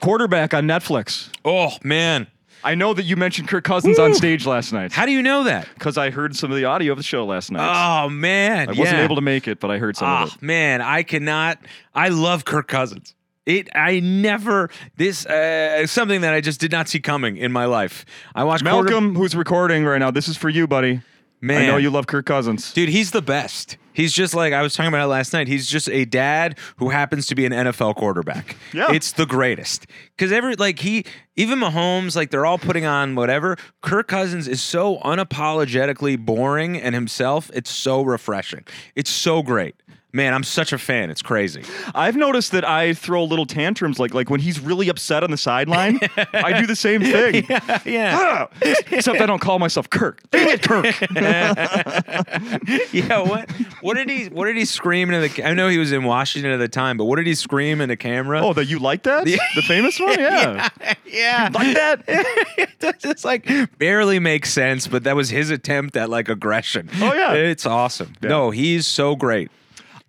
quarterback 0.00 0.54
on 0.54 0.68
Netflix. 0.68 1.28
oh 1.44 1.72
man, 1.82 2.28
I 2.62 2.74
know 2.74 2.92
that 2.94 3.04
you 3.04 3.16
mentioned 3.16 3.48
Kirk 3.48 3.64
Cousins 3.64 3.98
on 3.98 4.14
stage 4.14 4.44
last 4.46 4.72
night 4.72 4.92
how 4.92 5.06
do 5.06 5.12
you 5.12 5.22
know 5.22 5.44
that? 5.44 5.68
because 5.74 5.96
I 5.96 6.10
heard 6.10 6.36
some 6.36 6.50
of 6.50 6.56
the 6.56 6.64
audio 6.66 6.92
of 6.92 6.98
the 6.98 7.04
show 7.04 7.24
last 7.24 7.50
night. 7.50 8.04
Oh 8.04 8.08
man, 8.08 8.68
I 8.68 8.72
wasn't 8.72 8.98
yeah. 8.98 9.04
able 9.04 9.16
to 9.16 9.22
make 9.22 9.48
it, 9.48 9.60
but 9.60 9.70
I 9.70 9.78
heard 9.78 9.96
some 9.96 10.08
Ah, 10.08 10.22
of 10.24 10.28
it. 10.28 10.34
Oh, 10.34 10.44
man, 10.46 10.82
I 10.82 11.02
cannot. 11.02 11.58
I 11.94 12.08
love 12.08 12.44
Kirk 12.44 12.68
Cousins. 12.68 13.14
It. 13.46 13.68
I 13.74 14.00
never. 14.00 14.68
This 14.96 15.24
uh, 15.26 15.86
something 15.86 16.20
that 16.20 16.34
I 16.34 16.40
just 16.40 16.60
did 16.60 16.70
not 16.70 16.88
see 16.88 17.00
coming 17.00 17.36
in 17.38 17.50
my 17.52 17.64
life. 17.64 18.04
I 18.34 18.44
watched 18.44 18.64
quarter- 18.64 18.90
Malcolm, 18.90 19.14
who's 19.14 19.34
recording 19.34 19.84
right 19.84 19.98
now, 19.98 20.10
this 20.10 20.28
is 20.28 20.36
for 20.36 20.48
you, 20.50 20.66
buddy. 20.66 21.00
Man. 21.40 21.62
I 21.62 21.66
know 21.66 21.76
you 21.78 21.90
love 21.90 22.06
Kirk 22.06 22.26
Cousins. 22.26 22.72
Dude, 22.72 22.88
he's 22.90 23.12
the 23.12 23.22
best. 23.22 23.78
He's 23.92 24.12
just 24.12 24.34
like 24.34 24.52
I 24.52 24.62
was 24.62 24.74
talking 24.74 24.88
about 24.88 25.04
it 25.04 25.08
last 25.08 25.32
night. 25.32 25.48
He's 25.48 25.66
just 25.66 25.88
a 25.88 26.04
dad 26.04 26.58
who 26.76 26.90
happens 26.90 27.26
to 27.26 27.34
be 27.34 27.44
an 27.46 27.52
NFL 27.52 27.96
quarterback. 27.96 28.56
Yeah. 28.72 28.92
it's 28.92 29.12
the 29.12 29.26
greatest. 29.26 29.86
Because 30.16 30.32
every 30.32 30.54
like 30.56 30.78
he, 30.78 31.04
even 31.36 31.58
Mahomes, 31.58 32.14
like 32.14 32.30
they're 32.30 32.46
all 32.46 32.58
putting 32.58 32.84
on 32.86 33.14
whatever. 33.14 33.56
Kirk 33.82 34.08
Cousins 34.08 34.46
is 34.46 34.62
so 34.62 34.98
unapologetically 34.98 36.18
boring 36.18 36.76
and 36.76 36.94
himself. 36.94 37.50
It's 37.54 37.70
so 37.70 38.02
refreshing. 38.02 38.64
It's 38.94 39.10
so 39.10 39.42
great. 39.42 39.74
Man, 40.12 40.34
I'm 40.34 40.42
such 40.42 40.72
a 40.72 40.78
fan. 40.78 41.08
It's 41.10 41.22
crazy. 41.22 41.62
I've 41.94 42.16
noticed 42.16 42.50
that 42.52 42.64
I 42.64 42.94
throw 42.94 43.22
little 43.22 43.46
tantrums, 43.46 44.00
like 44.00 44.12
like 44.12 44.28
when 44.28 44.40
he's 44.40 44.58
really 44.58 44.88
upset 44.88 45.22
on 45.22 45.30
the 45.30 45.36
sideline. 45.36 46.00
I 46.34 46.60
do 46.60 46.66
the 46.66 46.74
same 46.74 47.00
thing. 47.02 47.46
yeah. 47.84 48.16
Ah! 48.18 48.48
Except 48.90 49.20
I 49.20 49.26
don't 49.26 49.38
call 49.38 49.60
myself 49.60 49.88
Kirk. 49.88 50.20
Dang 50.30 50.48
it, 50.48 50.62
Kirk. 50.62 50.86
yeah. 52.92 53.20
What? 53.20 53.50
What 53.82 53.94
did 53.94 54.10
he? 54.10 54.26
What 54.26 54.46
did 54.46 54.56
he 54.56 54.64
scream 54.64 55.10
into 55.12 55.28
the? 55.28 55.44
I 55.44 55.54
know 55.54 55.68
he 55.68 55.78
was 55.78 55.92
in 55.92 56.02
Washington 56.02 56.50
at 56.50 56.58
the 56.58 56.68
time, 56.68 56.96
but 56.96 57.04
what 57.04 57.16
did 57.16 57.28
he 57.28 57.34
scream 57.36 57.80
into 57.80 57.96
camera? 57.96 58.44
Oh, 58.44 58.52
that 58.54 58.64
you 58.66 58.80
like 58.80 59.04
that? 59.04 59.24
The 59.24 59.62
famous 59.62 60.00
one? 60.00 60.18
Yeah. 60.18 60.68
yeah. 61.06 61.50
Like 61.52 61.74
that? 61.74 62.02
it 62.06 62.98
just 62.98 63.24
like 63.24 63.48
barely 63.78 64.18
makes 64.18 64.52
sense, 64.52 64.88
but 64.88 65.04
that 65.04 65.14
was 65.14 65.30
his 65.30 65.50
attempt 65.50 65.96
at 65.96 66.10
like 66.10 66.28
aggression. 66.28 66.88
Oh, 67.00 67.12
yeah. 67.12 67.34
it's 67.34 67.64
awesome. 67.66 68.14
No, 68.22 68.50
he's 68.50 68.86
so 68.86 69.14
great. 69.14 69.50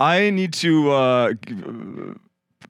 I 0.01 0.31
need 0.31 0.53
to. 0.53 0.91
Uh, 0.91 1.33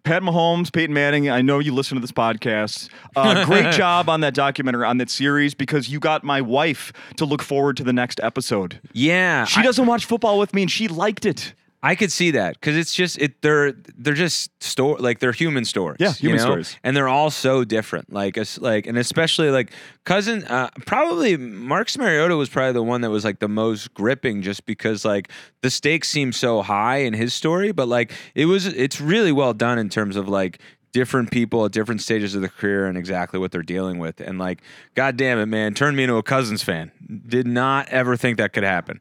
Pat 0.04 0.24
Mahomes, 0.24 0.74
Peyton 0.74 0.94
Manning. 0.94 1.30
I 1.30 1.42
know 1.42 1.60
you 1.60 1.74
listen 1.74 1.96
to 1.96 2.02
this 2.02 2.12
podcast. 2.12 2.90
Uh, 3.16 3.46
great 3.46 3.72
job 3.78 4.10
on 4.10 4.22
that 4.22 4.34
documentary, 4.34 4.86
on 4.86 4.98
that 4.98 5.10
series, 5.10 5.54
because 5.54 5.90
you 5.90 6.00
got 6.00 6.24
my 6.24 6.42
wife 6.42 6.92
to 7.18 7.26
look 7.26 7.44
forward 7.44 7.78
to 7.78 7.84
the 7.84 7.94
next 7.94 8.20
episode. 8.24 8.80
Yeah, 8.94 9.46
She 9.46 9.60
I, 9.60 9.64
doesn't 9.64 9.86
watch 9.86 10.06
football 10.06 10.40
with 10.40 10.54
me, 10.54 10.64
and 10.64 10.72
she 10.72 10.88
liked 10.88 11.26
it. 11.26 11.54
I 11.84 11.96
could 11.96 12.12
see 12.12 12.32
that 12.32 12.54
because 12.54 12.78
it's 12.78 12.94
just 12.94 13.18
it. 13.18 13.42
They're 13.42 13.72
they're 13.72 14.14
just 14.14 14.52
store 14.62 14.98
like 15.00 15.20
they're 15.20 15.32
human 15.32 15.66
stories. 15.66 15.98
Yeah, 16.00 16.10
you 16.10 16.30
human 16.30 16.38
know? 16.38 16.44
stories. 16.44 16.78
and 16.84 16.96
they're 16.96 17.08
all 17.08 17.32
so 17.32 17.64
different. 17.64 18.14
Like 18.14 18.38
us, 18.38 18.60
like 18.60 18.86
and 18.86 18.98
especially 18.98 19.50
like 19.50 19.72
cousin. 20.04 20.44
Uh, 20.44 20.70
probably 20.86 21.38
Marcus 21.38 21.98
Mariota 21.98 22.36
was 22.36 22.50
probably 22.50 22.74
the 22.74 22.84
one 22.84 23.02
that 23.02 23.10
was 23.10 23.26
like 23.26 23.40
the 23.40 23.48
most 23.48 23.94
gripping, 23.96 24.44
just 24.44 24.66
because 24.68 25.04
like 25.04 25.32
the 25.62 25.72
stakes 25.72 26.08
seem 26.08 26.32
so 26.34 26.62
high 26.62 26.98
in 26.98 27.14
his 27.14 27.34
story, 27.34 27.72
but 27.72 27.88
like 27.88 28.14
it 28.36 28.46
was. 28.46 28.68
It's 28.68 29.02
really 29.02 29.32
well 29.32 29.54
done 29.54 29.80
in 29.80 29.90
terms 29.90 30.16
of 30.16 30.30
like 30.30 30.60
different 30.92 31.32
people 31.32 31.66
at 31.66 31.72
different 31.72 32.02
stages 32.02 32.36
of 32.36 32.42
the 32.42 32.50
career 32.50 32.86
and 32.86 32.98
exactly 32.98 33.40
what 33.40 33.52
they're 33.52 33.64
dealing 33.64 33.98
with. 33.98 34.20
And 34.20 34.38
like, 34.38 34.62
god 34.94 35.18
damn 35.18 35.40
it, 35.40 35.46
man, 35.46 35.74
turned 35.74 35.98
me 35.98 36.04
into 36.04 36.16
a 36.18 36.24
Cousins 36.24 36.64
fan. 36.64 36.92
Did 37.28 37.48
not 37.48 37.88
ever 37.90 38.18
think 38.18 38.38
that 38.38 38.54
could 38.54 38.64
happen. 38.64 39.00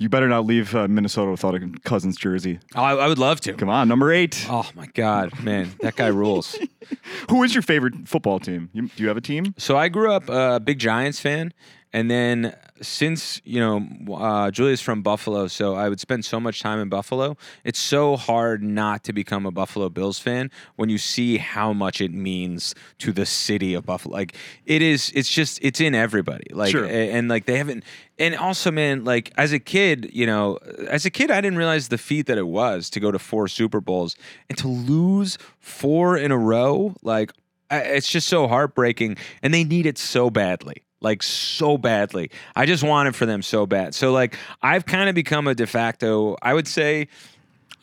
You 0.00 0.08
better 0.08 0.28
not 0.28 0.46
leave 0.46 0.76
uh, 0.76 0.86
Minnesota 0.86 1.32
without 1.32 1.56
a 1.56 1.68
Cousins 1.82 2.16
jersey. 2.16 2.60
Oh, 2.76 2.82
I, 2.84 2.94
I 2.94 3.08
would 3.08 3.18
love 3.18 3.40
to. 3.40 3.52
Come 3.54 3.68
on, 3.68 3.88
number 3.88 4.12
eight. 4.12 4.46
Oh 4.48 4.68
my 4.76 4.86
god, 4.86 5.42
man, 5.42 5.70
that 5.80 5.96
guy 5.96 6.06
rules. 6.06 6.56
Who 7.30 7.42
is 7.42 7.52
your 7.52 7.62
favorite 7.62 8.06
football 8.06 8.38
team? 8.38 8.70
You, 8.72 8.82
do 8.82 9.02
you 9.02 9.08
have 9.08 9.16
a 9.16 9.20
team? 9.20 9.54
So 9.58 9.76
I 9.76 9.88
grew 9.88 10.12
up 10.12 10.28
a 10.28 10.60
big 10.60 10.78
Giants 10.78 11.18
fan, 11.18 11.52
and 11.92 12.10
then 12.10 12.54
since 12.80 13.40
you 13.44 13.58
know 13.60 14.14
uh, 14.14 14.50
Julia's 14.50 14.80
from 14.80 15.02
Buffalo, 15.02 15.46
so 15.48 15.74
I 15.74 15.88
would 15.88 16.00
spend 16.00 16.24
so 16.24 16.38
much 16.38 16.60
time 16.60 16.78
in 16.78 16.88
Buffalo. 16.88 17.36
It's 17.64 17.78
so 17.78 18.16
hard 18.16 18.62
not 18.62 19.04
to 19.04 19.12
become 19.12 19.46
a 19.46 19.50
Buffalo 19.50 19.88
Bills 19.88 20.18
fan 20.18 20.50
when 20.76 20.88
you 20.88 20.98
see 20.98 21.38
how 21.38 21.72
much 21.72 22.00
it 22.00 22.12
means 22.12 22.74
to 22.98 23.12
the 23.12 23.26
city 23.26 23.74
of 23.74 23.84
Buffalo. 23.86 24.12
Like 24.14 24.34
it 24.66 24.82
is, 24.82 25.10
it's 25.14 25.28
just 25.30 25.58
it's 25.62 25.80
in 25.80 25.94
everybody. 25.94 26.52
Like 26.52 26.70
Sure. 26.72 26.84
a- 26.84 27.10
and 27.12 27.28
like 27.28 27.46
they 27.46 27.58
haven't. 27.58 27.84
And 28.20 28.34
also, 28.36 28.70
man, 28.72 29.04
like 29.04 29.32
as 29.36 29.52
a 29.52 29.58
kid, 29.60 30.10
you 30.12 30.26
know, 30.26 30.56
as 30.88 31.04
a 31.06 31.10
kid, 31.10 31.30
I 31.30 31.40
didn't 31.40 31.58
realize 31.58 31.88
the 31.88 31.98
feat 31.98 32.26
that 32.26 32.36
it 32.38 32.46
was 32.48 32.90
to 32.90 33.00
go 33.00 33.10
to 33.12 33.18
four 33.18 33.46
Super 33.48 33.80
Bowls 33.80 34.16
and 34.48 34.58
to 34.58 34.68
lose 34.68 35.38
four 35.60 36.16
in 36.16 36.32
a 36.32 36.38
row. 36.38 36.94
Like 37.02 37.32
it's 37.70 38.08
just 38.10 38.28
so 38.28 38.48
heartbreaking 38.48 39.16
and 39.42 39.52
they 39.54 39.62
need 39.62 39.86
it 39.86 39.98
so 39.98 40.30
badly 40.30 40.82
like 41.00 41.22
so 41.22 41.78
badly 41.78 42.30
i 42.56 42.66
just 42.66 42.82
want 42.82 43.08
it 43.08 43.14
for 43.14 43.26
them 43.26 43.42
so 43.42 43.66
bad 43.66 43.94
so 43.94 44.12
like 44.12 44.36
i've 44.62 44.84
kind 44.86 45.08
of 45.08 45.14
become 45.14 45.46
a 45.46 45.54
de 45.54 45.66
facto 45.66 46.36
i 46.42 46.52
would 46.52 46.66
say 46.66 47.06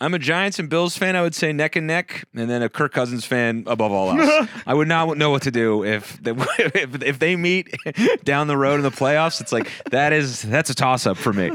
i'm 0.01 0.13
a 0.13 0.19
giants 0.19 0.59
and 0.59 0.69
bills 0.69 0.97
fan 0.97 1.15
i 1.15 1.21
would 1.21 1.33
say 1.35 1.53
neck 1.53 1.75
and 1.75 1.87
neck 1.87 2.25
and 2.35 2.49
then 2.49 2.61
a 2.61 2.69
kirk 2.69 2.91
cousins 2.93 3.25
fan 3.25 3.63
above 3.67 3.91
all 3.91 4.19
else 4.19 4.49
i 4.65 4.73
would 4.73 4.87
not 4.87 5.17
know 5.17 5.29
what 5.29 5.41
to 5.41 5.51
do 5.51 5.83
if 5.83 6.21
they, 6.21 6.31
if, 6.59 7.01
if 7.01 7.19
they 7.19 7.35
meet 7.35 7.73
down 8.23 8.47
the 8.47 8.57
road 8.57 8.75
in 8.75 8.81
the 8.81 8.91
playoffs 8.91 9.39
it's 9.39 9.51
like 9.51 9.69
that 9.91 10.11
is 10.11 10.41
that's 10.41 10.69
a 10.69 10.75
toss-up 10.75 11.17
for 11.17 11.31
me 11.33 11.51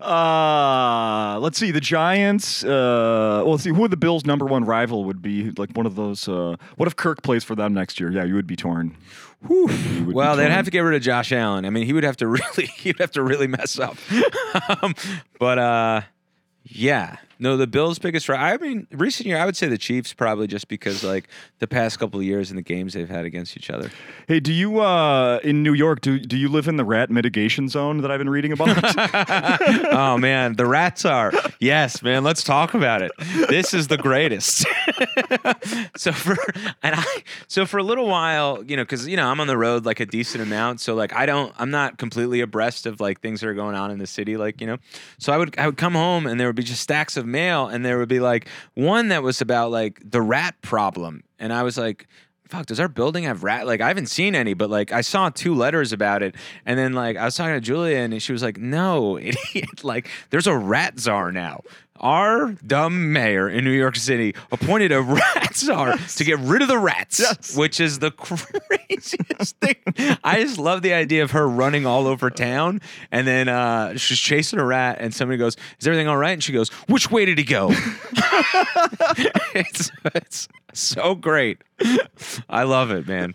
Uh, 0.00 1.38
let's 1.40 1.58
see. 1.58 1.70
The 1.70 1.80
Giants. 1.80 2.64
Uh, 2.64 3.40
well, 3.42 3.52
let's 3.52 3.62
see 3.64 3.70
who 3.70 3.88
the 3.88 3.96
Bills' 3.96 4.24
number 4.24 4.44
one 4.44 4.64
rival 4.64 5.04
would 5.04 5.22
be. 5.22 5.50
Like 5.52 5.70
one 5.72 5.86
of 5.86 5.96
those. 5.96 6.28
Uh, 6.28 6.56
what 6.76 6.86
if 6.86 6.96
Kirk 6.96 7.22
plays 7.22 7.44
for 7.44 7.54
them 7.54 7.74
next 7.74 7.98
year? 7.98 8.10
Yeah, 8.12 8.24
you 8.24 8.34
would 8.34 8.46
be 8.46 8.56
torn. 8.56 8.96
Well, 9.42 10.36
they'd 10.36 10.50
have 10.50 10.64
to 10.64 10.70
get 10.70 10.80
rid 10.80 10.96
of 10.96 11.02
Josh 11.02 11.32
Allen. 11.32 11.64
I 11.64 11.70
mean, 11.70 11.86
he 11.86 11.92
would 11.92 12.04
have 12.04 12.16
to 12.18 12.26
really, 12.26 12.66
he'd 12.78 12.98
have 12.98 13.12
to 13.12 13.22
really 13.22 13.46
mess 13.46 13.78
up. 13.78 13.96
um, 14.82 14.94
but 15.38 15.58
uh, 15.58 16.00
yeah, 16.64 17.16
no, 17.38 17.56
the 17.56 17.66
Bills' 17.66 17.98
biggest. 17.98 18.28
ri- 18.28 18.36
I 18.36 18.56
mean, 18.56 18.86
recent 18.92 19.26
year, 19.26 19.38
I 19.38 19.44
would 19.44 19.56
say 19.56 19.68
the 19.68 19.78
Chiefs 19.78 20.12
probably 20.12 20.46
just 20.46 20.68
because 20.68 21.04
like 21.04 21.28
the 21.58 21.66
past 21.66 21.98
couple 21.98 22.18
of 22.20 22.24
years 22.24 22.50
and 22.50 22.58
the 22.58 22.62
games 22.62 22.94
they've 22.94 23.08
had 23.08 23.24
against 23.24 23.56
each 23.56 23.70
other. 23.70 23.90
Hey, 24.26 24.40
do 24.40 24.52
you 24.52 24.80
uh, 24.80 25.40
in 25.42 25.62
New 25.62 25.74
York? 25.74 26.00
Do 26.00 26.18
do 26.18 26.36
you 26.36 26.48
live 26.48 26.68
in 26.68 26.76
the 26.76 26.84
rat 26.84 27.10
mitigation 27.10 27.68
zone 27.68 27.98
that 27.98 28.10
I've 28.10 28.18
been 28.18 28.30
reading 28.30 28.52
about? 28.52 28.68
oh 29.92 30.16
man, 30.18 30.56
the 30.56 30.66
rats 30.66 31.04
are 31.04 31.32
yes, 31.60 32.02
man. 32.02 32.24
Let's 32.24 32.42
talk 32.42 32.74
about 32.74 33.02
it. 33.02 33.12
This 33.48 33.74
is 33.74 33.88
the 33.88 33.98
greatest. 33.98 34.66
so 35.96 36.12
for 36.12 36.36
and 36.82 36.94
I 36.94 37.22
so 37.48 37.66
for 37.66 37.78
a 37.78 37.82
little 37.82 38.06
while, 38.06 38.62
you 38.64 38.76
know, 38.76 38.82
because 38.82 39.06
you 39.06 39.16
know 39.16 39.28
I'm 39.28 39.40
on 39.40 39.46
the 39.46 39.58
road 39.58 39.84
like 39.84 40.00
a 40.00 40.06
decent 40.06 40.42
amount, 40.42 40.80
so 40.80 40.94
like 40.94 41.12
I 41.12 41.26
don't, 41.26 41.52
I'm 41.58 41.70
not 41.70 41.98
completely 41.98 42.40
abreast 42.40 42.86
of 42.86 43.00
like 43.00 43.20
things 43.20 43.40
that 43.40 43.48
are 43.48 43.54
going 43.54 43.76
on 43.76 43.90
in 43.90 43.98
the 43.98 44.06
city, 44.06 44.36
like 44.36 44.60
you 44.60 44.66
know. 44.66 44.78
So 45.18 45.32
I 45.32 45.36
would 45.36 45.58
I 45.58 45.66
would 45.66 45.76
come 45.76 45.94
home 45.94 46.26
and 46.26 46.40
there 46.40 46.46
would 46.46 46.56
be 46.56 46.62
just 46.62 46.82
stacks 46.82 47.16
of 47.16 47.25
mail, 47.26 47.66
and 47.66 47.84
there 47.84 47.98
would 47.98 48.08
be 48.08 48.20
like 48.20 48.48
one 48.74 49.08
that 49.08 49.22
was 49.22 49.40
about 49.40 49.70
like 49.70 50.00
the 50.04 50.22
rat 50.22 50.60
problem, 50.62 51.22
and 51.38 51.52
I 51.52 51.62
was 51.62 51.76
like 51.76 52.06
fuck, 52.48 52.66
does 52.66 52.80
our 52.80 52.88
building 52.88 53.24
have 53.24 53.42
rat? 53.42 53.66
Like, 53.66 53.80
I 53.80 53.88
haven't 53.88 54.06
seen 54.06 54.34
any, 54.34 54.54
but 54.54 54.70
like, 54.70 54.92
I 54.92 55.00
saw 55.00 55.30
two 55.30 55.54
letters 55.54 55.92
about 55.92 56.22
it. 56.22 56.34
And 56.64 56.78
then, 56.78 56.92
like, 56.92 57.16
I 57.16 57.24
was 57.24 57.36
talking 57.36 57.54
to 57.54 57.60
Julia 57.60 57.98
and 57.98 58.22
she 58.22 58.32
was 58.32 58.42
like, 58.42 58.58
no, 58.58 59.18
idiot. 59.18 59.84
Like, 59.84 60.08
there's 60.30 60.46
a 60.46 60.56
rat 60.56 60.98
czar 60.98 61.32
now. 61.32 61.62
Our 62.00 62.52
dumb 62.66 63.12
mayor 63.12 63.48
in 63.48 63.64
New 63.64 63.70
York 63.72 63.96
City 63.96 64.34
appointed 64.52 64.92
a 64.92 65.00
rat 65.02 65.56
czar 65.56 65.96
to 65.96 66.24
get 66.24 66.38
rid 66.40 66.62
of 66.62 66.68
the 66.68 66.78
rats, 66.78 67.18
Yes. 67.20 67.56
which 67.56 67.80
is 67.80 67.98
the 68.00 68.10
craziest 68.12 69.56
thing. 69.60 69.76
I 70.22 70.42
just 70.42 70.58
love 70.58 70.82
the 70.82 70.92
idea 70.92 71.22
of 71.22 71.30
her 71.32 71.48
running 71.48 71.86
all 71.86 72.06
over 72.06 72.30
town 72.30 72.80
and 73.10 73.26
then 73.26 73.48
uh, 73.48 73.96
she's 73.96 74.18
chasing 74.18 74.58
a 74.58 74.64
rat 74.64 74.98
and 75.00 75.14
somebody 75.14 75.38
goes, 75.38 75.56
Is 75.80 75.86
everything 75.86 76.08
all 76.08 76.16
right? 76.16 76.32
And 76.32 76.42
she 76.44 76.52
goes, 76.52 76.68
Which 76.88 77.10
way 77.10 77.24
did 77.24 77.38
he 77.38 77.44
go? 77.44 77.70
it's, 79.54 79.90
it's 80.14 80.48
so 80.72 81.14
great. 81.14 81.62
I 82.48 82.64
love 82.64 82.90
it, 82.90 83.06
man. 83.06 83.34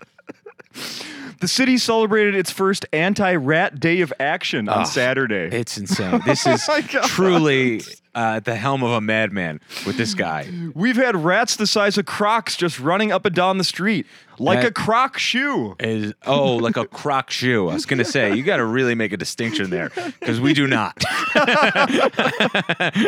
The 1.42 1.48
city 1.48 1.78
celebrated 1.78 2.36
its 2.36 2.52
first 2.52 2.86
anti-rat 2.94 3.80
day 3.80 4.02
of 4.02 4.14
action 4.20 4.70
on 4.70 4.82
Oh, 4.82 4.86
Saturday. 4.86 5.56
It's 5.56 5.78
insane. 5.82 6.22
This 6.26 6.46
is 6.48 6.68
my 6.68 6.82
truly 6.82 7.82
uh, 8.16 8.36
at 8.38 8.46
the 8.46 8.56
helm 8.56 8.84
of 8.84 8.92
a 8.92 9.02
madman 9.02 9.60
with 9.86 9.98
this 9.98 10.14
guy. 10.14 10.50
We've 10.74 10.96
had 10.96 11.16
rats 11.16 11.56
the 11.56 11.68
size 11.68 11.98
of 11.98 12.06
crocs 12.06 12.56
just 12.56 12.80
running 12.80 13.12
up 13.12 13.26
and 13.26 13.36
down 13.36 13.58
the 13.58 13.64
street 13.64 14.06
like 14.40 14.62
That- 14.62 14.68
a 14.70 14.72
croc 14.72 15.18
shoe. 15.18 15.76
Is 15.80 16.14
oh, 16.26 16.56
like 16.58 16.78
a 16.78 16.88
croc 16.88 17.30
shoe. 17.30 17.70
I 17.70 17.74
was 17.74 17.86
gonna 17.86 18.06
say 18.06 18.36
you 18.36 18.44
got 18.44 18.58
to 18.58 18.66
really 18.66 18.96
make 18.96 19.14
a 19.14 19.18
distinction 19.18 19.70
there 19.70 19.90
because 20.20 20.40
we 20.40 20.54
do 20.54 20.68
not. 20.68 21.02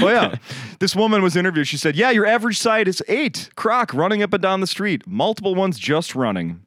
Oh 0.00 0.08
yeah, 0.08 0.36
this 0.78 0.94
woman 0.96 1.22
was 1.22 1.36
interviewed. 1.36 1.66
She 1.66 1.76
said, 1.76 1.96
"Yeah, 1.96 2.10
your 2.10 2.26
average 2.26 2.58
size 2.58 2.86
is 2.86 3.02
eight 3.08 3.50
croc 3.56 3.92
running 3.94 4.22
up 4.22 4.32
and 4.32 4.42
down 4.42 4.60
the 4.60 4.66
street. 4.66 5.06
Multiple 5.06 5.54
ones 5.54 5.78
just 5.78 6.14
running, 6.14 6.60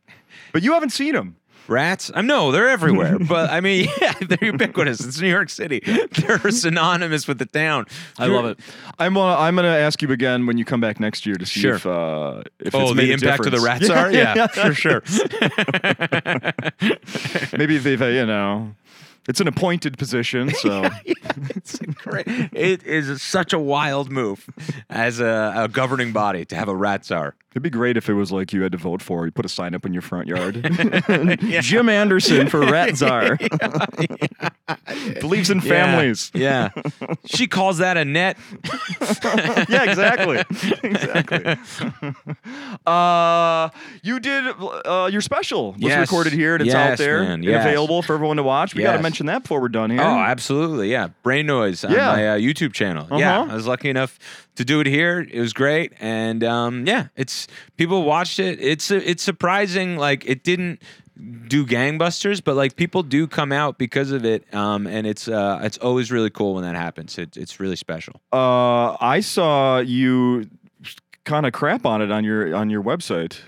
but 0.53 0.61
you 0.63 0.73
haven't 0.73 0.91
seen 0.91 1.13
them." 1.15 1.35
Rats? 1.67 2.11
I'm 2.13 2.25
no, 2.27 2.51
they're 2.51 2.67
everywhere, 2.67 3.17
but 3.29 3.49
I 3.51 3.61
mean, 3.61 3.87
yeah, 4.01 4.13
they're 4.19 4.45
ubiquitous. 4.51 4.99
It's 5.05 5.21
New 5.21 5.29
York 5.29 5.49
City. 5.49 5.79
They're 5.79 6.51
synonymous 6.51 7.27
with 7.27 7.37
the 7.37 7.45
town. 7.45 7.85
I 8.17 8.25
love 8.25 8.45
it. 8.45 8.59
I'm 8.99 9.15
uh, 9.15 9.37
I'm 9.37 9.55
gonna 9.55 9.67
ask 9.69 10.01
you 10.01 10.11
again 10.11 10.47
when 10.47 10.57
you 10.57 10.65
come 10.65 10.81
back 10.81 10.99
next 10.99 11.25
year 11.25 11.35
to 11.35 11.45
see 11.45 11.61
Sure. 11.61 11.75
if 11.75 11.85
uh, 11.85 12.41
if 12.59 12.73
Oh, 12.75 12.81
it's 12.89 12.93
the 12.95 13.11
a 13.11 13.13
impact 13.13 13.45
of 13.45 13.51
the 13.51 13.57
difference. 13.59 13.87
rats 13.87 13.89
are? 13.89 14.11
Yeah, 14.11 14.47
for 14.47 14.73
sure. 14.73 15.01
Maybe 17.57 17.77
they've 17.77 18.01
uh, 18.01 18.05
you 18.07 18.25
know, 18.25 18.73
it's 19.29 19.39
an 19.39 19.47
appointed 19.47 19.97
position, 19.97 20.49
so 20.55 20.89
it's 21.05 21.77
great. 21.95 22.25
It 22.27 22.83
is 22.83 23.21
such 23.21 23.53
a 23.53 23.59
wild 23.59 24.09
move 24.11 24.49
as 24.89 25.19
a, 25.19 25.53
a 25.55 25.67
governing 25.67 26.11
body 26.11 26.43
to 26.45 26.55
have 26.55 26.67
a 26.67 26.75
rat 26.75 27.05
czar. 27.05 27.35
It'd 27.53 27.61
be 27.63 27.69
great 27.69 27.97
if 27.97 28.07
it 28.09 28.13
was 28.13 28.31
like 28.31 28.53
you 28.53 28.61
had 28.61 28.71
to 28.71 28.77
vote 28.77 29.01
for. 29.01 29.25
You 29.25 29.31
put 29.31 29.45
a 29.45 29.49
sign 29.49 29.75
up 29.75 29.85
in 29.85 29.91
your 29.91 30.01
front 30.01 30.27
yard. 30.29 30.55
Jim 31.61 31.89
Anderson 31.89 32.47
for 32.47 32.61
Rat 32.61 32.95
Czar. 32.95 33.37
Believes 35.19 35.49
in 35.49 35.59
families. 35.59 36.31
Yeah. 36.33 36.69
she 37.25 37.47
calls 37.47 37.79
that 37.79 37.97
a 37.97 38.05
net. 38.05 38.37
yeah, 39.69 39.83
exactly. 39.83 40.43
exactly. 40.83 41.57
Uh, 42.85 43.69
you 44.01 44.19
did 44.19 44.45
uh, 44.85 45.09
your 45.11 45.21
special 45.21 45.73
was 45.73 45.81
Yes. 45.81 45.99
recorded 45.99 46.33
here 46.33 46.55
and 46.55 46.61
it's 46.61 46.73
Yes, 46.73 46.91
out 46.93 46.97
there 46.97 47.21
man. 47.23 47.31
and 47.31 47.43
Yes. 47.43 47.65
available 47.65 48.01
for 48.01 48.13
everyone 48.13 48.37
to 48.37 48.43
watch. 48.43 48.75
We 48.75 48.83
got 48.83 48.91
to 48.91 48.97
Yes. 48.97 49.03
mention 49.03 49.25
that 49.25 49.41
before 49.43 49.59
we're 49.61 49.67
done 49.69 49.89
here. 49.89 50.01
Oh, 50.01 50.19
absolutely. 50.19 50.89
Yeah. 50.89 51.09
Brain 51.23 51.47
noise 51.47 51.83
on 51.83 51.91
Yeah. 51.91 52.07
my 52.13 52.27
uh, 52.29 52.37
YouTube 52.37 52.73
channel. 52.73 53.07
Yeah. 53.19 53.41
Uh-huh. 53.41 53.51
I 53.51 53.55
was 53.55 53.67
lucky 53.67 53.89
enough 53.89 54.17
to 54.55 54.65
do 54.65 54.79
it 54.79 54.87
here. 54.87 55.19
It 55.19 55.39
was 55.39 55.53
great. 55.53 55.93
And 55.99 56.43
um, 56.43 56.85
yeah, 56.85 57.07
it's 57.15 57.47
people 57.77 58.03
watched 58.03 58.39
it. 58.39 58.59
It's 58.61 58.91
it's 58.91 59.23
surprising. 59.23 59.97
Like 59.97 60.25
it 60.25 60.43
didn't 60.43 60.81
do 61.47 61.65
gangbusters, 61.65 62.43
but 62.43 62.55
like 62.55 62.75
people 62.75 63.03
do 63.03 63.27
come 63.27 63.51
out 63.51 63.77
because 63.77 64.11
of 64.11 64.25
it. 64.25 64.51
Um, 64.53 64.87
and 64.87 65.05
it's 65.05 65.27
uh, 65.27 65.59
it's 65.63 65.77
always 65.77 66.11
really 66.11 66.29
cool 66.29 66.55
when 66.55 66.63
that 66.63 66.75
happens. 66.75 67.17
It, 67.17 67.37
it's 67.37 67.59
really 67.59 67.75
special. 67.75 68.21
Uh, 68.31 68.97
I 68.99 69.19
saw 69.21 69.79
you 69.79 70.49
kind 71.23 71.45
of 71.45 71.53
crap 71.53 71.85
on 71.85 72.01
it 72.01 72.11
on 72.11 72.23
your 72.23 72.55
on 72.55 72.69
your 72.69 72.83
website. 72.83 73.39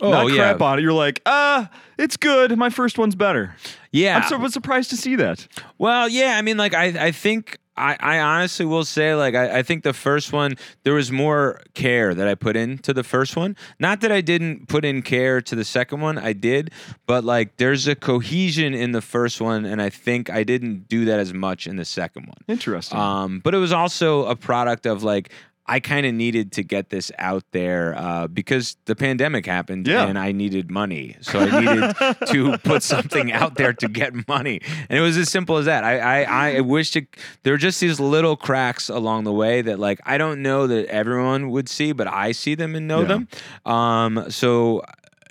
Oh, 0.00 0.10
Not 0.10 0.30
yeah. 0.30 0.36
crap 0.36 0.60
on 0.60 0.78
it. 0.78 0.82
You're 0.82 0.92
like, 0.92 1.22
ah, 1.24 1.70
it's 1.98 2.16
good. 2.16 2.56
My 2.58 2.68
first 2.68 2.98
one's 2.98 3.14
better. 3.14 3.54
Yeah. 3.92 4.18
I'm 4.18 4.28
so 4.28 4.36
was 4.38 4.52
surprised 4.52 4.90
to 4.90 4.96
see 4.96 5.14
that. 5.16 5.46
Well, 5.78 6.08
yeah, 6.08 6.36
I 6.36 6.42
mean, 6.42 6.56
like 6.56 6.74
I, 6.74 7.06
I 7.06 7.10
think 7.12 7.58
I, 7.76 7.96
I 7.98 8.18
honestly 8.20 8.64
will 8.66 8.84
say, 8.84 9.14
like 9.14 9.34
I, 9.34 9.58
I 9.58 9.62
think 9.62 9.82
the 9.82 9.92
first 9.92 10.32
one 10.32 10.54
there 10.84 10.94
was 10.94 11.10
more 11.10 11.60
care 11.74 12.14
that 12.14 12.28
I 12.28 12.34
put 12.34 12.56
into 12.56 12.92
the 12.92 13.02
first 13.02 13.36
one. 13.36 13.56
Not 13.78 14.00
that 14.02 14.12
I 14.12 14.20
didn't 14.20 14.68
put 14.68 14.84
in 14.84 15.02
care 15.02 15.40
to 15.40 15.54
the 15.54 15.64
second 15.64 16.00
one, 16.00 16.18
I 16.18 16.32
did, 16.32 16.70
but 17.06 17.24
like 17.24 17.56
there's 17.56 17.86
a 17.88 17.94
cohesion 17.94 18.74
in 18.74 18.92
the 18.92 19.00
first 19.00 19.40
one, 19.40 19.64
and 19.64 19.82
I 19.82 19.90
think 19.90 20.30
I 20.30 20.44
didn't 20.44 20.88
do 20.88 21.04
that 21.06 21.18
as 21.18 21.34
much 21.34 21.66
in 21.66 21.76
the 21.76 21.84
second 21.84 22.26
one. 22.26 22.38
Interesting. 22.48 22.98
Um, 22.98 23.40
but 23.42 23.54
it 23.54 23.58
was 23.58 23.72
also 23.72 24.26
a 24.26 24.36
product 24.36 24.86
of 24.86 25.02
like 25.02 25.30
I 25.66 25.80
kind 25.80 26.04
of 26.04 26.12
needed 26.14 26.52
to 26.52 26.62
get 26.62 26.90
this 26.90 27.10
out 27.18 27.44
there 27.52 27.94
uh, 27.96 28.26
because 28.26 28.76
the 28.84 28.94
pandemic 28.94 29.46
happened 29.46 29.86
Yeah. 29.88 30.06
and 30.06 30.18
I 30.18 30.32
needed 30.32 30.70
money, 30.70 31.16
so 31.22 31.38
I 31.40 31.60
needed 31.60 31.96
to 32.32 32.58
put 32.58 32.82
something 32.82 33.32
out 33.32 33.54
there 33.54 33.72
to 33.72 33.88
get 33.88 34.28
money, 34.28 34.60
and 34.88 34.98
it 34.98 35.00
was 35.02 35.16
as 35.16 35.30
simple 35.30 35.56
as 35.56 35.64
that. 35.64 35.82
I 35.84 36.22
I, 36.24 36.56
I 36.56 36.60
wish 36.60 36.90
to, 36.92 37.06
there 37.44 37.54
were 37.54 37.58
just 37.58 37.80
these 37.80 37.98
little 37.98 38.36
cracks 38.36 38.88
along 38.90 39.24
the 39.24 39.32
way 39.32 39.62
that 39.62 39.78
like 39.78 40.00
I 40.04 40.18
don't 40.18 40.42
know 40.42 40.66
that 40.66 40.86
everyone 40.86 41.50
would 41.50 41.68
see, 41.68 41.92
but 41.92 42.06
I 42.08 42.32
see 42.32 42.54
them 42.54 42.74
and 42.74 42.86
know 42.86 43.00
Yeah. 43.00 43.06
them. 43.06 43.28
Um, 43.64 44.26
so 44.30 44.82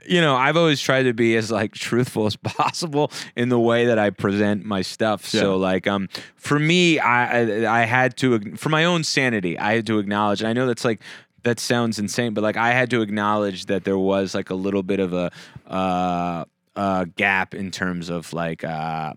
you 0.06 0.22
know, 0.22 0.36
I've 0.36 0.58
always 0.58 0.82
tried 0.82 1.04
to 1.04 1.14
be 1.14 1.36
as 1.38 1.52
like 1.52 1.74
truthful 1.74 2.26
as 2.26 2.36
possible 2.44 3.12
in 3.36 3.50
the 3.50 3.60
way 3.60 3.86
that 3.86 3.98
I 4.00 4.10
present 4.10 4.66
my 4.66 4.82
stuff. 4.82 5.26
So 5.26 5.58
like 5.58 5.88
um 5.88 6.10
for 6.36 6.60
me 6.60 7.00
I 7.00 7.64
I, 7.66 7.82
I 7.82 7.86
had 7.86 8.18
to 8.18 8.56
for 8.56 8.70
my 8.70 8.86
own 8.86 9.04
sanity, 9.04 9.58
I 9.58 9.76
had 9.76 9.88
to 9.88 10.00
acknowledge. 10.00 10.42
and 10.42 10.48
I 10.50 10.54
know 10.54 10.68
that's 10.68 10.86
like 10.86 11.00
that 11.44 11.60
sounds 11.60 12.00
insane, 12.00 12.34
but 12.34 12.42
like 12.42 12.58
I 12.58 12.72
had 12.72 12.90
to 12.92 13.02
acknowledge 13.02 13.66
that 13.66 13.84
there 13.84 13.98
was 13.98 14.34
like 14.34 14.50
a 14.50 14.56
little 14.56 14.84
bit 14.84 15.00
of 15.00 15.14
a 15.14 15.32
uh 15.68 16.46
uh 16.76 17.06
gap 17.16 17.54
in 17.54 17.70
terms 17.72 18.10
of 18.10 18.34
like 18.34 18.64
uh 18.64 19.14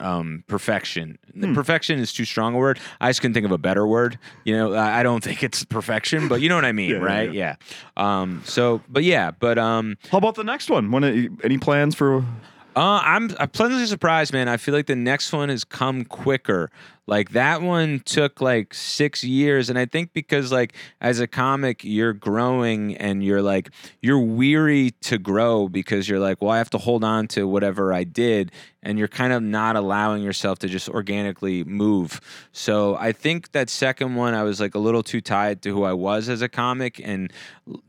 um, 0.00 0.44
perfection. 0.48 1.18
Hmm. 1.32 1.54
Perfection 1.54 1.98
is 1.98 2.12
too 2.12 2.24
strong 2.24 2.54
a 2.54 2.58
word. 2.58 2.78
I 3.00 3.10
just 3.10 3.20
couldn't 3.20 3.34
think 3.34 3.46
of 3.46 3.52
a 3.52 3.58
better 3.58 3.86
word. 3.86 4.18
You 4.44 4.56
know, 4.56 4.74
I 4.74 5.00
I 5.00 5.02
don't 5.02 5.22
think 5.24 5.42
it's 5.42 5.64
perfection, 5.64 6.28
but 6.28 6.40
you 6.40 6.48
know 6.48 6.54
what 6.56 6.64
I 6.64 6.72
mean, 6.72 6.90
Yeah, 6.90 6.96
yeah, 6.96 7.02
right? 7.02 7.32
Yeah. 7.32 7.54
Um. 7.96 8.42
So, 8.44 8.82
but 8.88 9.04
yeah, 9.04 9.30
but 9.30 9.58
um. 9.58 9.96
How 10.10 10.18
about 10.18 10.34
the 10.34 10.44
next 10.44 10.70
one? 10.70 10.90
When 10.90 11.38
any 11.44 11.58
plans 11.58 11.94
for? 11.94 12.24
Uh, 12.80 12.98
I'm, 13.04 13.30
I'm 13.38 13.50
pleasantly 13.50 13.84
surprised, 13.84 14.32
man. 14.32 14.48
I 14.48 14.56
feel 14.56 14.74
like 14.74 14.86
the 14.86 14.96
next 14.96 15.34
one 15.34 15.50
has 15.50 15.64
come 15.64 16.02
quicker. 16.02 16.70
Like 17.06 17.32
that 17.32 17.60
one 17.60 18.00
took 18.06 18.40
like 18.40 18.72
six 18.72 19.22
years, 19.22 19.68
and 19.68 19.78
I 19.78 19.84
think 19.84 20.14
because 20.14 20.50
like 20.50 20.72
as 20.98 21.20
a 21.20 21.26
comic, 21.26 21.84
you're 21.84 22.14
growing 22.14 22.96
and 22.96 23.22
you're 23.22 23.42
like 23.42 23.68
you're 24.00 24.18
weary 24.18 24.92
to 25.02 25.18
grow 25.18 25.68
because 25.68 26.08
you're 26.08 26.20
like, 26.20 26.40
well, 26.40 26.52
I 26.52 26.56
have 26.56 26.70
to 26.70 26.78
hold 26.78 27.04
on 27.04 27.28
to 27.28 27.46
whatever 27.46 27.92
I 27.92 28.04
did, 28.04 28.50
and 28.82 28.98
you're 28.98 29.08
kind 29.08 29.34
of 29.34 29.42
not 29.42 29.76
allowing 29.76 30.22
yourself 30.22 30.58
to 30.60 30.68
just 30.68 30.88
organically 30.88 31.64
move. 31.64 32.18
So 32.52 32.96
I 32.96 33.12
think 33.12 33.52
that 33.52 33.68
second 33.68 34.14
one, 34.14 34.32
I 34.32 34.42
was 34.42 34.58
like 34.58 34.74
a 34.74 34.78
little 34.78 35.02
too 35.02 35.20
tied 35.20 35.60
to 35.62 35.70
who 35.70 35.82
I 35.82 35.92
was 35.92 36.30
as 36.30 36.40
a 36.40 36.48
comic, 36.48 36.98
and 37.04 37.30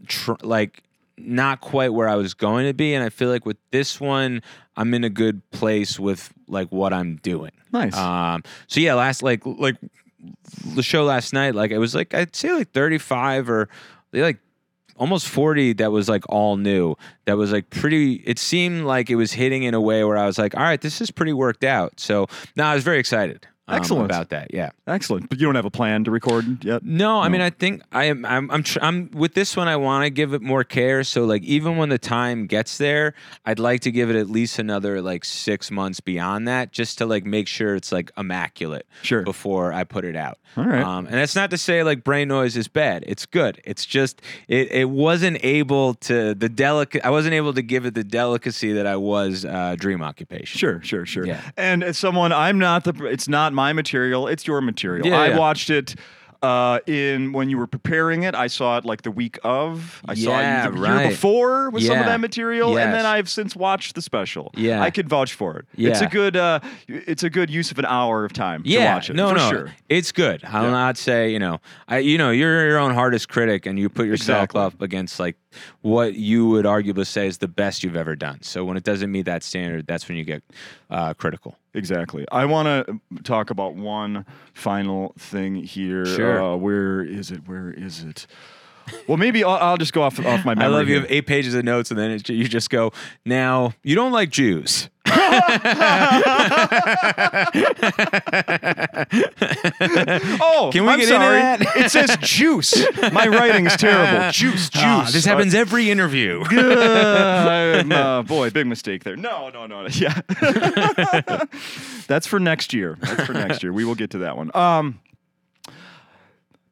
tr- 0.06 0.34
like 0.42 0.84
not 1.18 1.62
quite 1.62 1.94
where 1.94 2.10
I 2.10 2.16
was 2.16 2.34
going 2.34 2.66
to 2.68 2.74
be. 2.74 2.94
And 2.94 3.04
I 3.04 3.10
feel 3.10 3.30
like 3.30 3.46
with 3.46 3.58
this 3.72 4.00
one, 4.00 4.42
I'm 4.76 4.94
in 4.94 5.04
a 5.04 5.10
good 5.10 5.50
place 5.52 6.00
with 6.00 6.32
like 6.48 6.70
what 6.70 6.94
I'm 6.94 7.18
doing. 7.18 7.52
Nice. 7.72 7.96
Um, 7.96 8.44
so 8.68 8.80
yeah, 8.80 8.94
last 8.94 9.24
like 9.24 9.46
like 9.46 9.78
the 10.76 10.84
show 10.84 11.04
last 11.04 11.34
night, 11.34 11.56
like 11.56 11.72
it 11.72 11.78
was 11.78 11.96
like 11.96 12.14
I'd 12.14 12.36
say 12.36 12.52
like 12.52 12.72
35 12.72 13.50
or 13.50 13.70
like 14.14 14.40
almost 14.98 15.28
40 15.28 15.74
that 15.74 15.92
was 15.92 16.08
like 16.08 16.24
all 16.30 16.58
new. 16.58 16.96
That 17.26 17.38
was 17.38 17.52
like 17.52 17.70
pretty. 17.70 18.16
It 18.26 18.40
seemed 18.40 18.86
like 18.86 19.10
it 19.10 19.16
was 19.16 19.34
hitting 19.34 19.64
in 19.64 19.74
a 19.74 19.82
way 19.82 20.04
where 20.04 20.18
I 20.18 20.26
was 20.26 20.38
like, 20.38 20.56
all 20.56 20.64
right, 20.64 20.80
this 20.80 21.02
is 21.02 21.12
pretty 21.12 21.34
worked 21.34 21.64
out. 21.64 22.00
So 22.00 22.28
no, 22.56 22.64
I 22.66 22.76
was 22.76 22.84
very 22.84 23.00
excited. 23.00 23.48
Um, 23.72 23.78
Excellent. 23.78 24.06
about 24.06 24.30
that. 24.30 24.54
Yeah. 24.54 24.72
Excellent. 24.88 25.30
But 25.30 25.40
you 25.40 25.46
don't 25.48 25.56
have 25.56 25.66
a 25.66 25.72
plan 25.72 26.04
to 26.06 26.12
record 26.12 26.64
yet. 26.64 26.84
No, 26.84 27.20
I 27.20 27.28
No. 27.28 27.32
mean, 27.32 27.42
I 27.42 27.50
think 27.50 27.82
I 27.92 28.06
am. 28.06 28.26
I'm. 28.26 28.50
I'm. 28.52 28.64
Tr- 28.64 28.80
I'm 28.82 29.10
with 29.12 29.34
this 29.34 29.56
one. 29.56 29.68
I 29.68 29.76
want 29.78 30.04
to 30.06 30.10
give 30.10 30.34
it 30.34 30.42
more 30.42 30.64
care. 30.64 31.04
So, 31.04 31.26
like, 31.26 31.44
even 31.44 31.78
when 31.78 31.90
the 31.90 31.98
time 32.00 32.48
gets 32.48 32.78
there, 32.78 33.14
I'd 33.46 33.60
like 33.60 33.82
to 33.82 33.92
give 33.92 34.10
it 34.10 34.16
at 34.16 34.30
least 34.30 34.60
another 34.60 35.02
like 35.02 35.24
six 35.26 35.72
months 35.72 36.00
beyond 36.00 36.48
that, 36.48 36.72
just 36.72 36.98
to 37.00 37.06
like 37.06 37.26
make 37.26 37.48
sure 37.48 37.76
it's 37.76 37.92
like 37.92 38.12
immaculate 38.18 38.86
Sure. 39.04 39.22
before 39.24 39.72
I 39.74 39.84
put 39.84 40.04
it 40.06 40.16
out. 40.16 40.38
All 40.58 40.66
right. 40.66 40.84
Um, 40.84 41.06
and 41.06 41.16
that's 41.16 41.36
not 41.36 41.50
to 41.52 41.58
say 41.58 41.84
like 41.84 42.04
brain 42.04 42.28
noise 42.28 42.58
is 42.58 42.68
bad. 42.68 43.06
It's 43.08 43.26
good. 43.26 43.62
It's 43.64 43.86
just 43.86 44.22
it. 44.50 44.72
It 44.72 44.90
wasn't 44.90 45.38
able 45.44 45.94
to 45.96 46.34
the 46.34 46.50
delicate. 46.50 47.06
I 47.06 47.10
wasn't 47.10 47.36
able 47.36 47.54
to 47.54 47.62
give 47.62 47.86
it 47.86 47.94
the 47.94 48.04
delicacy 48.04 48.74
that 48.74 48.86
I 48.88 48.98
was 48.98 49.46
uh, 49.46 49.76
Dream 49.80 50.02
Occupation. 50.02 50.58
Sure, 50.60 50.82
sure, 50.84 51.06
sure. 51.06 51.26
Yeah. 51.26 51.42
And 51.56 51.84
as 51.84 51.98
someone, 51.98 52.34
I'm 52.34 52.60
not 52.60 52.84
the. 52.84 53.06
It's 53.06 53.28
not 53.30 53.54
my 53.54 53.61
material. 53.74 54.28
It's 54.28 54.46
your 54.48 54.62
material. 54.62 55.06
Yeah, 55.08 55.20
I 55.20 55.28
yeah. 55.30 55.38
watched 55.38 55.70
it. 55.70 55.96
Uh, 56.44 56.80
in 56.88 57.34
when 57.34 57.52
you 57.52 57.58
were 57.60 57.68
preparing 57.68 58.24
it, 58.24 58.34
I 58.34 58.48
saw 58.48 58.80
it 58.80 58.84
like 58.84 59.04
the 59.04 59.12
week 59.12 59.38
of. 59.44 60.02
I 60.08 60.16
saw 60.16 60.32
Yeah, 60.40 60.68
it 60.68 60.72
the 60.74 60.80
right. 60.82 61.02
year 61.02 61.10
before 61.12 61.70
with 61.70 61.84
some 61.86 62.00
of 62.00 62.06
that 62.08 62.20
material, 62.20 62.80
and 62.80 62.92
then 62.92 63.06
I've 63.06 63.30
since 63.30 63.56
watched 63.56 63.94
the 63.94 64.02
special. 64.02 64.50
Yeah. 64.58 64.82
I 64.82 64.90
could 64.90 65.08
vouch 65.08 65.34
for 65.36 65.58
it. 65.60 65.66
it's 65.78 66.02
a 66.02 66.08
good. 66.08 66.36
Uh, 66.36 66.60
it's 66.88 67.22
a 67.22 67.30
good 67.30 67.52
use 67.52 67.70
of 67.70 67.78
an 67.78 67.86
hour 67.86 68.26
of 68.26 68.34
time 68.34 68.64
yeah, 68.66 68.80
to 68.88 68.94
watch 68.96 69.10
it. 69.12 69.16
no, 69.18 69.30
for 69.30 69.36
no, 69.36 69.50
sure. 69.52 69.72
it's 69.88 70.12
good. 70.12 70.44
I'll 70.44 70.64
Yeah. 70.64 70.72
not 70.72 70.98
say 70.98 71.32
you 71.32 71.38
know, 71.38 71.60
I 71.88 72.00
you 72.00 72.18
know, 72.18 72.32
you're 72.32 72.68
your 72.70 72.80
own 72.80 72.96
hardest 72.96 73.30
critic, 73.30 73.68
and 73.68 73.78
you 73.78 73.88
put 73.88 74.08
yourself 74.08 74.46
Exactly. 74.46 74.62
up 74.62 74.82
against 74.82 75.20
like 75.20 75.38
what 75.82 76.16
you 76.16 76.48
would 76.48 76.66
arguably 76.66 77.06
say 77.06 77.28
is 77.28 77.38
the 77.38 77.48
best 77.48 77.84
you've 77.84 77.96
ever 77.96 78.16
done. 78.16 78.42
So 78.42 78.66
when 78.66 78.78
it 78.78 78.84
doesn't 78.84 79.12
meet 79.12 79.26
that 79.28 79.44
standard, 79.44 79.86
that's 79.86 80.10
when 80.10 80.18
you 80.18 80.24
get 80.24 80.42
uh, 80.90 81.14
critical. 81.14 81.56
Exactly. 81.74 82.26
I 82.32 82.46
want 82.46 82.88
to 82.88 83.24
talk 83.24 83.50
about 83.50 83.76
one 83.76 84.26
final 84.54 85.14
thing 85.18 85.56
here. 85.56 86.06
Sure. 86.06 86.44
Uh, 86.44 86.56
where 86.56 87.02
is 87.02 87.32
it? 87.32 87.48
Where 87.48 87.72
is 87.72 88.04
it? 88.04 88.28
Well, 89.08 89.18
maybe 89.18 89.44
I'll, 89.44 89.56
I'll 89.56 89.78
just 89.78 89.94
go 89.94 90.02
off 90.04 90.20
off 90.20 90.46
my 90.46 90.54
memory. 90.56 90.66
I 90.66 90.68
love 90.78 90.88
you 90.88 90.94
here. 90.96 91.02
have 91.02 91.12
eight 91.12 91.28
pages 91.28 91.54
of 91.54 91.64
notes, 91.66 91.92
and 91.92 92.00
then 92.00 92.12
it, 92.12 92.30
you 92.30 92.48
just 92.48 92.70
go. 92.70 92.92
Now 93.26 93.74
you 93.84 93.96
don't 93.96 94.12
like 94.12 94.30
Jews. 94.30 94.90
Oh, 100.44 100.70
Can 100.72 100.84
we 100.86 100.90
I'm 100.92 101.00
get 101.00 101.10
into 101.10 101.20
sorry. 101.22 101.40
that? 101.40 101.62
it 101.76 101.92
says 101.92 102.18
juice. 102.22 102.74
My 103.12 103.28
writing's 103.28 103.76
terrible. 103.78 104.32
Juice, 104.32 104.70
juice. 104.70 104.82
Ah, 104.84 105.10
this 105.12 105.26
happens 105.26 105.54
every 105.54 105.90
interview. 105.92 106.44
Uh, 106.52 107.84
uh, 107.92 108.22
boy, 108.24 108.50
big 108.50 108.68
mistake 108.68 109.04
there. 109.04 109.16
No, 109.16 109.50
no, 109.50 109.66
no. 109.68 109.88
Yeah. 109.88 110.22
That's 112.08 112.28
for 112.28 112.40
next 112.40 112.74
year. 112.74 112.98
That's 113.02 113.26
for 113.26 113.34
next 113.34 113.64
year. 113.64 113.74
We 113.74 113.86
will 113.86 113.96
get 113.96 114.12
to 114.12 114.20
that 114.20 114.38
one. 114.38 114.52
Um, 114.56 115.00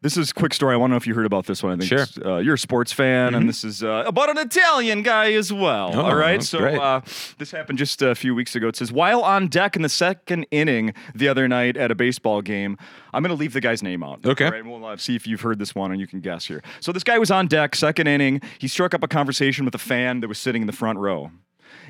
this 0.02 0.16
is 0.18 0.32
a 0.32 0.34
quick 0.34 0.54
story. 0.54 0.74
I 0.74 0.78
want 0.78 0.90
to 0.90 0.94
know 0.94 0.98
if 0.98 1.06
you 1.08 1.14
heard 1.14 1.26
about 1.26 1.46
this 1.46 1.62
one. 1.62 1.74
I 1.74 1.86
think 1.86 1.90
Sure. 1.90 2.26
uh, 2.26 2.38
you're 2.40 2.54
a 2.54 2.58
sports 2.58 2.92
fan, 2.94 3.36
and 3.36 3.50
this 3.50 3.64
is 3.64 3.84
uh, 3.84 4.04
about 4.08 4.30
an 4.30 4.38
Italian 4.38 5.02
guy 5.04 5.34
as 5.34 5.52
well. 5.52 5.92
Oh, 5.94 6.02
all 6.02 6.16
right. 6.16 6.42
So 6.42 6.60
uh, 6.60 7.02
this 7.38 7.52
happened 7.52 7.78
just 7.80 8.02
a 8.02 8.16
few 8.16 8.34
weeks 8.34 8.56
ago. 8.56 8.68
It 8.70 8.76
says 8.76 8.92
while 8.92 9.22
on 9.22 9.48
deck 9.48 9.76
in 9.76 9.82
the 9.82 9.90
second 9.90 10.46
inning 10.52 10.94
the 11.14 11.28
other 11.28 11.48
night 11.48 11.76
at 11.78 11.92
a 11.92 11.96
baseball 11.96 12.42
game. 12.42 12.78
I'm 13.14 13.24
going 13.24 13.36
to 13.36 13.40
leave 13.40 13.54
the 13.54 13.62
guy's 13.62 13.82
name 13.82 14.04
out. 14.04 14.24
Okay. 14.26 14.46
All 14.46 14.52
right, 14.52 14.64
we'll 14.66 14.86
uh, 14.86 14.96
see 14.96 15.16
if 15.16 15.26
you've 15.26 15.42
heard 15.42 15.58
this 15.58 15.74
one 15.74 15.92
and 15.92 16.00
you 16.00 16.06
can 16.06 16.20
guess 16.20 16.46
here. 16.46 16.62
So 16.80 16.92
this 16.92 17.04
guy 17.04 17.18
was 17.18 17.32
on 17.32 17.48
deck, 17.48 17.76
second 17.76 18.06
inning. 18.08 18.40
He 18.60 18.68
struck 18.68 18.94
up 18.94 19.02
a 19.04 19.08
conversation 19.08 19.66
with 19.66 19.74
a 19.74 19.80
fan 19.80 20.20
that 20.20 20.28
was 20.28 20.38
sitting 20.38 20.62
in 20.62 20.68
the 20.68 20.74
front 20.74 21.00
row. 21.00 21.32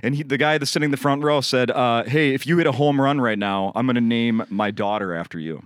And 0.01 0.15
he, 0.15 0.23
the 0.23 0.37
guy 0.37 0.57
that's 0.57 0.71
sitting 0.71 0.85
in 0.87 0.91
the 0.91 0.97
front 0.97 1.23
row 1.23 1.41
said, 1.41 1.71
uh, 1.71 2.03
Hey, 2.05 2.33
if 2.33 2.47
you 2.47 2.57
hit 2.57 2.67
a 2.67 2.71
home 2.71 2.99
run 3.01 3.19
right 3.19 3.37
now, 3.37 3.73
I'm 3.75 3.85
going 3.85 3.95
to 3.95 4.01
name 4.01 4.43
my 4.49 4.71
daughter 4.71 5.13
after 5.13 5.37
you. 5.39 5.61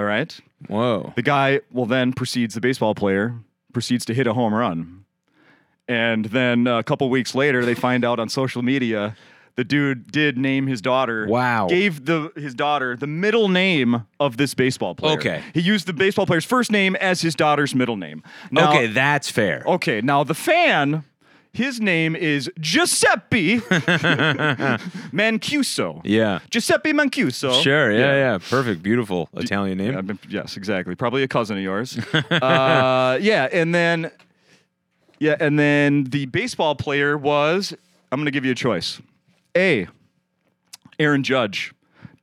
All 0.00 0.06
right. 0.06 0.40
Whoa. 0.66 1.12
The 1.14 1.20
guy, 1.20 1.60
well, 1.70 1.84
then 1.84 2.14
proceeds, 2.14 2.54
the 2.54 2.60
baseball 2.62 2.94
player 2.94 3.34
proceeds 3.74 4.06
to 4.06 4.14
hit 4.14 4.26
a 4.26 4.32
home 4.32 4.54
run. 4.54 5.04
And 5.86 6.24
then 6.24 6.66
uh, 6.66 6.78
a 6.78 6.82
couple 6.82 7.10
weeks 7.10 7.34
later, 7.34 7.66
they 7.66 7.74
find 7.74 8.02
out 8.02 8.18
on 8.18 8.30
social 8.30 8.62
media 8.62 9.14
the 9.56 9.64
dude 9.64 10.10
did 10.10 10.38
name 10.38 10.68
his 10.68 10.80
daughter. 10.80 11.26
Wow. 11.26 11.66
Gave 11.68 12.06
the 12.06 12.32
his 12.34 12.54
daughter 12.54 12.96
the 12.96 13.06
middle 13.06 13.50
name 13.50 14.06
of 14.18 14.38
this 14.38 14.54
baseball 14.54 14.94
player. 14.94 15.18
Okay. 15.18 15.42
He 15.52 15.60
used 15.60 15.86
the 15.86 15.92
baseball 15.92 16.24
player's 16.24 16.46
first 16.46 16.72
name 16.72 16.96
as 16.96 17.20
his 17.20 17.34
daughter's 17.34 17.74
middle 17.74 17.98
name. 17.98 18.22
Now- 18.50 18.70
okay, 18.70 18.86
that's 18.86 19.30
fair. 19.30 19.62
Okay, 19.66 20.00
now 20.00 20.24
the 20.24 20.32
fan, 20.32 21.04
his 21.52 21.80
name 21.80 22.14
is 22.16 22.50
Giuseppe 22.60 23.58
Mancuso. 25.12 26.00
Yeah. 26.04 26.40
Giuseppe 26.50 26.92
Mancuso. 26.92 27.62
Sure. 27.62 27.92
Yeah, 27.92 28.14
yeah. 28.14 28.38
Perfect. 28.38 28.82
Beautiful 28.82 29.28
Italian 29.34 29.78
name. 29.78 29.92
Yeah, 29.94 30.00
but- 30.02 30.16
yes, 30.28 30.56
exactly. 30.56 30.94
Probably 30.94 31.22
a 31.22 31.28
cousin 31.28 31.56
of 31.56 31.62
yours. 31.62 31.98
uh, 32.14 33.18
yeah, 33.20 33.48
and 33.52 33.74
then 33.74 34.10
yeah, 35.18 35.36
and 35.40 35.58
then 35.58 36.04
the 36.04 36.26
baseball 36.26 36.74
player 36.74 37.16
was 37.18 37.74
I'm 38.12 38.18
going 38.18 38.26
to 38.26 38.30
give 38.32 38.44
you 38.44 38.52
a 38.52 38.56
choice. 38.56 39.00
A. 39.56 39.88
Aaron 40.98 41.22
Judge. 41.22 41.72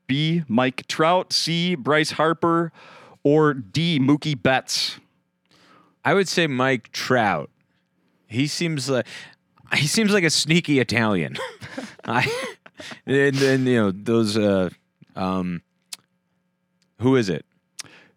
B. 0.07 0.43
Mike 0.47 0.87
Trout. 0.87 1.33
C. 1.33 1.75
Bryce 1.75 2.11
Harper. 2.11 2.71
Or 3.23 3.53
D. 3.53 3.99
Mookie 3.99 4.41
Betts. 4.41 4.99
I 6.05 6.13
would 6.13 6.29
say 6.29 6.47
Mike 6.47 6.91
Trout. 6.93 7.49
He 8.27 8.47
seems 8.47 8.89
like 8.89 9.05
he 9.75 9.87
seems 9.87 10.11
like 10.11 10.23
a 10.23 10.29
sneaky 10.29 10.79
Italian. 10.79 11.37
I 12.05 12.29
and 13.05 13.35
then 13.35 13.65
you 13.65 13.75
know 13.77 13.91
those 13.91 14.37
uh 14.37 14.69
um 15.15 15.61
who 16.99 17.15
is 17.15 17.29
it? 17.29 17.45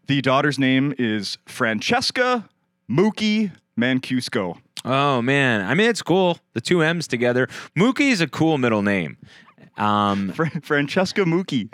The 0.07 0.21
daughter's 0.23 0.59
name 0.59 0.95
is 0.99 1.39
Francesca 1.47 2.49
Mookie 2.91 3.53
Mancuso. 3.79 4.59
Oh 4.85 5.23
man, 5.23 5.61
I 5.67 5.75
mean 5.75 5.89
it's 5.91 6.03
cool. 6.03 6.39
The 6.55 6.61
two 6.61 6.83
M's 6.83 7.07
together. 7.07 7.47
Mookie 7.77 8.11
is 8.11 8.21
a 8.21 8.27
cool 8.27 8.59
middle 8.59 8.83
name. 8.83 9.17
Um, 9.77 10.33
Fra- 10.33 10.61
Francesca 10.63 11.23
Mookie. 11.23 11.73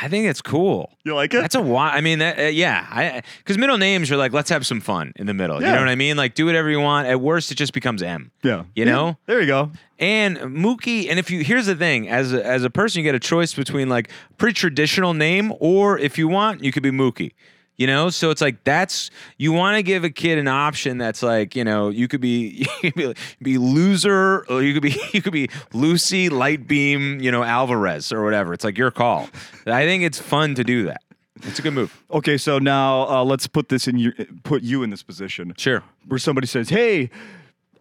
I 0.00 0.08
think 0.08 0.26
it's 0.26 0.42
cool. 0.42 0.90
You 1.04 1.14
like 1.14 1.32
it? 1.34 1.40
That's 1.40 1.54
a 1.54 1.62
why. 1.62 1.90
I 1.90 2.00
mean, 2.00 2.18
that, 2.18 2.38
uh, 2.38 2.42
yeah, 2.44 2.86
I 2.90 3.22
because 3.38 3.58
middle 3.58 3.78
names 3.78 4.10
are 4.10 4.16
like 4.16 4.32
let's 4.32 4.50
have 4.50 4.66
some 4.66 4.80
fun 4.80 5.12
in 5.16 5.26
the 5.26 5.34
middle. 5.34 5.60
Yeah. 5.60 5.68
You 5.68 5.74
know 5.74 5.80
what 5.80 5.88
I 5.88 5.94
mean? 5.94 6.16
Like 6.16 6.34
do 6.34 6.46
whatever 6.46 6.68
you 6.70 6.80
want. 6.80 7.06
At 7.06 7.20
worst, 7.20 7.50
it 7.52 7.54
just 7.56 7.72
becomes 7.72 8.02
M. 8.02 8.30
yeah. 8.42 8.64
You 8.74 8.84
Yeah, 8.84 8.92
know? 8.92 9.16
There 9.26 9.40
you 9.40 9.46
go. 9.46 9.70
And 9.98 10.36
Mookie, 10.38 11.08
and 11.08 11.18
if 11.18 11.30
you 11.30 11.44
here's 11.44 11.66
the 11.66 11.76
thing, 11.76 12.08
as 12.08 12.32
a, 12.32 12.44
as 12.44 12.64
a 12.64 12.70
person, 12.70 12.98
you 13.00 13.04
get 13.04 13.14
a 13.14 13.20
choice 13.20 13.54
between 13.54 13.88
like 13.88 14.10
pretty 14.38 14.54
traditional 14.54 15.14
name, 15.14 15.52
or 15.60 15.98
if 15.98 16.18
you 16.18 16.26
want, 16.28 16.62
you 16.64 16.72
could 16.72 16.82
be 16.82 16.90
Mookie. 16.90 17.32
You 17.76 17.88
know, 17.88 18.08
so 18.08 18.30
it's 18.30 18.40
like 18.40 18.62
that's 18.62 19.10
you 19.36 19.52
want 19.52 19.76
to 19.76 19.82
give 19.82 20.04
a 20.04 20.10
kid 20.10 20.38
an 20.38 20.46
option 20.46 20.96
that's 20.96 21.24
like 21.24 21.56
you 21.56 21.64
know 21.64 21.88
you 21.88 22.06
could 22.06 22.20
be 22.20 22.66
you 22.82 22.92
could 22.92 23.16
be, 23.16 23.22
be 23.42 23.58
loser 23.58 24.44
or 24.48 24.62
you 24.62 24.74
could 24.74 24.82
be 24.82 24.96
you 25.12 25.20
could 25.20 25.32
be 25.32 25.48
Lucy 25.72 26.28
Lightbeam 26.28 27.20
you 27.20 27.32
know 27.32 27.42
Alvarez 27.42 28.12
or 28.12 28.22
whatever. 28.22 28.52
It's 28.54 28.64
like 28.64 28.78
your 28.78 28.92
call. 28.92 29.28
I 29.66 29.84
think 29.84 30.04
it's 30.04 30.20
fun 30.20 30.54
to 30.54 30.62
do 30.62 30.84
that. 30.84 31.02
It's 31.42 31.58
a 31.58 31.62
good 31.62 31.74
move. 31.74 32.02
Okay, 32.12 32.36
so 32.38 32.58
now 32.60 33.08
uh, 33.08 33.24
let's 33.24 33.48
put 33.48 33.68
this 33.68 33.88
in 33.88 33.98
your 33.98 34.12
put 34.44 34.62
you 34.62 34.82
in 34.84 34.90
this 34.90 35.02
position 35.02 35.52
Sure. 35.56 35.82
where 36.06 36.18
somebody 36.18 36.46
says, 36.46 36.68
"Hey, 36.68 37.10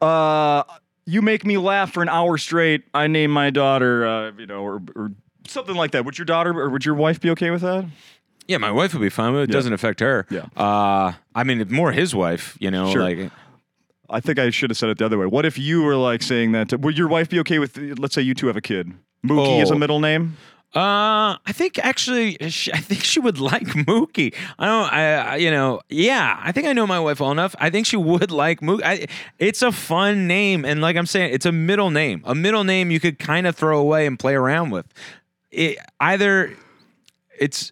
uh, 0.02 0.64
you 1.06 1.22
make 1.22 1.46
me 1.46 1.58
laugh 1.58 1.91
for 1.94 2.02
an 2.02 2.10
hour 2.10 2.38
straight. 2.38 2.84
I 2.94 3.08
name 3.08 3.32
my 3.32 3.52
daughter, 3.52 4.06
uh, 4.06 4.32
you 4.38 4.48
know, 4.48 4.64
or, 4.64 4.82
or 4.96 5.12
something 5.48 5.76
like 5.76 5.91
that. 5.91 6.04
Would 6.06 6.18
your 6.18 6.26
daughter 6.26 6.50
or 6.60 6.70
would 6.70 6.86
your 6.86 6.96
wife 6.96 7.20
be 7.22 7.30
okay 7.32 7.52
with 7.52 7.62
that? 7.62 7.86
Yeah, 8.48 8.58
my 8.58 8.72
wife 8.72 8.94
would 8.94 9.02
be 9.02 9.10
fine 9.10 9.34
with 9.34 9.41
it. 9.41 9.44
It 9.46 9.50
Yeah. 9.50 9.54
doesn't 9.54 9.74
affect 9.74 10.00
her. 10.02 10.26
Yeah. 10.30 10.46
Uh, 10.58 11.14
I 11.34 11.44
mean, 11.44 11.66
more 11.70 11.91
his 11.91 12.14
wife. 12.14 12.58
You 12.60 12.72
know, 12.72 12.91
Sure. 12.91 13.02
like 13.04 13.32
I 14.10 14.20
think 14.20 14.38
I 14.38 14.50
should 14.52 14.70
have 14.70 14.78
said 14.78 14.89
it 14.89 14.98
the 14.98 15.06
other 15.06 15.18
way. 15.18 15.26
What 15.26 15.46
if 15.46 15.58
you 15.58 15.82
were 15.82 15.96
like 15.96 16.22
saying 16.22 16.52
that? 16.52 16.78
Would 16.80 16.98
your 16.98 17.08
wife 17.08 17.30
be 17.30 17.39
okay 17.39 17.58
with? 17.60 17.78
Let's 17.98 18.14
say 18.14 18.22
you 18.22 18.34
two 18.34 18.48
have 18.48 18.58
a 18.58 18.62
kid. 18.62 18.91
Mookie 19.26 19.62
is 19.64 19.72
a 19.72 19.76
Oh. 19.76 19.78
middle 19.78 20.00
name. 20.00 20.38
Uh, 20.76 21.38
I 21.46 21.52
think 21.52 21.78
actually, 21.80 22.36
sh 22.50 22.68
I 22.74 22.80
think 22.80 23.04
she 23.04 23.20
would 23.20 23.38
like 23.52 23.68
Mookie. 23.68 24.34
I 24.60 24.66
don't, 24.66 24.91
I, 24.94 25.14
I, 25.16 25.36
you 25.38 25.52
know, 25.52 25.80
yeah, 25.89 26.39
I 26.44 26.52
think 26.52 26.66
I 26.68 26.74
know 26.74 26.86
my 26.88 27.00
wife 27.00 27.20
well 27.20 27.32
enough. 27.32 27.56
I 27.60 27.70
think 27.70 27.86
she 27.86 27.96
would 27.96 28.32
like 28.44 28.60
Mookie. 28.60 28.84
I, 28.84 29.06
it's 29.39 29.62
a 29.62 29.72
fun 29.72 30.28
name, 30.28 30.66
and 30.66 30.82
like 30.82 30.96
I'm 30.98 31.06
saying, 31.06 31.32
it's 31.34 31.46
a 31.46 31.52
middle 31.52 31.91
name. 31.91 32.24
A 32.26 32.34
middle 32.36 32.64
name 32.64 32.89
you 32.91 33.00
could 33.00 33.20
kind 33.20 33.46
of 33.48 33.56
throw 33.56 33.80
away 33.80 34.06
and 34.08 34.18
play 34.20 34.34
around 34.34 34.72
with. 34.72 34.88
It, 35.52 35.78
either 36.00 36.54
it's 37.39 37.72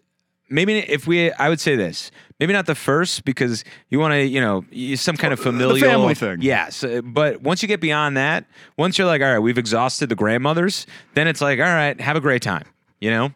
maybe 0.52 0.80
if 0.80 1.08
we, 1.08 1.32
I 1.32 1.50
would 1.50 1.60
say 1.60 1.76
this. 1.76 2.12
Maybe 2.40 2.54
not 2.54 2.66
the 2.66 2.76
first 2.76 3.24
because 3.24 3.64
you 3.90 4.00
want 4.00 4.14
to, 4.14 4.24
you 4.24 4.42
know, 4.42 4.66
some 4.96 5.16
kind 5.16 5.32
of 5.32 5.40
familial 5.40 5.78
family 5.78 6.16
thing. 6.16 6.42
Yes, 6.42 6.84
uh, 6.84 7.02
but 7.04 7.42
once 7.42 7.62
you 7.62 7.68
get 7.68 7.80
beyond 7.80 8.18
that, 8.18 8.46
once 8.78 8.98
you're 8.98 9.08
like, 9.08 9.22
all 9.22 9.32
right, 9.32 9.40
we've 9.40 9.60
exhausted 9.60 10.10
the 10.10 10.16
grandmothers, 10.16 10.88
then 11.14 11.28
it's 11.28 11.40
like, 11.40 11.60
all 11.60 11.66
right, 11.66 12.00
have 12.02 12.16
a 12.16 12.20
great 12.20 12.42
time, 12.42 12.66
you 13.00 13.12
know? 13.12 13.32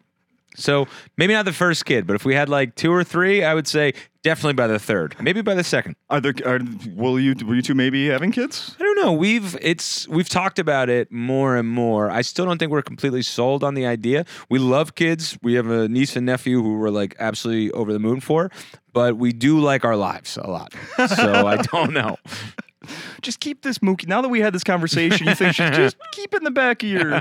So 0.56 0.88
maybe 1.16 1.34
not 1.34 1.44
the 1.44 1.52
first 1.52 1.84
kid, 1.84 2.06
but 2.06 2.16
if 2.16 2.24
we 2.24 2.34
had 2.34 2.48
like 2.48 2.74
two 2.74 2.92
or 2.92 3.04
three, 3.04 3.44
I 3.44 3.54
would 3.54 3.68
say 3.68 3.94
definitely 4.26 4.54
by 4.54 4.66
the 4.66 4.80
third, 4.80 5.14
maybe 5.20 5.40
by 5.40 5.54
the 5.54 5.62
second. 5.62 5.94
Are 6.10 6.20
there? 6.20 6.34
Are, 6.44 6.58
will 6.96 7.20
you? 7.20 7.36
Will 7.46 7.54
you 7.54 7.62
two 7.62 7.76
maybe 7.76 8.08
having 8.08 8.32
kids? 8.32 8.74
I 8.78 8.82
don't 8.82 9.00
know. 9.00 9.12
We've 9.12 9.56
it's 9.62 10.08
we've 10.08 10.28
talked 10.28 10.58
about 10.58 10.88
it 10.88 11.12
more 11.12 11.54
and 11.56 11.68
more. 11.68 12.10
I 12.10 12.22
still 12.22 12.44
don't 12.44 12.58
think 12.58 12.72
we're 12.72 12.82
completely 12.82 13.22
sold 13.22 13.62
on 13.62 13.74
the 13.74 13.86
idea. 13.86 14.26
We 14.50 14.58
love 14.58 14.96
kids. 14.96 15.38
We 15.42 15.54
have 15.54 15.68
a 15.68 15.86
niece 15.88 16.16
and 16.16 16.26
nephew 16.26 16.60
who 16.60 16.76
we're 16.76 16.90
like 16.90 17.14
absolutely 17.20 17.70
over 17.70 17.92
the 17.92 18.00
moon 18.00 18.18
for, 18.20 18.50
but 18.92 19.16
we 19.16 19.32
do 19.32 19.60
like 19.60 19.84
our 19.84 19.96
lives 19.96 20.36
a 20.36 20.50
lot. 20.50 20.74
So 21.08 21.46
I 21.46 21.56
don't 21.58 21.92
know. 21.92 22.16
Just 23.22 23.40
keep 23.40 23.62
this 23.62 23.78
Mookie. 23.78 24.06
Now 24.08 24.22
that 24.22 24.28
we 24.28 24.40
had 24.40 24.52
this 24.52 24.64
conversation, 24.64 25.26
you 25.26 25.34
think 25.34 25.54
just 25.54 25.96
keep 26.12 26.34
it 26.34 26.38
in 26.38 26.44
the 26.44 26.50
back 26.50 26.82
of 26.82 26.88
your, 26.88 27.20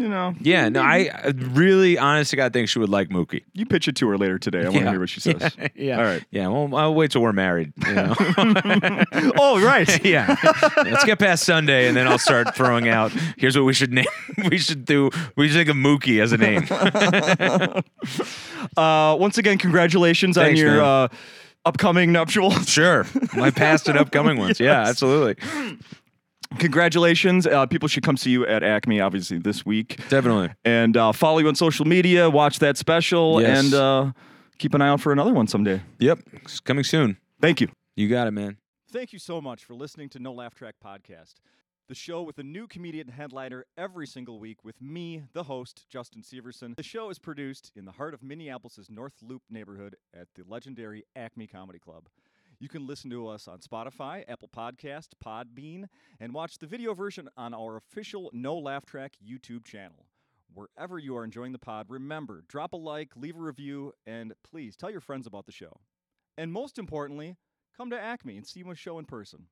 you 0.00 0.08
know. 0.08 0.34
Yeah, 0.40 0.68
no, 0.68 0.80
I 0.80 1.10
I 1.12 1.32
really, 1.36 1.98
honest 1.98 2.30
to 2.30 2.36
God, 2.36 2.52
think 2.52 2.68
she 2.68 2.78
would 2.78 2.88
like 2.88 3.10
Mookie. 3.10 3.42
You 3.52 3.66
pitch 3.66 3.86
it 3.86 3.96
to 3.96 4.08
her 4.08 4.16
later 4.16 4.38
today. 4.38 4.60
I 4.60 4.68
want 4.70 4.84
to 4.84 4.90
hear 4.90 5.00
what 5.00 5.08
she 5.10 5.20
says. 5.20 5.54
yeah. 5.74 5.98
All 5.98 6.04
right. 6.04 6.24
Yeah. 6.30 6.48
Well, 6.48 6.74
I'll 6.74 6.94
wait 6.94 7.10
till 7.10 7.22
we're 7.22 7.32
married. 7.32 7.72
You 7.86 7.94
know? 7.94 8.14
oh, 9.36 9.62
right. 9.64 10.04
yeah. 10.04 10.36
Let's 10.76 11.04
get 11.04 11.18
past 11.18 11.44
Sunday, 11.44 11.86
and 11.86 11.96
then 11.96 12.08
I'll 12.08 12.18
start 12.18 12.54
throwing 12.54 12.88
out. 12.88 13.12
Here's 13.36 13.56
what 13.56 13.64
we 13.64 13.74
should 13.74 13.92
name. 13.92 14.06
We 14.50 14.58
should 14.58 14.84
do. 14.84 15.10
We 15.36 15.48
should 15.48 15.56
think 15.56 15.68
of 15.68 15.76
Mookie 15.76 16.20
as 16.22 16.32
a 16.32 16.38
name. 16.38 16.66
Uh, 18.76 19.16
once 19.18 19.38
again, 19.38 19.58
congratulations 19.58 20.36
on 20.38 20.56
your 20.56 20.76
man. 20.76 20.80
uh, 20.80 21.08
upcoming 21.64 22.12
nuptials. 22.12 22.68
Sure. 22.68 23.06
My 23.34 23.50
past 23.50 23.88
and 23.88 23.98
upcoming 23.98 24.38
ones. 24.38 24.60
Yeah, 24.60 24.86
absolutely. 24.86 25.44
Congratulations. 26.58 27.46
Uh, 27.46 27.66
people 27.66 27.88
should 27.88 28.02
come 28.02 28.16
see 28.16 28.30
you 28.30 28.46
at 28.46 28.62
Acme, 28.62 29.00
obviously, 29.00 29.38
this 29.38 29.64
week. 29.64 30.00
Definitely. 30.08 30.50
And 30.64 30.96
uh, 30.96 31.12
follow 31.12 31.38
you 31.38 31.48
on 31.48 31.54
social 31.54 31.86
media, 31.86 32.28
watch 32.28 32.58
that 32.58 32.76
special, 32.76 33.40
Yes. 33.40 33.64
and 33.64 33.74
uh, 33.74 34.12
keep 34.58 34.74
an 34.74 34.82
eye 34.82 34.88
out 34.88 35.00
for 35.00 35.12
another 35.12 35.32
one 35.32 35.46
someday. 35.46 35.80
Yep. 36.00 36.18
It's 36.32 36.60
coming 36.60 36.84
soon. 36.84 37.16
Thank 37.40 37.60
you. 37.60 37.68
You 37.96 38.08
got 38.08 38.26
it, 38.26 38.32
man. 38.32 38.56
Thank 38.92 39.12
you 39.12 39.18
so 39.18 39.40
much 39.40 39.64
for 39.64 39.74
listening 39.74 40.08
to 40.10 40.18
No 40.18 40.32
Laugh 40.32 40.54
Track 40.54 40.74
Podcast, 40.84 41.34
the 41.88 41.94
show 41.94 42.22
with 42.22 42.38
a 42.38 42.42
new 42.42 42.66
comedian 42.66 43.06
headliner 43.08 43.64
every 43.78 44.06
single 44.06 44.40
week 44.40 44.64
with 44.64 44.80
me, 44.82 45.22
the 45.32 45.44
host, 45.44 45.86
Justin 45.88 46.22
Severson. 46.22 46.74
The 46.76 46.82
show 46.82 47.08
is 47.10 47.18
produced 47.20 47.70
in 47.76 47.84
the 47.84 47.92
heart 47.92 48.12
of 48.14 48.22
Minneapolis' 48.22 48.88
North 48.90 49.14
Loop 49.22 49.42
neighborhood 49.48 49.94
at 50.12 50.26
the 50.34 50.42
legendary 50.48 51.04
Acme 51.14 51.46
Comedy 51.46 51.78
Club. 51.78 52.08
You 52.62 52.68
can 52.68 52.86
listen 52.86 53.08
to 53.08 53.26
us 53.26 53.48
on 53.48 53.60
Spotify, 53.60 54.22
Apple 54.28 54.50
Podcast, 54.54 55.08
Podbean, 55.24 55.86
and 56.20 56.34
watch 56.34 56.58
the 56.58 56.66
video 56.66 56.92
version 56.92 57.26
on 57.34 57.54
our 57.54 57.78
official 57.78 58.30
No 58.34 58.58
Laugh 58.58 58.84
Track 58.84 59.14
YouTube 59.26 59.64
channel. 59.64 60.04
Wherever 60.52 60.98
you 60.98 61.16
are 61.16 61.24
enjoying 61.24 61.52
the 61.52 61.58
pod, 61.58 61.86
remember, 61.88 62.44
drop 62.48 62.74
a 62.74 62.76
like, 62.76 63.16
leave 63.16 63.36
a 63.36 63.40
review, 63.40 63.94
and 64.06 64.34
please 64.44 64.76
tell 64.76 64.90
your 64.90 65.00
friends 65.00 65.26
about 65.26 65.46
the 65.46 65.52
show. 65.52 65.80
And 66.36 66.52
most 66.52 66.78
importantly, 66.78 67.36
come 67.74 67.88
to 67.88 67.98
Acme 67.98 68.36
and 68.36 68.46
see 68.46 68.62
my 68.62 68.74
show 68.74 68.98
in 68.98 69.06
person. 69.06 69.46